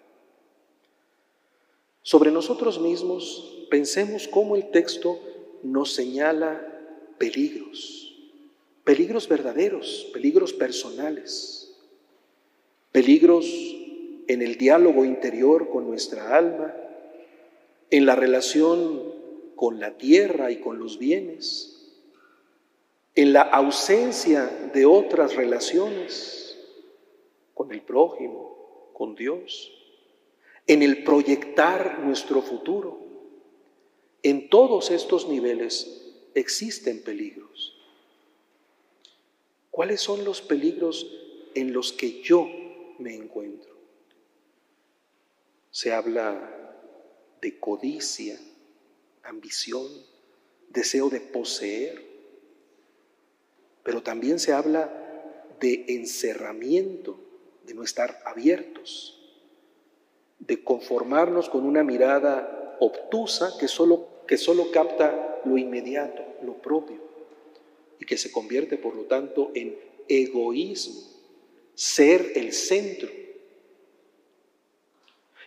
Sobre 2.02 2.32
nosotros 2.32 2.82
mismos 2.82 3.66
pensemos 3.70 4.28
cómo 4.28 4.58
el 4.58 4.72
texto 4.72 5.22
nos 5.64 5.94
señala 5.94 6.68
peligros, 7.18 8.03
peligros 8.84 9.28
verdaderos, 9.28 10.10
peligros 10.14 10.54
personales, 10.54 11.76
peligros 12.92 13.46
en 14.28 14.42
el 14.42 14.58
diálogo 14.58 15.06
interior 15.06 15.70
con 15.70 15.88
nuestra 15.88 16.38
alma, 16.38 16.74
en 17.90 18.06
la 18.06 18.16
relación 18.16 19.14
con 19.56 19.80
la 19.80 19.98
tierra 19.98 20.52
y 20.52 20.58
con 20.58 20.80
los 20.80 20.98
bienes, 20.98 21.94
en 23.16 23.34
la 23.34 23.42
ausencia 23.42 24.48
de 24.74 24.86
otras 24.86 25.36
relaciones 25.36 26.58
con 27.54 27.72
el 27.72 27.82
prójimo, 27.82 28.90
con 28.94 29.16
Dios 29.16 29.72
en 30.68 30.82
el 30.82 31.04
proyectar 31.04 32.00
nuestro 32.00 32.42
futuro. 32.42 33.00
En 34.22 34.50
todos 34.50 34.92
estos 34.92 35.28
niveles 35.28 36.02
existen 36.34 37.04
peligros. 37.04 37.73
¿Cuáles 39.74 40.02
son 40.02 40.24
los 40.24 40.44
peligros 40.44 41.12
en 41.56 41.74
los 41.74 41.92
que 41.94 42.22
yo 42.22 42.48
me 43.00 43.16
encuentro? 43.16 43.74
Se 45.72 45.92
habla 45.92 46.78
de 47.42 47.60
codicia, 47.60 48.40
ambición, 49.24 49.88
deseo 50.70 51.10
de 51.10 51.22
poseer, 51.22 52.06
pero 53.82 54.04
también 54.04 54.38
se 54.38 54.54
habla 54.54 54.94
de 55.60 55.86
encerramiento, 55.88 57.20
de 57.66 57.74
no 57.74 57.82
estar 57.82 58.22
abiertos 58.28 59.20
de 60.48 60.64
conformarnos 60.64 61.50
con 61.50 61.66
una 61.66 61.84
mirada 61.84 62.78
obtusa 62.80 63.58
que 63.60 63.68
solo, 63.68 64.08
que 64.28 64.38
solo 64.38 64.72
capta 64.72 65.40
lo 65.46 65.58
inmediato, 65.58 66.22
lo 66.44 66.56
propio, 66.56 67.02
y 68.00 68.06
que 68.06 68.18
se 68.18 68.32
convierte, 68.32 68.78
por 68.78 68.96
lo 68.96 69.04
tanto, 69.04 69.52
en 69.56 69.76
egoísmo, 70.08 71.02
ser 71.74 72.34
el 72.36 72.54
centro. 72.54 73.10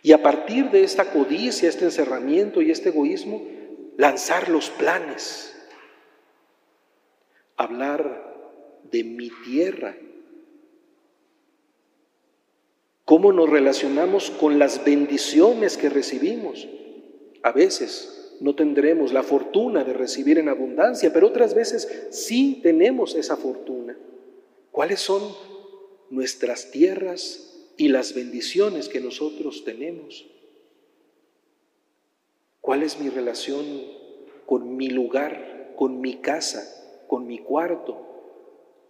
Y 0.03 0.11
a 0.11 0.21
partir 0.21 0.69
de 0.71 0.83
esta 0.83 1.11
codicia, 1.11 1.69
este 1.69 1.85
encerramiento 1.85 2.61
y 2.61 2.71
este 2.71 2.89
egoísmo, 2.89 3.45
lanzar 3.97 4.49
los 4.49 4.69
planes, 4.69 5.55
hablar 7.55 8.25
de 8.91 9.03
mi 9.03 9.29
tierra, 9.43 9.97
cómo 13.05 13.31
nos 13.31 13.49
relacionamos 13.49 14.31
con 14.31 14.59
las 14.59 14.83
bendiciones 14.83 15.77
que 15.77 15.89
recibimos. 15.89 16.67
A 17.41 17.51
veces 17.51 18.16
no 18.39 18.55
tendremos 18.55 19.13
la 19.13 19.23
fortuna 19.23 19.83
de 19.83 19.93
recibir 19.93 20.37
en 20.37 20.49
abundancia, 20.49 21.11
pero 21.11 21.27
otras 21.27 21.53
veces 21.53 22.07
sí 22.11 22.59
tenemos 22.61 23.15
esa 23.15 23.35
fortuna. 23.37 23.97
¿Cuáles 24.71 24.99
son 24.99 25.23
nuestras 26.09 26.71
tierras 26.71 27.71
y 27.77 27.87
las 27.87 28.13
bendiciones 28.13 28.89
que 28.89 28.99
nosotros 28.99 29.63
tenemos? 29.63 30.27
¿Cuál 32.61 32.83
es 32.83 32.99
mi 32.99 33.09
relación 33.09 33.65
con 34.45 34.75
mi 34.75 34.89
lugar, 34.89 35.73
con 35.75 35.99
mi 36.01 36.17
casa, 36.17 37.03
con 37.07 37.25
mi 37.25 37.39
cuarto, 37.39 37.97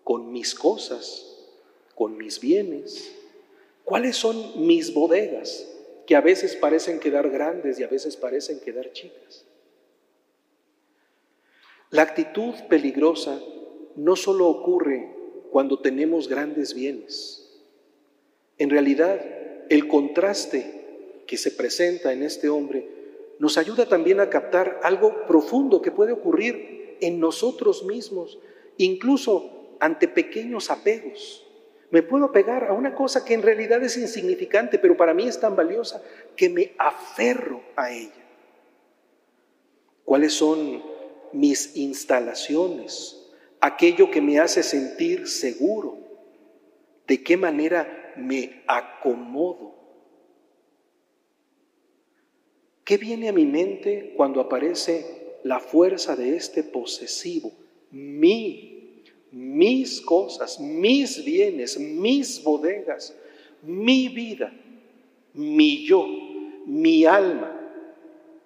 con 0.03 0.31
mis 0.31 0.55
cosas, 0.55 1.47
con 1.95 2.17
mis 2.17 2.39
bienes? 2.39 3.13
¿Cuáles 3.85 4.17
son 4.17 4.67
mis 4.67 4.93
bodegas? 4.93 5.76
Que 6.07 6.15
a 6.15 6.21
veces 6.21 6.55
parecen 6.55 6.99
quedar 6.99 7.29
grandes 7.29 7.79
y 7.79 7.83
a 7.83 7.87
veces 7.87 8.17
parecen 8.17 8.59
quedar 8.59 8.91
chicas. 8.93 9.45
La 11.91 12.01
actitud 12.01 12.55
peligrosa 12.67 13.39
no 13.95 14.15
solo 14.15 14.47
ocurre 14.47 15.13
cuando 15.51 15.79
tenemos 15.79 16.27
grandes 16.27 16.73
bienes. 16.73 17.61
En 18.57 18.69
realidad, 18.69 19.21
el 19.69 19.87
contraste 19.87 21.21
que 21.27 21.37
se 21.37 21.51
presenta 21.51 22.13
en 22.13 22.23
este 22.23 22.49
hombre 22.49 22.89
nos 23.39 23.57
ayuda 23.57 23.87
también 23.87 24.19
a 24.19 24.29
captar 24.29 24.79
algo 24.83 25.25
profundo 25.27 25.81
que 25.81 25.91
puede 25.91 26.11
ocurrir 26.11 26.97
en 27.01 27.19
nosotros 27.19 27.83
mismos, 27.83 28.39
incluso 28.77 29.75
ante 29.79 30.07
pequeños 30.07 30.71
apegos. 30.71 31.46
Me 31.89 32.03
puedo 32.03 32.31
pegar 32.31 32.65
a 32.65 32.73
una 32.73 32.93
cosa 32.93 33.23
que 33.23 33.33
en 33.33 33.41
realidad 33.41 33.81
es 33.83 33.97
insignificante, 33.97 34.77
pero 34.77 34.97
para 34.97 35.13
mí 35.13 35.27
es 35.27 35.39
tan 35.39 35.55
valiosa 35.55 36.03
que 36.35 36.49
me 36.49 36.73
aferro 36.77 37.61
a 37.75 37.91
ella. 37.91 38.25
¿Cuáles 40.03 40.33
son 40.33 40.83
mis 41.31 41.75
instalaciones? 41.77 43.29
Aquello 43.61 44.11
que 44.11 44.21
me 44.21 44.39
hace 44.39 44.63
sentir 44.63 45.27
seguro. 45.27 45.97
¿De 47.07 47.23
qué 47.23 47.37
manera 47.37 48.13
me 48.17 48.63
acomodo? 48.67 49.75
¿Qué 52.83 52.97
viene 52.97 53.29
a 53.29 53.33
mi 53.33 53.45
mente 53.45 54.13
cuando 54.15 54.39
aparece 54.41 55.37
la 55.43 55.59
fuerza 55.59 56.15
de 56.15 56.35
este 56.35 56.63
posesivo? 56.63 57.51
Mi 57.91 58.76
mis 59.31 60.01
cosas, 60.01 60.59
mis 60.59 61.23
bienes, 61.23 61.79
mis 61.79 62.43
bodegas, 62.43 63.15
mi 63.61 64.09
vida, 64.09 64.53
mi 65.33 65.85
yo, 65.85 66.05
mi 66.65 67.05
alma. 67.05 67.53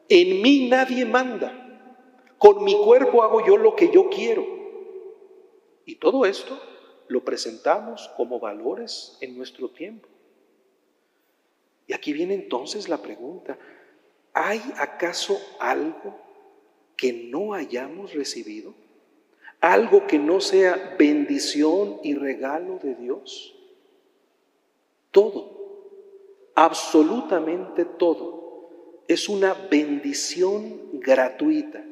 En 0.10 0.42
mí 0.42 0.68
nadie 0.68 1.06
manda. 1.06 1.58
Con 2.38 2.64
mi 2.64 2.76
cuerpo 2.76 3.24
hago 3.24 3.46
yo 3.46 3.58
lo 3.58 3.76
que 3.76 3.92
yo 3.94 4.10
quiero. 4.10 4.46
Y 5.86 5.96
todo 5.96 6.26
esto 6.26 6.60
lo 7.08 7.24
presentamos 7.24 8.10
como 8.18 8.40
valores 8.40 9.18
en 9.22 9.38
nuestro 9.38 9.70
tiempo. 9.70 10.08
Y 11.88 11.94
aquí 11.94 12.14
viene 12.14 12.34
entonces 12.34 12.88
la 12.88 13.02
pregunta, 13.02 13.58
¿hay 14.34 14.62
acaso 14.78 15.38
algo 15.60 16.18
que 16.96 17.12
no 17.12 17.54
hayamos 17.54 18.14
recibido? 18.14 18.74
Algo 19.62 20.07
que 20.07 20.18
no 20.18 20.41
sea 20.41 20.95
bendición 20.97 21.99
y 22.03 22.16
regalo 22.16 22.80
de 22.82 22.95
Dios? 22.95 23.55
Todo, 25.12 26.51
absolutamente 26.55 27.86
todo, 27.86 28.41
es 29.07 29.30
una 29.30 29.53
bendición 29.70 30.80
gratuita 30.93 31.84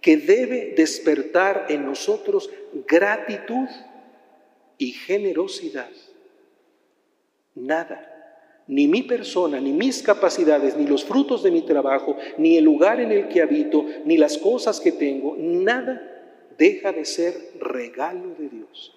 que 0.00 0.16
debe 0.16 0.74
despertar 0.76 1.66
en 1.68 1.84
nosotros 1.84 2.50
gratitud 2.86 3.68
y 4.76 4.92
generosidad. 4.92 5.90
Nada, 7.54 8.62
ni 8.68 8.86
mi 8.86 9.02
persona, 9.02 9.60
ni 9.60 9.72
mis 9.72 10.02
capacidades, 10.02 10.76
ni 10.76 10.86
los 10.86 11.04
frutos 11.04 11.42
de 11.42 11.50
mi 11.50 11.62
trabajo, 11.62 12.16
ni 12.36 12.56
el 12.56 12.64
lugar 12.64 13.00
en 13.00 13.10
el 13.10 13.28
que 13.28 13.42
habito, 13.42 13.84
ni 14.04 14.16
las 14.16 14.38
cosas 14.38 14.78
que 14.78 14.92
tengo, 14.92 15.34
nada 15.36 16.17
deja 16.58 16.92
de 16.92 17.04
ser 17.04 17.52
regalo 17.60 18.34
de 18.36 18.48
Dios. 18.48 18.94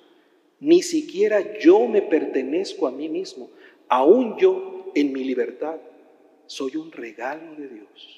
Ni 0.60 0.82
siquiera 0.82 1.60
yo 1.60 1.88
me 1.88 2.02
pertenezco 2.02 2.88
a 2.88 2.92
mí 2.92 3.08
mismo. 3.08 3.50
Aún 3.88 4.38
yo, 4.38 4.92
en 4.96 5.14
mi 5.14 5.24
libertad, 5.24 5.80
soy 6.48 6.76
un 6.76 6.92
regalo 6.92 7.56
de 7.56 7.68
Dios. 7.68 8.18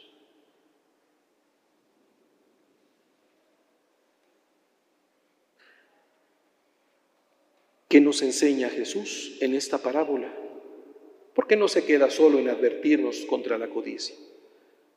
¿Qué 7.89 8.01
nos 8.01 8.23
enseña 8.23 8.69
Jesús 8.69 9.37
en 9.39 9.53
esta 9.53 9.77
parábola? 9.77 10.33
¿Por 11.35 11.47
qué 11.47 11.55
no 11.55 11.67
se 11.67 11.85
queda 11.85 12.09
solo 12.09 12.39
en 12.39 12.49
advertirnos 12.49 13.25
contra 13.25 13.57
la 13.57 13.69
codicia? 13.69 14.15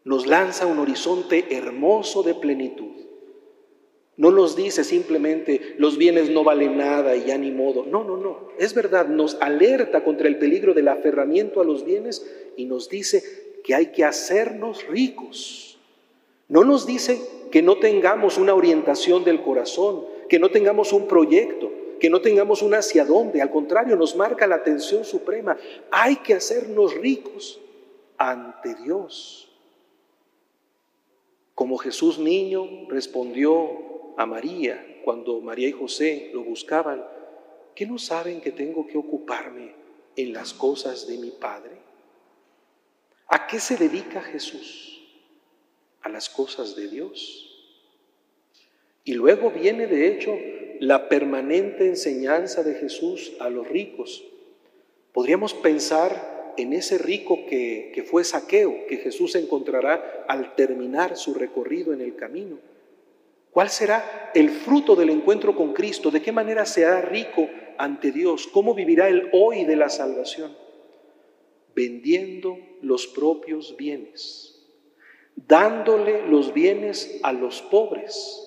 Nos 0.05 0.27
lanza 0.27 0.67
un 0.67 0.79
horizonte 0.79 1.55
hermoso 1.55 2.23
de 2.23 2.35
plenitud 2.35 3.06
no 4.17 4.31
nos 4.31 4.57
dice 4.57 4.83
simplemente 4.83 5.75
los 5.77 5.99
bienes 5.99 6.31
no 6.31 6.43
valen 6.43 6.79
nada 6.79 7.17
y 7.17 7.25
ya 7.25 7.37
ni 7.37 7.51
modo. 7.51 7.85
No, 7.85 8.03
no, 8.03 8.17
no. 8.17 8.49
Es 8.59 8.73
verdad, 8.73 9.09
nos 9.09 9.37
alerta 9.41 10.05
contra 10.05 10.27
el 10.27 10.39
peligro 10.39 10.73
del 10.73 10.89
aferramiento 10.89 11.61
a 11.61 11.65
los 11.65 11.85
bienes 11.85 12.27
y 12.57 12.65
nos 12.65 12.89
dice 12.89 13.23
que 13.63 13.75
hay 13.75 13.87
que 13.87 14.05
hacernos 14.05 14.87
ricos, 14.87 15.79
No 16.49 16.63
nos 16.63 16.87
dice 16.87 17.21
que 17.51 17.61
no 17.61 17.79
tengamos 17.79 18.39
una 18.39 18.55
orientación 18.55 19.25
del 19.25 19.43
corazón, 19.43 20.05
que 20.29 20.39
no 20.39 20.51
tengamos 20.51 20.93
un 20.93 21.09
proyecto, 21.09 21.73
que 21.99 22.09
no 22.09 22.21
tengamos 22.21 22.63
un 22.63 22.75
hacia 22.75 23.05
dónde. 23.05 23.43
Al 23.43 23.51
contrario, 23.51 23.97
nos 23.97 24.15
marca 24.15 24.47
la 24.47 24.55
atención 24.55 25.05
suprema. 25.05 25.57
Hay 25.91 26.17
que 26.17 26.35
hacernos 26.35 26.95
ricos 26.95 27.61
ante 28.17 28.77
Dios. 28.77 29.51
Como 31.57 31.77
Jesús 31.79 32.19
niño 32.21 32.87
respondió 32.89 33.96
a 34.17 34.27
María 34.27 35.01
cuando 35.05 35.41
María 35.41 35.69
y 35.69 35.73
José 35.73 36.31
lo 36.35 36.43
buscaban, 36.43 37.05
¿que 37.77 37.87
no 37.87 37.97
saben 37.97 38.41
que 38.41 38.51
tengo 38.51 38.87
que 38.89 38.99
ocuparme 38.99 39.73
en 40.17 40.33
las 40.33 40.53
cosas 40.53 41.07
de 41.07 41.17
mi 41.17 41.31
Padre? 41.31 41.77
¿A 43.29 43.47
qué 43.47 43.61
se 43.61 43.77
dedica 43.77 44.23
Jesús? 44.23 45.01
A 46.03 46.09
las 46.09 46.29
cosas 46.29 46.75
de 46.75 46.89
Dios. 46.89 47.53
Y 49.05 49.15
luego 49.15 49.53
viene, 49.53 49.87
de 49.87 50.09
hecho, 50.09 50.37
la 50.81 51.09
permanente 51.09 51.87
enseñanza 51.87 52.65
de 52.65 52.75
Jesús 52.75 53.35
a 53.39 53.49
los 53.49 53.69
ricos. 53.69 54.25
Podríamos 55.13 55.55
pensar 55.55 56.55
en 56.57 56.73
ese 56.73 56.99
rico 56.99 57.47
que, 57.49 57.93
que, 57.95 58.03
fue 58.03 58.25
saqueo, 58.25 58.87
que 58.89 58.97
Jesús 58.97 59.37
encontrará 59.37 60.25
al 60.29 60.57
terminar 60.57 61.17
su 61.17 61.35
recorrido 61.35 61.93
en 61.93 62.01
el 62.01 62.17
camino. 62.17 62.59
¿Cuál 63.57 63.71
será 63.71 64.33
el 64.35 64.51
fruto 64.51 64.95
del 64.95 65.09
encuentro 65.09 65.57
con 65.57 65.73
Cristo? 65.73 66.11
¿De 66.11 66.21
qué 66.21 66.31
manera 66.31 66.67
se 66.67 66.85
hará 66.85 67.01
rico 67.01 67.49
ante 67.79 68.13
Dios? 68.13 68.47
¿Cómo 68.53 68.75
vivirá 68.75 69.09
el 69.09 69.31
hoy 69.33 69.65
de 69.65 69.77
la 69.77 69.89
salvación? 69.89 70.55
vendiendo 71.77 72.59
los 72.81 73.07
propios 73.07 73.77
bienes, 73.77 74.67
dándole 75.37 76.27
los 76.27 76.55
bienes 76.55 77.21
a 77.23 77.33
los 77.33 77.61
pobres. 77.61 78.43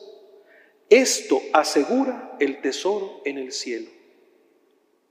Esto 0.90 1.40
asegura 1.54 2.36
el 2.40 2.60
tesoro 2.62 3.22
en 3.24 3.38
el 3.38 3.52
cielo. 3.52 3.90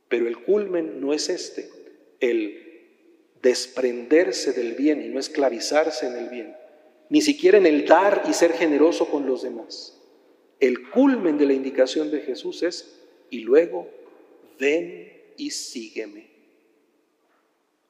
Pero 0.08 0.26
el 0.26 0.42
culmen 0.42 1.00
no 1.00 1.14
es 1.14 1.28
este, 1.28 1.70
el 2.18 2.90
desprenderse 3.40 4.52
del 4.52 4.74
bien 4.74 5.00
y 5.00 5.08
no 5.08 5.20
esclavizarse 5.20 6.08
en 6.08 6.16
el 6.16 6.28
bien, 6.28 6.56
ni 7.10 7.22
siquiera 7.22 7.58
en 7.58 7.66
el 7.66 7.86
dar 7.86 8.24
y 8.28 8.32
ser 8.32 8.52
generoso 8.52 9.06
con 9.06 9.26
los 9.26 9.42
demás. 9.42 9.96
El 10.60 10.90
culmen 10.90 11.38
de 11.38 11.46
la 11.46 11.54
indicación 11.54 12.10
de 12.10 12.20
Jesús 12.20 12.62
es, 12.62 13.00
y 13.30 13.40
luego, 13.40 13.88
ven 14.58 15.12
y 15.36 15.50
sígueme. 15.50 16.26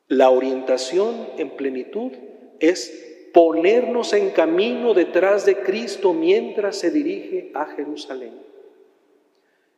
La 0.08 0.30
orientación 0.30 1.28
en 1.36 1.50
plenitud 1.50 2.12
es 2.60 3.30
ponernos 3.32 4.12
en 4.12 4.30
camino 4.30 4.94
detrás 4.94 5.44
de 5.46 5.56
Cristo 5.58 6.12
mientras 6.12 6.76
se 6.76 6.90
dirige 6.90 7.50
a 7.54 7.66
Jerusalén. 7.66 8.34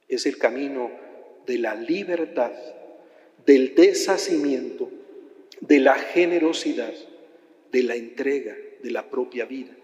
Es 0.08 0.26
el 0.26 0.38
camino 0.38 0.90
de 1.46 1.58
la 1.58 1.74
libertad, 1.74 2.52
del 3.46 3.74
deshacimiento, 3.74 4.90
de 5.60 5.80
la 5.80 5.94
generosidad, 5.94 6.94
de 7.72 7.82
la 7.82 7.94
entrega 7.94 8.56
de 8.82 8.90
la 8.90 9.10
propia 9.10 9.44
vida, 9.44 9.76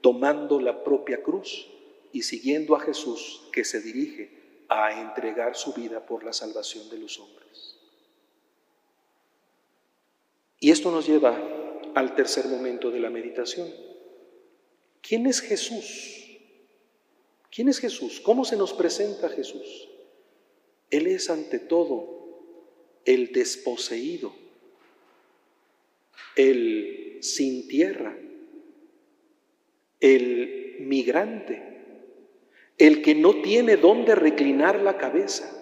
tomando 0.00 0.60
la 0.60 0.82
propia 0.84 1.22
cruz 1.22 1.66
y 2.12 2.22
siguiendo 2.22 2.74
a 2.74 2.80
Jesús 2.80 3.42
que 3.52 3.64
se 3.64 3.80
dirige 3.80 4.30
a 4.68 5.00
entregar 5.00 5.56
su 5.56 5.72
vida 5.72 6.06
por 6.06 6.24
la 6.24 6.32
salvación 6.32 6.88
de 6.90 6.98
los 6.98 7.18
hombres. 7.18 7.76
Y 10.60 10.70
esto 10.70 10.90
nos 10.90 11.06
lleva 11.06 11.36
al 11.94 12.14
tercer 12.14 12.46
momento 12.46 12.90
de 12.90 13.00
la 13.00 13.10
meditación. 13.10 13.68
¿Quién 15.00 15.26
es 15.26 15.40
Jesús? 15.40 16.38
¿Quién 17.50 17.68
es 17.68 17.78
Jesús? 17.78 18.20
¿Cómo 18.20 18.44
se 18.44 18.56
nos 18.56 18.72
presenta 18.72 19.28
Jesús? 19.28 19.88
Él 20.90 21.06
es 21.06 21.30
ante 21.30 21.58
todo 21.58 22.20
el 23.04 23.32
desposeído, 23.32 24.32
el 26.36 27.18
sin 27.22 27.66
tierra, 27.66 28.16
el 30.00 30.76
migrante, 30.80 31.62
el 32.78 33.02
que 33.02 33.14
no 33.14 33.42
tiene 33.42 33.76
dónde 33.76 34.14
reclinar 34.14 34.80
la 34.80 34.96
cabeza, 34.96 35.56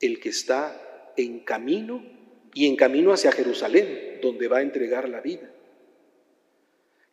el 0.00 0.18
que 0.18 0.30
está 0.30 1.12
en 1.16 1.40
camino 1.40 2.04
y 2.52 2.66
en 2.66 2.76
camino 2.76 3.12
hacia 3.12 3.32
Jerusalén, 3.32 4.18
donde 4.20 4.48
va 4.48 4.58
a 4.58 4.62
entregar 4.62 5.08
la 5.08 5.20
vida. 5.20 5.52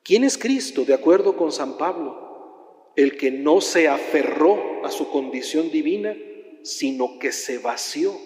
¿Quién 0.03 0.23
es 0.23 0.37
Cristo, 0.37 0.85
de 0.85 0.93
acuerdo 0.93 1.35
con 1.35 1.51
San 1.51 1.77
Pablo? 1.77 2.93
El 2.95 3.17
que 3.17 3.29
no 3.29 3.61
se 3.61 3.87
aferró 3.87 4.83
a 4.85 4.89
su 4.89 5.09
condición 5.11 5.69
divina, 5.69 6.15
sino 6.63 7.19
que 7.19 7.31
se 7.31 7.59
vació. 7.59 8.17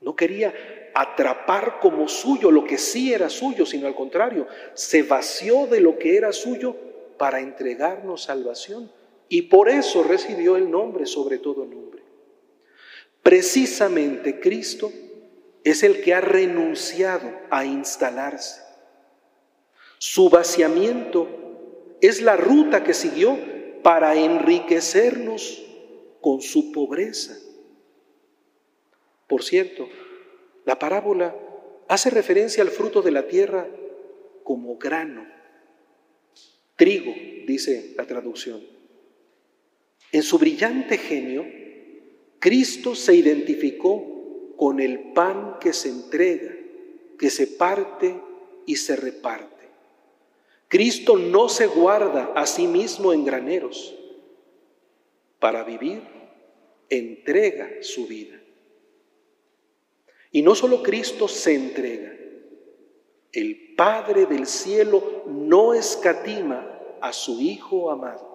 No 0.00 0.16
quería 0.16 0.52
atrapar 0.94 1.78
como 1.80 2.08
suyo 2.08 2.50
lo 2.50 2.64
que 2.64 2.78
sí 2.78 3.12
era 3.12 3.28
suyo, 3.28 3.66
sino 3.66 3.86
al 3.86 3.94
contrario, 3.94 4.46
se 4.74 5.02
vació 5.02 5.66
de 5.66 5.80
lo 5.80 5.98
que 5.98 6.16
era 6.16 6.32
suyo 6.32 6.76
para 7.18 7.40
entregarnos 7.40 8.24
salvación. 8.24 8.90
Y 9.28 9.42
por 9.42 9.68
eso 9.68 10.02
recibió 10.02 10.56
el 10.56 10.70
nombre 10.70 11.06
sobre 11.06 11.38
todo 11.38 11.64
nombre. 11.64 12.02
Precisamente 13.22 14.40
Cristo 14.40 14.92
es 15.64 15.82
el 15.82 16.02
que 16.02 16.12
ha 16.14 16.20
renunciado 16.20 17.30
a 17.50 17.64
instalarse. 17.64 18.60
Su 19.98 20.28
vaciamiento 20.28 21.28
es 22.00 22.20
la 22.20 22.36
ruta 22.36 22.82
que 22.82 22.94
siguió 22.94 23.38
para 23.82 24.16
enriquecernos 24.16 25.64
con 26.20 26.40
su 26.40 26.72
pobreza. 26.72 27.38
Por 29.28 29.42
cierto, 29.42 29.88
la 30.64 30.78
parábola 30.78 31.34
hace 31.88 32.10
referencia 32.10 32.62
al 32.62 32.70
fruto 32.70 33.02
de 33.02 33.10
la 33.10 33.26
tierra 33.26 33.68
como 34.44 34.76
grano, 34.76 35.26
trigo, 36.76 37.12
dice 37.46 37.94
la 37.96 38.06
traducción. 38.06 38.62
En 40.10 40.22
su 40.22 40.38
brillante 40.38 40.98
genio, 40.98 41.46
Cristo 42.38 42.94
se 42.94 43.14
identificó 43.14 44.54
con 44.56 44.80
el 44.80 45.12
pan 45.12 45.58
que 45.60 45.72
se 45.72 45.88
entrega, 45.88 46.54
que 47.18 47.30
se 47.30 47.46
parte 47.46 48.14
y 48.66 48.76
se 48.76 48.96
reparte. 48.96 49.52
Cristo 50.68 51.16
no 51.16 51.48
se 51.48 51.66
guarda 51.66 52.32
a 52.34 52.46
sí 52.46 52.66
mismo 52.66 53.12
en 53.12 53.24
graneros. 53.24 53.94
Para 55.38 55.64
vivir, 55.64 56.02
entrega 56.88 57.68
su 57.82 58.06
vida. 58.06 58.41
Y 60.32 60.42
no 60.42 60.54
solo 60.54 60.82
Cristo 60.82 61.28
se 61.28 61.54
entrega, 61.54 62.10
el 63.32 63.74
Padre 63.76 64.26
del 64.26 64.46
cielo 64.46 65.24
no 65.26 65.74
escatima 65.74 66.78
a 67.00 67.12
su 67.12 67.40
Hijo 67.40 67.90
amado. 67.90 68.32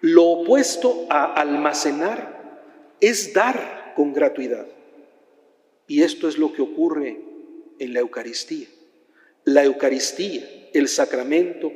Lo 0.00 0.24
opuesto 0.24 1.06
a 1.10 1.34
almacenar 1.34 2.62
es 3.00 3.34
dar 3.34 3.92
con 3.94 4.12
gratuidad. 4.12 4.66
Y 5.86 6.02
esto 6.02 6.28
es 6.28 6.38
lo 6.38 6.52
que 6.52 6.62
ocurre 6.62 7.20
en 7.78 7.92
la 7.92 8.00
Eucaristía. 8.00 8.68
La 9.44 9.64
Eucaristía, 9.64 10.68
el 10.72 10.88
sacramento, 10.88 11.72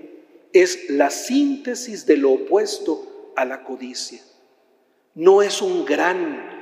es 0.52 0.88
la 0.88 1.10
síntesis 1.10 2.06
de 2.06 2.16
lo 2.16 2.32
opuesto 2.32 3.32
a 3.36 3.44
la 3.44 3.64
codicia. 3.64 4.20
No 5.14 5.42
es 5.42 5.60
un 5.60 5.84
gran 5.84 6.53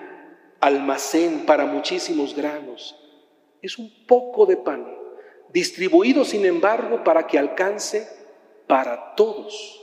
almacén 0.62 1.44
para 1.44 1.66
muchísimos 1.66 2.34
granos, 2.34 2.96
es 3.60 3.76
un 3.76 4.06
poco 4.06 4.46
de 4.46 4.56
pan, 4.56 4.86
distribuido 5.52 6.24
sin 6.24 6.46
embargo 6.46 7.04
para 7.04 7.26
que 7.26 7.38
alcance 7.38 8.08
para 8.66 9.14
todos 9.14 9.82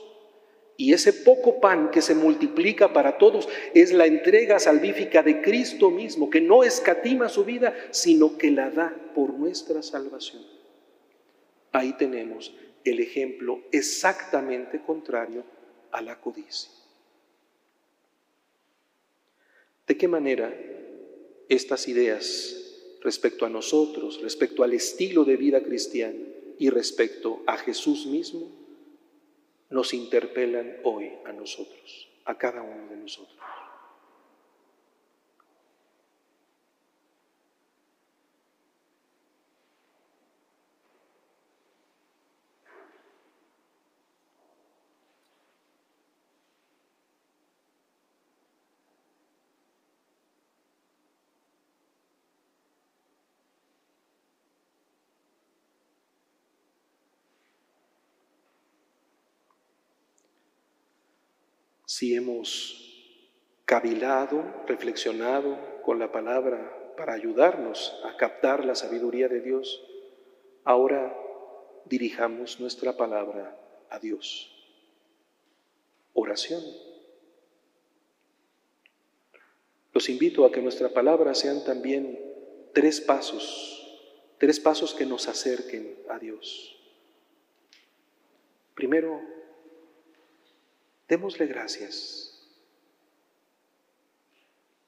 y 0.79 0.93
ese 0.93 1.11
poco 1.11 1.59
pan 1.59 1.91
que 1.91 2.01
se 2.01 2.15
multiplica 2.15 2.93
para 2.93 3.17
todos 3.17 3.49
es 3.73 3.91
la 3.91 4.05
entrega 4.05 4.59
salvífica 4.59 5.21
de 5.21 5.41
Cristo 5.41 5.91
mismo, 5.91 6.29
que 6.29 6.39
no 6.39 6.63
escatima 6.63 7.27
su 7.27 7.43
vida, 7.43 7.75
sino 7.91 8.37
que 8.37 8.49
la 8.49 8.69
da 8.69 8.95
por 9.13 9.33
nuestra 9.33 9.83
salvación. 9.83 10.41
Ahí 11.73 11.91
tenemos 11.97 12.55
el 12.85 13.01
ejemplo 13.01 13.61
exactamente 13.73 14.79
contrario 14.79 15.43
a 15.91 16.01
la 16.01 16.21
codicia. 16.21 16.71
¿De 19.85 19.97
qué 19.97 20.07
manera 20.07 20.55
estas 21.49 21.87
ideas 21.87 22.55
respecto 23.01 23.45
a 23.45 23.49
nosotros, 23.49 24.21
respecto 24.21 24.63
al 24.63 24.73
estilo 24.73 25.25
de 25.25 25.35
vida 25.35 25.61
cristiano 25.61 26.19
y 26.57 26.69
respecto 26.69 27.43
a 27.47 27.57
Jesús 27.57 28.05
mismo 28.05 28.51
nos 29.69 29.93
interpelan 29.93 30.77
hoy 30.83 31.11
a 31.25 31.31
nosotros, 31.31 32.09
a 32.25 32.37
cada 32.37 32.61
uno 32.61 32.87
de 32.89 32.97
nosotros. 32.97 33.37
Si 61.99 62.15
hemos 62.15 62.79
cavilado, 63.65 64.63
reflexionado 64.67 65.81
con 65.83 65.99
la 65.99 66.13
palabra 66.13 66.93
para 66.95 67.11
ayudarnos 67.11 67.93
a 68.05 68.15
captar 68.15 68.63
la 68.63 68.73
sabiduría 68.73 69.27
de 69.27 69.41
Dios, 69.41 69.85
ahora 70.63 71.13
dirijamos 71.83 72.61
nuestra 72.61 72.95
palabra 72.95 73.59
a 73.89 73.99
Dios. 73.99 74.49
Oración. 76.13 76.63
Los 79.91 80.07
invito 80.07 80.45
a 80.45 80.53
que 80.53 80.61
nuestra 80.61 80.87
palabra 80.87 81.35
sean 81.35 81.65
también 81.65 82.17
tres 82.73 83.01
pasos, 83.01 84.07
tres 84.37 84.61
pasos 84.61 84.93
que 84.93 85.05
nos 85.05 85.27
acerquen 85.27 85.97
a 86.07 86.17
Dios. 86.17 86.77
Primero, 88.73 89.19
démosle 91.09 91.47
gracias 91.47 92.39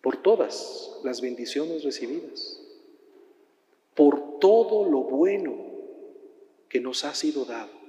por 0.02 0.18
todas 0.18 1.00
las 1.04 1.20
bendiciones 1.20 1.84
recibidas, 1.84 2.62
por 3.96 4.40
todo 4.40 4.90
lo 4.90 5.02
bueno 5.02 5.56
que 6.70 6.80
nos 6.80 7.04
ha 7.04 7.14
sido 7.14 7.46
dado. 7.46 7.82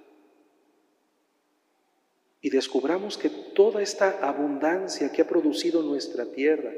Y 2.40 2.50
descubramos 2.50 3.16
que 3.16 3.28
toda 3.28 3.82
esta 3.82 4.26
abundancia 4.26 5.12
que 5.12 5.22
ha 5.22 5.28
producido 5.28 5.82
nuestra 5.82 6.26
tierra, 6.26 6.72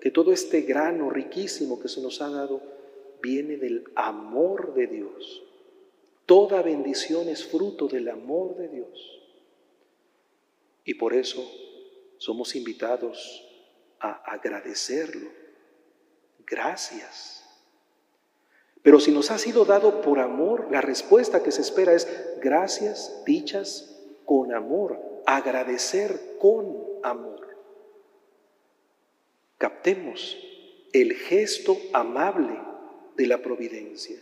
que 0.00 0.10
todo 0.10 0.32
este 0.32 0.62
grano 0.62 1.10
riquísimo 1.10 1.78
que 1.78 1.88
se 1.88 2.00
nos 2.00 2.22
ha 2.22 2.30
dado, 2.30 2.62
viene 3.20 3.56
del 3.56 3.84
amor 3.94 4.74
de 4.74 4.86
Dios. 4.86 5.42
Toda 6.24 6.62
bendición 6.62 7.28
es 7.28 7.44
fruto 7.44 7.86
del 7.86 8.08
amor 8.08 8.56
de 8.56 8.68
Dios. 8.68 9.23
Y 10.84 10.94
por 10.94 11.14
eso 11.14 11.50
somos 12.18 12.54
invitados 12.54 13.42
a 14.00 14.12
agradecerlo. 14.32 15.30
Gracias. 16.46 17.44
Pero 18.82 19.00
si 19.00 19.10
nos 19.12 19.30
ha 19.30 19.38
sido 19.38 19.64
dado 19.64 20.02
por 20.02 20.18
amor, 20.18 20.68
la 20.70 20.82
respuesta 20.82 21.42
que 21.42 21.50
se 21.50 21.62
espera 21.62 21.94
es 21.94 22.06
gracias 22.42 23.22
dichas 23.24 23.98
con 24.26 24.52
amor, 24.52 25.00
agradecer 25.26 26.36
con 26.38 26.76
amor. 27.02 27.56
Captemos 29.56 30.36
el 30.92 31.14
gesto 31.14 31.78
amable 31.94 32.60
de 33.16 33.26
la 33.26 33.40
providencia. 33.40 34.20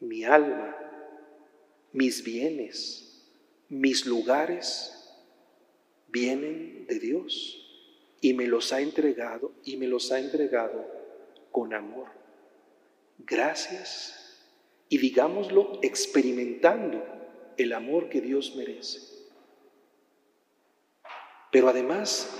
Mi 0.00 0.24
alma, 0.24 0.76
mis 1.92 2.22
bienes, 2.22 3.03
mis 3.68 4.06
lugares 4.06 4.94
vienen 6.08 6.86
de 6.86 6.98
Dios 6.98 7.60
y 8.20 8.34
me 8.34 8.46
los 8.46 8.72
ha 8.72 8.80
entregado 8.80 9.52
y 9.64 9.76
me 9.76 9.86
los 9.86 10.12
ha 10.12 10.18
entregado 10.18 10.86
con 11.50 11.74
amor. 11.74 12.08
Gracias 13.18 14.24
y 14.88 14.98
digámoslo 14.98 15.78
experimentando 15.82 17.04
el 17.56 17.72
amor 17.72 18.08
que 18.08 18.20
Dios 18.20 18.54
merece. 18.56 19.00
Pero 21.50 21.68
además 21.68 22.30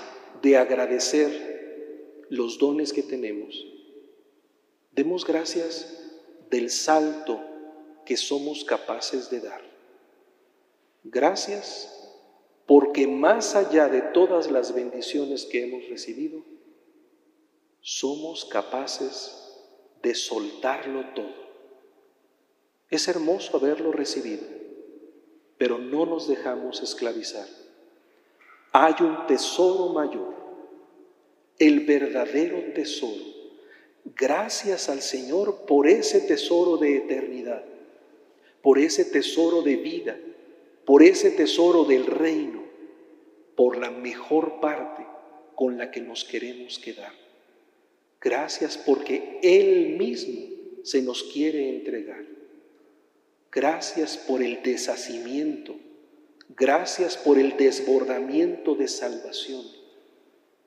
de 0.42 0.56
agradecer 0.56 2.26
los 2.28 2.58
dones 2.58 2.92
que 2.92 3.02
tenemos, 3.02 3.64
demos 4.92 5.24
gracias 5.24 6.12
del 6.50 6.70
salto 6.70 7.40
que 8.04 8.16
somos 8.16 8.64
capaces 8.64 9.30
de 9.30 9.40
dar. 9.40 9.73
Gracias 11.04 11.90
porque 12.66 13.06
más 13.06 13.54
allá 13.54 13.88
de 13.88 14.00
todas 14.00 14.50
las 14.50 14.74
bendiciones 14.74 15.44
que 15.44 15.64
hemos 15.64 15.86
recibido, 15.90 16.42
somos 17.82 18.46
capaces 18.46 19.60
de 20.02 20.14
soltarlo 20.14 21.04
todo. 21.14 21.44
Es 22.88 23.06
hermoso 23.08 23.58
haberlo 23.58 23.92
recibido, 23.92 24.44
pero 25.58 25.76
no 25.76 26.06
nos 26.06 26.26
dejamos 26.26 26.82
esclavizar. 26.82 27.46
Hay 28.72 28.94
un 29.00 29.26
tesoro 29.26 29.92
mayor, 29.92 30.34
el 31.58 31.80
verdadero 31.80 32.72
tesoro. 32.72 33.34
Gracias 34.16 34.88
al 34.88 35.02
Señor 35.02 35.66
por 35.66 35.86
ese 35.86 36.20
tesoro 36.20 36.78
de 36.78 36.96
eternidad, 36.96 37.62
por 38.62 38.78
ese 38.78 39.04
tesoro 39.04 39.60
de 39.60 39.76
vida 39.76 40.18
por 40.84 41.02
ese 41.02 41.30
tesoro 41.30 41.84
del 41.84 42.06
reino, 42.06 42.62
por 43.56 43.78
la 43.78 43.90
mejor 43.90 44.60
parte 44.60 45.06
con 45.54 45.78
la 45.78 45.90
que 45.90 46.00
nos 46.00 46.24
queremos 46.24 46.78
quedar. 46.78 47.12
Gracias 48.20 48.76
porque 48.78 49.38
Él 49.42 49.96
mismo 49.96 50.40
se 50.82 51.02
nos 51.02 51.22
quiere 51.24 51.68
entregar. 51.70 52.24
Gracias 53.50 54.16
por 54.16 54.42
el 54.42 54.62
deshacimiento. 54.62 55.74
Gracias 56.56 57.16
por 57.16 57.38
el 57.38 57.56
desbordamiento 57.56 58.74
de 58.74 58.88
salvación. 58.88 59.64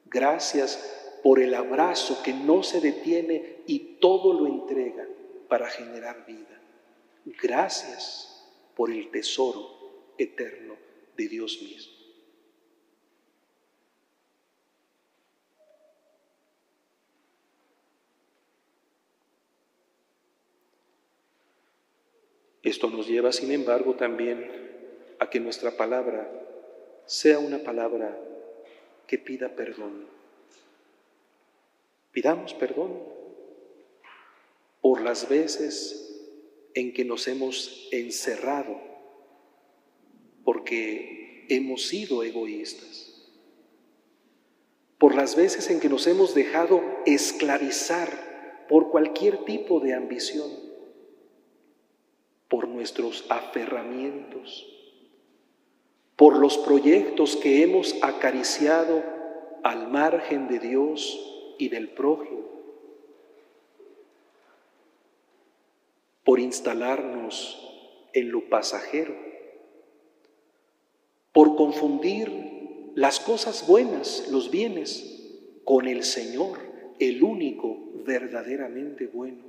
Gracias 0.06 1.20
por 1.22 1.40
el 1.40 1.54
abrazo 1.54 2.22
que 2.24 2.34
no 2.34 2.64
se 2.64 2.80
detiene 2.80 3.58
y 3.68 3.80
todo 4.00 4.34
lo 4.34 4.48
entrega 4.48 5.06
para 5.48 5.70
generar 5.70 6.26
vida. 6.26 6.62
Gracias 7.26 8.46
por 8.76 8.92
el 8.92 9.10
tesoro 9.12 9.77
eterno 10.18 10.76
de 11.16 11.28
Dios 11.28 11.62
mismo. 11.62 11.98
Esto 22.64 22.90
nos 22.90 23.08
lleva, 23.08 23.32
sin 23.32 23.52
embargo, 23.52 23.96
también 23.96 24.52
a 25.20 25.30
que 25.30 25.40
nuestra 25.40 25.78
palabra 25.78 26.30
sea 27.06 27.40
una 27.40 27.60
palabra 27.60 28.20
que 29.08 29.18
pida 29.18 29.56
perdón. 29.56 30.06
Pidamos 32.12 32.54
perdón 32.54 33.02
por 34.82 35.02
las 35.02 35.30
veces 35.30 36.08
en 36.74 36.94
que 36.94 37.06
nos 37.06 37.28
hemos 37.28 37.88
encerrado 37.92 38.87
porque 40.48 41.46
hemos 41.50 41.88
sido 41.88 42.24
egoístas, 42.24 43.30
por 44.98 45.14
las 45.14 45.36
veces 45.36 45.70
en 45.70 45.82
que 45.82 45.90
nos 45.90 46.08
hemos 46.08 46.34
dejado 46.34 46.82
esclavizar 47.06 48.66
por 48.70 48.90
cualquier 48.90 49.44
tipo 49.44 49.82
de 49.82 49.94
ambición, 49.94 50.50
por 52.48 52.70
nuestros 52.70 53.26
aferramientos, 53.28 54.74
por 56.16 56.38
los 56.38 56.58
proyectos 56.58 57.36
que 57.36 57.62
hemos 57.62 58.02
acariciado 58.02 59.04
al 59.66 59.90
margen 59.90 60.48
de 60.48 60.60
Dios 60.60 61.56
y 61.58 61.68
del 61.68 61.90
prójimo, 61.90 62.48
por 66.24 66.40
instalarnos 66.40 68.10
en 68.14 68.32
lo 68.32 68.48
pasajero 68.48 69.27
por 71.38 71.56
confundir 71.56 72.32
las 72.96 73.20
cosas 73.20 73.68
buenas, 73.68 74.28
los 74.32 74.50
bienes, 74.50 75.30
con 75.64 75.88
el 75.88 76.04
Señor, 76.04 76.58
el 76.98 77.22
único 77.22 77.78
verdaderamente 78.04 79.06
bueno. 79.06 79.44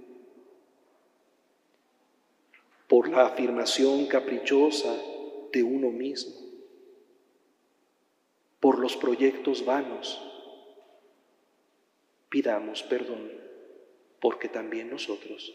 Por 2.88 3.08
la 3.08 3.28
afirmación 3.28 4.04
caprichosa 4.04 4.94
de 5.50 5.62
uno 5.62 5.88
mismo, 5.88 6.34
por 8.60 8.80
los 8.80 8.94
proyectos 8.94 9.64
vanos, 9.64 10.22
pidamos 12.28 12.82
perdón, 12.82 13.32
porque 14.20 14.50
también 14.50 14.90
nosotros 14.90 15.54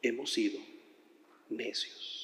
hemos 0.00 0.32
sido 0.32 0.58
necios. 1.50 2.23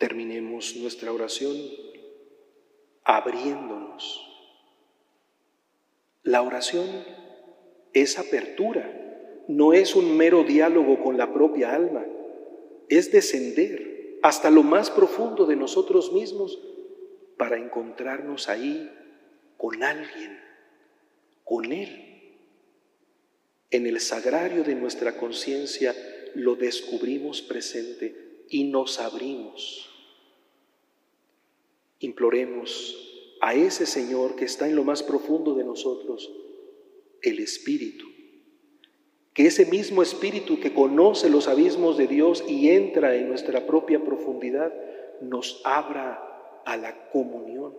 Terminemos 0.00 0.76
nuestra 0.76 1.12
oración 1.12 1.58
abriéndonos. 3.04 4.26
La 6.22 6.40
oración 6.40 6.86
es 7.92 8.18
apertura, 8.18 9.44
no 9.46 9.74
es 9.74 9.94
un 9.94 10.16
mero 10.16 10.42
diálogo 10.42 11.04
con 11.04 11.18
la 11.18 11.34
propia 11.34 11.74
alma, 11.74 12.06
es 12.88 13.12
descender 13.12 14.16
hasta 14.22 14.48
lo 14.50 14.62
más 14.62 14.90
profundo 14.90 15.44
de 15.44 15.56
nosotros 15.56 16.14
mismos 16.14 16.58
para 17.36 17.58
encontrarnos 17.58 18.48
ahí 18.48 18.90
con 19.58 19.82
alguien, 19.82 20.40
con 21.44 21.72
Él. 21.72 22.38
En 23.70 23.86
el 23.86 24.00
sagrario 24.00 24.64
de 24.64 24.76
nuestra 24.76 25.18
conciencia 25.18 25.94
lo 26.34 26.56
descubrimos 26.56 27.42
presente 27.42 28.46
y 28.48 28.64
nos 28.64 28.98
abrimos. 28.98 29.89
Imploremos 32.00 33.36
a 33.40 33.54
ese 33.54 33.86
Señor 33.86 34.36
que 34.36 34.44
está 34.44 34.68
en 34.68 34.76
lo 34.76 34.84
más 34.84 35.02
profundo 35.02 35.54
de 35.54 35.64
nosotros, 35.64 36.30
el 37.22 37.38
Espíritu. 37.38 38.06
Que 39.32 39.46
ese 39.46 39.66
mismo 39.66 40.02
Espíritu 40.02 40.60
que 40.60 40.74
conoce 40.74 41.30
los 41.30 41.46
abismos 41.46 41.96
de 41.96 42.06
Dios 42.06 42.44
y 42.48 42.70
entra 42.70 43.14
en 43.14 43.28
nuestra 43.28 43.66
propia 43.66 44.02
profundidad, 44.04 44.72
nos 45.20 45.60
abra 45.64 46.62
a 46.64 46.76
la 46.76 47.10
comunión. 47.10 47.74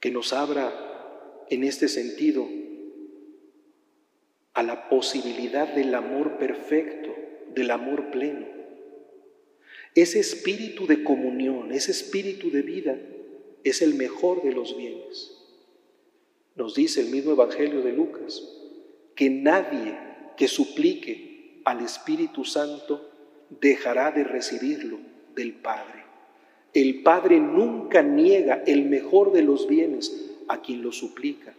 Que 0.00 0.10
nos 0.10 0.32
abra 0.32 1.44
en 1.48 1.64
este 1.64 1.88
sentido 1.88 2.46
a 4.54 4.62
la 4.62 4.88
posibilidad 4.88 5.68
del 5.74 5.94
amor 5.94 6.38
perfecto, 6.38 7.14
del 7.54 7.70
amor 7.70 8.10
pleno. 8.10 8.53
Ese 9.94 10.18
espíritu 10.18 10.86
de 10.86 11.04
comunión, 11.04 11.72
ese 11.72 11.92
espíritu 11.92 12.50
de 12.50 12.62
vida 12.62 12.98
es 13.62 13.80
el 13.80 13.94
mejor 13.94 14.42
de 14.42 14.52
los 14.52 14.76
bienes. 14.76 15.32
Nos 16.56 16.74
dice 16.74 17.00
el 17.00 17.08
mismo 17.08 17.32
Evangelio 17.32 17.82
de 17.82 17.92
Lucas 17.92 18.42
que 19.14 19.30
nadie 19.30 19.96
que 20.36 20.48
suplique 20.48 21.60
al 21.64 21.80
Espíritu 21.80 22.44
Santo 22.44 23.10
dejará 23.60 24.10
de 24.10 24.24
recibirlo 24.24 24.98
del 25.34 25.54
Padre. 25.54 26.04
El 26.72 27.02
Padre 27.02 27.38
nunca 27.38 28.02
niega 28.02 28.62
el 28.66 28.84
mejor 28.84 29.32
de 29.32 29.42
los 29.42 29.68
bienes 29.68 30.32
a 30.48 30.60
quien 30.60 30.82
lo 30.82 30.92
suplica. 30.92 31.54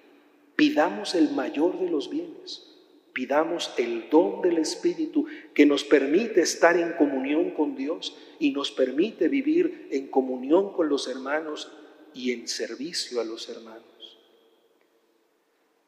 Pidamos 0.56 1.16
el 1.16 1.32
mayor 1.32 1.80
de 1.80 1.90
los 1.90 2.10
bienes. 2.10 2.75
Pidamos 3.16 3.74
el 3.78 4.10
don 4.10 4.42
del 4.42 4.58
Espíritu 4.58 5.26
que 5.54 5.66
nos 5.66 5.86
permite 5.86 6.42
estar 6.42 6.76
en 6.76 6.92
comunión 6.98 7.52
con 7.52 7.74
Dios 7.78 8.18
y 8.40 8.52
nos 8.52 8.72
permite 8.72 9.30
vivir 9.30 9.88
en 9.90 10.08
comunión 10.08 10.74
con 10.74 10.90
los 10.90 11.08
hermanos 11.08 11.72
y 12.14 12.34
en 12.34 12.50
servicio 12.50 13.22
a 13.22 13.24
los 13.24 13.48
hermanos. 13.48 13.86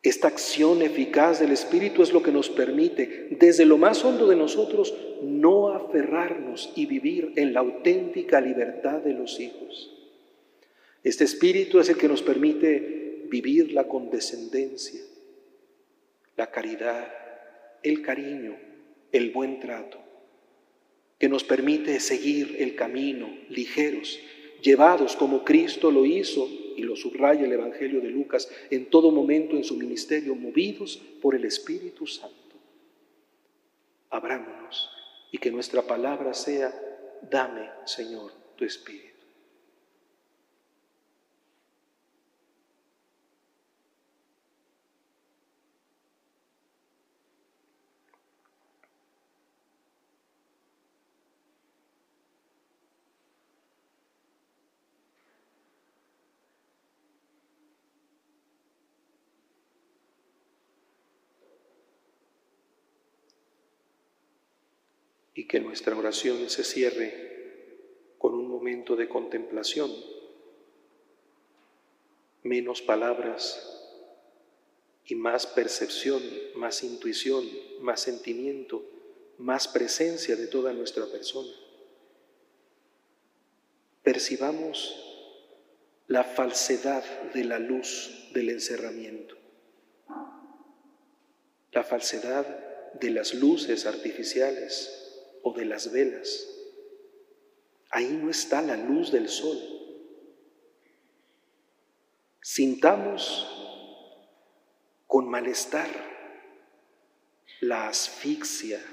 Esta 0.01 0.29
acción 0.29 0.81
eficaz 0.81 1.41
del 1.41 1.51
Espíritu 1.51 2.01
es 2.01 2.13
lo 2.13 2.23
que 2.23 2.31
nos 2.31 2.49
permite, 2.49 3.27
desde 3.31 3.65
lo 3.65 3.77
más 3.77 4.05
hondo 4.05 4.25
de 4.27 4.37
nosotros, 4.37 4.95
no 5.21 5.73
aferrarnos 5.73 6.71
y 6.77 6.85
vivir 6.85 7.33
en 7.35 7.51
la 7.51 7.59
auténtica 7.59 8.39
libertad 8.39 9.01
de 9.01 9.11
los 9.11 9.37
hijos. 9.41 9.93
Este 11.03 11.25
Espíritu 11.25 11.81
es 11.81 11.89
el 11.89 11.97
que 11.97 12.07
nos 12.07 12.21
permite 12.21 13.25
vivir 13.29 13.73
la 13.73 13.89
condescendencia, 13.89 15.01
la 16.37 16.51
caridad, 16.51 17.11
el 17.83 18.01
cariño, 18.01 18.55
el 19.11 19.31
buen 19.31 19.59
trato, 19.59 19.99
que 21.19 21.27
nos 21.27 21.43
permite 21.43 21.99
seguir 21.99 22.55
el 22.59 22.75
camino 22.75 23.27
ligeros, 23.49 24.19
llevados 24.61 25.15
como 25.15 25.43
Cristo 25.43 25.91
lo 25.91 26.05
hizo, 26.05 26.47
y 26.77 26.83
lo 26.83 26.95
subraya 26.95 27.43
el 27.43 27.51
Evangelio 27.51 28.01
de 28.01 28.09
Lucas, 28.09 28.47
en 28.69 28.85
todo 28.85 29.11
momento 29.11 29.55
en 29.55 29.63
su 29.63 29.75
ministerio, 29.75 30.35
movidos 30.35 31.01
por 31.21 31.33
el 31.33 31.43
Espíritu 31.43 32.05
Santo. 32.05 32.35
Abrámonos 34.11 34.91
y 35.31 35.39
que 35.39 35.49
nuestra 35.49 35.81
palabra 35.81 36.35
sea, 36.35 36.71
dame, 37.31 37.67
Señor, 37.85 38.31
tu 38.55 38.63
Espíritu. 38.63 39.06
Que 65.47 65.59
nuestra 65.59 65.95
oración 65.95 66.49
se 66.49 66.63
cierre 66.63 67.27
con 68.17 68.33
un 68.33 68.49
momento 68.49 68.95
de 68.95 69.07
contemplación, 69.07 69.91
menos 72.43 72.81
palabras 72.81 73.63
y 75.05 75.15
más 75.15 75.47
percepción, 75.47 76.21
más 76.55 76.83
intuición, 76.83 77.45
más 77.79 78.01
sentimiento, 78.01 78.83
más 79.37 79.67
presencia 79.67 80.35
de 80.35 80.47
toda 80.47 80.73
nuestra 80.73 81.05
persona. 81.05 81.53
Percibamos 84.03 85.03
la 86.07 86.23
falsedad 86.23 87.03
de 87.33 87.43
la 87.45 87.59
luz 87.59 88.31
del 88.33 88.49
encerramiento, 88.49 89.35
la 91.71 91.83
falsedad 91.83 92.93
de 92.99 93.11
las 93.11 93.33
luces 93.33 93.85
artificiales 93.85 95.06
o 95.43 95.53
de 95.53 95.65
las 95.65 95.91
velas. 95.91 96.47
Ahí 97.89 98.19
no 98.21 98.29
está 98.29 98.61
la 98.61 98.75
luz 98.75 99.11
del 99.11 99.29
sol. 99.29 99.57
Sintamos 102.41 103.47
con 105.05 105.29
malestar 105.29 105.89
la 107.61 107.87
asfixia, 107.87 108.83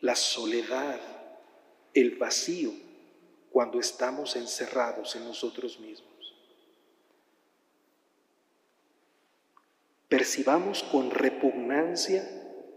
la 0.00 0.14
soledad, 0.14 1.00
el 1.94 2.16
vacío 2.16 2.72
cuando 3.50 3.80
estamos 3.80 4.36
encerrados 4.36 5.16
en 5.16 5.24
nosotros 5.24 5.80
mismos. 5.80 6.12
Percibamos 10.08 10.82
con 10.84 11.10
repugnancia 11.10 12.28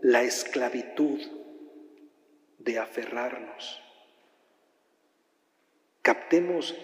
la 0.01 0.23
esclavitud 0.23 1.19
de 2.59 2.77
aferrarnos. 2.77 3.81
Captemos 6.01 6.75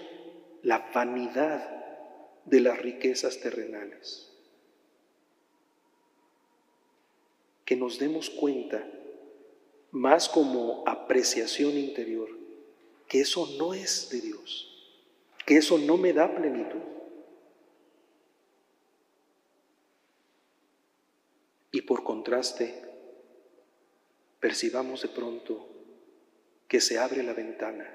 la 0.64 0.90
vanidad 0.94 1.86
de 2.46 2.60
las 2.62 2.78
riquezas 2.80 3.40
terrenales. 3.40 4.32
Que 7.66 7.76
nos 7.76 8.00
demos 8.00 8.30
cuenta, 8.30 8.88
más 9.92 10.30
como 10.30 10.84
apreciación 10.88 11.78
interior, 11.78 12.30
que 13.08 13.22
eso 13.22 13.48
no 13.58 13.74
es 13.74 14.10
de 14.10 14.22
Dios, 14.22 14.72
que 15.46 15.58
eso 15.58 15.78
no 15.78 15.98
me 15.98 16.14
da 16.14 16.34
plenitud. 16.36 16.82
Y 21.72 21.82
por 21.82 22.04
contraste, 22.04 22.85
percibamos 24.40 25.02
de 25.02 25.10
pronto 25.10 25.70
que 26.68 26.82
se 26.82 26.98
abre 26.98 27.24
la 27.24 27.34
ventana 27.34 27.88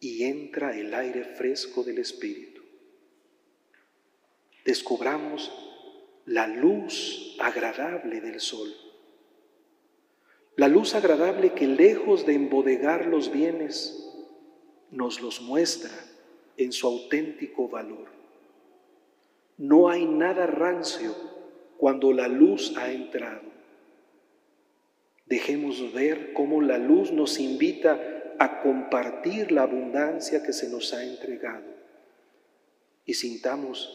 y 0.00 0.24
entra 0.24 0.76
el 0.76 0.94
aire 0.94 1.24
fresco 1.24 1.82
del 1.82 1.98
Espíritu. 1.98 2.62
Descubramos 4.64 5.52
la 6.26 6.46
luz 6.46 7.36
agradable 7.38 8.20
del 8.20 8.40
sol, 8.40 8.72
la 10.56 10.68
luz 10.68 10.94
agradable 10.94 11.54
que 11.54 11.66
lejos 11.66 12.26
de 12.26 12.34
embodegar 12.34 13.06
los 13.06 13.32
bienes, 13.32 14.00
nos 14.90 15.20
los 15.20 15.40
muestra 15.40 15.92
en 16.56 16.72
su 16.72 16.86
auténtico 16.86 17.68
valor. 17.68 18.08
No 19.56 19.88
hay 19.88 20.04
nada 20.04 20.46
rancio 20.46 21.14
cuando 21.76 22.12
la 22.12 22.28
luz 22.28 22.76
ha 22.76 22.90
entrado. 22.92 23.49
Dejemos 25.30 25.94
ver 25.94 26.34
cómo 26.34 26.60
la 26.60 26.76
luz 26.76 27.12
nos 27.12 27.38
invita 27.40 28.34
a 28.38 28.60
compartir 28.60 29.52
la 29.52 29.62
abundancia 29.62 30.42
que 30.42 30.52
se 30.52 30.68
nos 30.68 30.92
ha 30.92 31.04
entregado 31.04 31.64
y 33.06 33.14
sintamos 33.14 33.88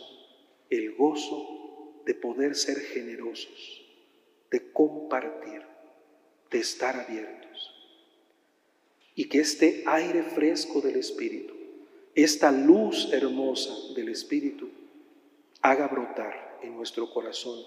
el 0.69 0.95
gozo 0.95 2.01
de 2.05 2.15
poder 2.15 2.55
ser 2.55 2.79
generosos, 2.79 3.85
de 4.49 4.71
compartir, 4.71 5.61
de 6.49 6.57
estar 6.57 6.95
abiertos. 6.95 7.73
Y 9.13 9.25
que 9.25 9.39
este 9.39 9.83
aire 9.85 10.23
fresco 10.23 10.81
del 10.81 10.95
Espíritu 10.95 11.55
esta 12.15 12.49
luz 12.49 13.11
hermosa 13.11 13.73
del 13.93 14.07
Espíritu 14.07 14.69
haga 15.61 15.89
brotar 15.89 16.59
en 16.63 16.77
nuestro 16.77 17.11
corazón 17.13 17.59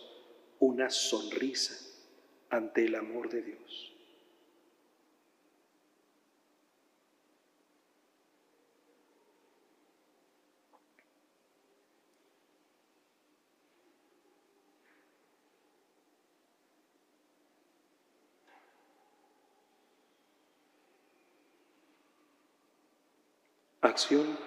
una 0.58 0.88
sonrisa 0.88 1.87
ante 2.50 2.84
el 2.84 2.94
amor 2.94 3.28
de 3.28 3.42
Dios. 3.42 3.98
acción 23.98 24.38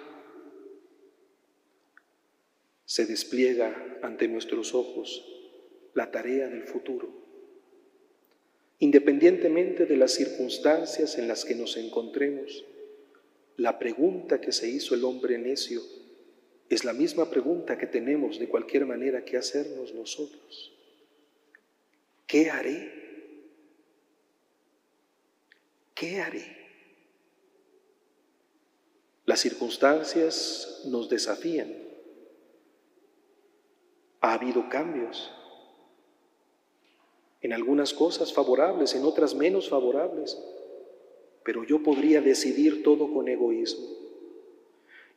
se 2.86 3.04
despliega 3.04 3.98
ante 4.02 4.26
nuestros 4.26 4.74
ojos 4.74 5.22
la 5.92 6.10
tarea 6.10 6.48
del 6.48 6.64
futuro. 6.64 7.21
Independientemente 8.82 9.86
de 9.86 9.96
las 9.96 10.10
circunstancias 10.10 11.16
en 11.16 11.28
las 11.28 11.44
que 11.44 11.54
nos 11.54 11.76
encontremos, 11.76 12.64
la 13.56 13.78
pregunta 13.78 14.40
que 14.40 14.50
se 14.50 14.68
hizo 14.68 14.96
el 14.96 15.04
hombre 15.04 15.38
necio 15.38 15.80
es 16.68 16.84
la 16.84 16.92
misma 16.92 17.30
pregunta 17.30 17.78
que 17.78 17.86
tenemos 17.86 18.40
de 18.40 18.48
cualquier 18.48 18.84
manera 18.84 19.24
que 19.24 19.36
hacernos 19.36 19.94
nosotros. 19.94 20.72
¿Qué 22.26 22.50
haré? 22.50 22.92
¿Qué 25.94 26.20
haré? 26.20 26.56
Las 29.26 29.38
circunstancias 29.38 30.82
nos 30.86 31.08
desafían. 31.08 31.72
Ha 34.22 34.32
habido 34.32 34.68
cambios. 34.68 35.30
En 37.42 37.52
algunas 37.52 37.92
cosas 37.92 38.32
favorables, 38.32 38.94
en 38.94 39.04
otras 39.04 39.34
menos 39.34 39.68
favorables. 39.68 40.40
Pero 41.42 41.64
yo 41.64 41.82
podría 41.82 42.20
decidir 42.20 42.84
todo 42.84 43.12
con 43.12 43.28
egoísmo. 43.28 43.84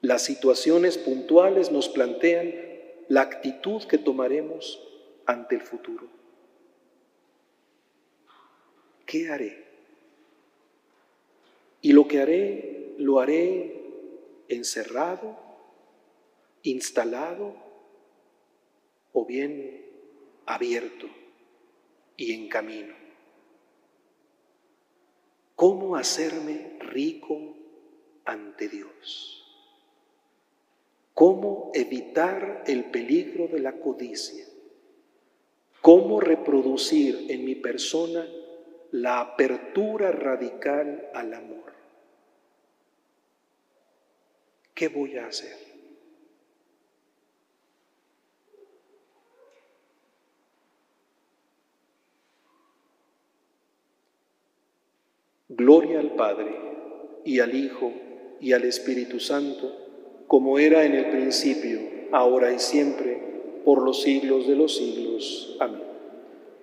Las 0.02 0.24
situaciones 0.24 0.98
puntuales 0.98 1.72
nos 1.72 1.88
plantean 1.88 2.54
la 3.08 3.22
actitud 3.22 3.84
que 3.84 4.00
tomaremos 4.00 4.82
ante 5.28 5.56
el 5.56 5.62
futuro. 5.62 6.08
¿Qué 9.06 9.30
haré? 9.30 9.64
Y 11.82 11.94
lo 11.94 12.08
que 12.08 12.20
haré, 12.20 12.96
lo 12.98 13.20
haré 13.20 13.84
encerrado, 14.48 15.38
instalado 16.64 17.54
o 19.14 19.26
bien 19.26 19.86
abierto 20.48 21.08
y 22.18 22.34
en 22.34 22.50
camino. 22.50 22.96
¿Cómo 25.56 25.96
hacerme 25.96 26.78
rico 26.80 27.56
ante 28.26 28.68
Dios? 28.68 29.44
¿Cómo 31.14 31.72
evitar 31.74 32.64
el 32.68 32.86
peligro 32.86 33.48
de 33.48 33.60
la 33.60 33.80
codicia? 33.80 34.46
¿Cómo 35.82 36.20
reproducir 36.20 37.28
en 37.30 37.46
mi 37.46 37.56
persona 37.56 38.28
la 38.92 39.22
apertura 39.22 40.12
radical 40.12 41.10
al 41.14 41.34
amor? 41.34 41.66
¿qué 44.76 44.90
voy 44.90 45.18
a 45.18 45.26
hacer? 45.26 45.75
Gloria 55.58 56.00
al 56.02 56.16
Padre 56.16 56.54
y 57.24 57.40
al 57.40 57.56
Hijo 57.56 57.94
y 58.42 58.52
al 58.52 58.66
Espíritu 58.66 59.22
Santo, 59.22 59.72
como 60.28 60.60
era 60.60 60.84
en 60.84 60.94
el 60.94 61.10
principio, 61.12 61.80
ahora 62.12 62.52
y 62.52 62.60
siempre, 62.60 63.62
por 63.64 63.82
los 63.82 64.02
siglos 64.02 64.48
de 64.48 64.56
los 64.58 64.76
siglos. 64.76 65.56
Amén. 65.62 65.82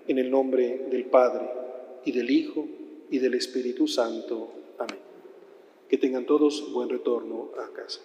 En 0.08 0.18
el 0.18 0.30
nombre 0.30 0.86
del 0.90 1.06
Padre 1.06 1.48
y 2.04 2.12
del 2.12 2.30
Hijo 2.30 2.66
y 3.10 3.18
del 3.18 3.32
Espíritu 3.34 3.88
Santo. 3.88 4.52
Amén. 4.78 4.98
Que 5.88 5.96
tengan 5.96 6.26
todos 6.26 6.70
buen 6.72 6.90
retorno 6.90 7.50
a 7.56 7.72
casa. 7.72 8.00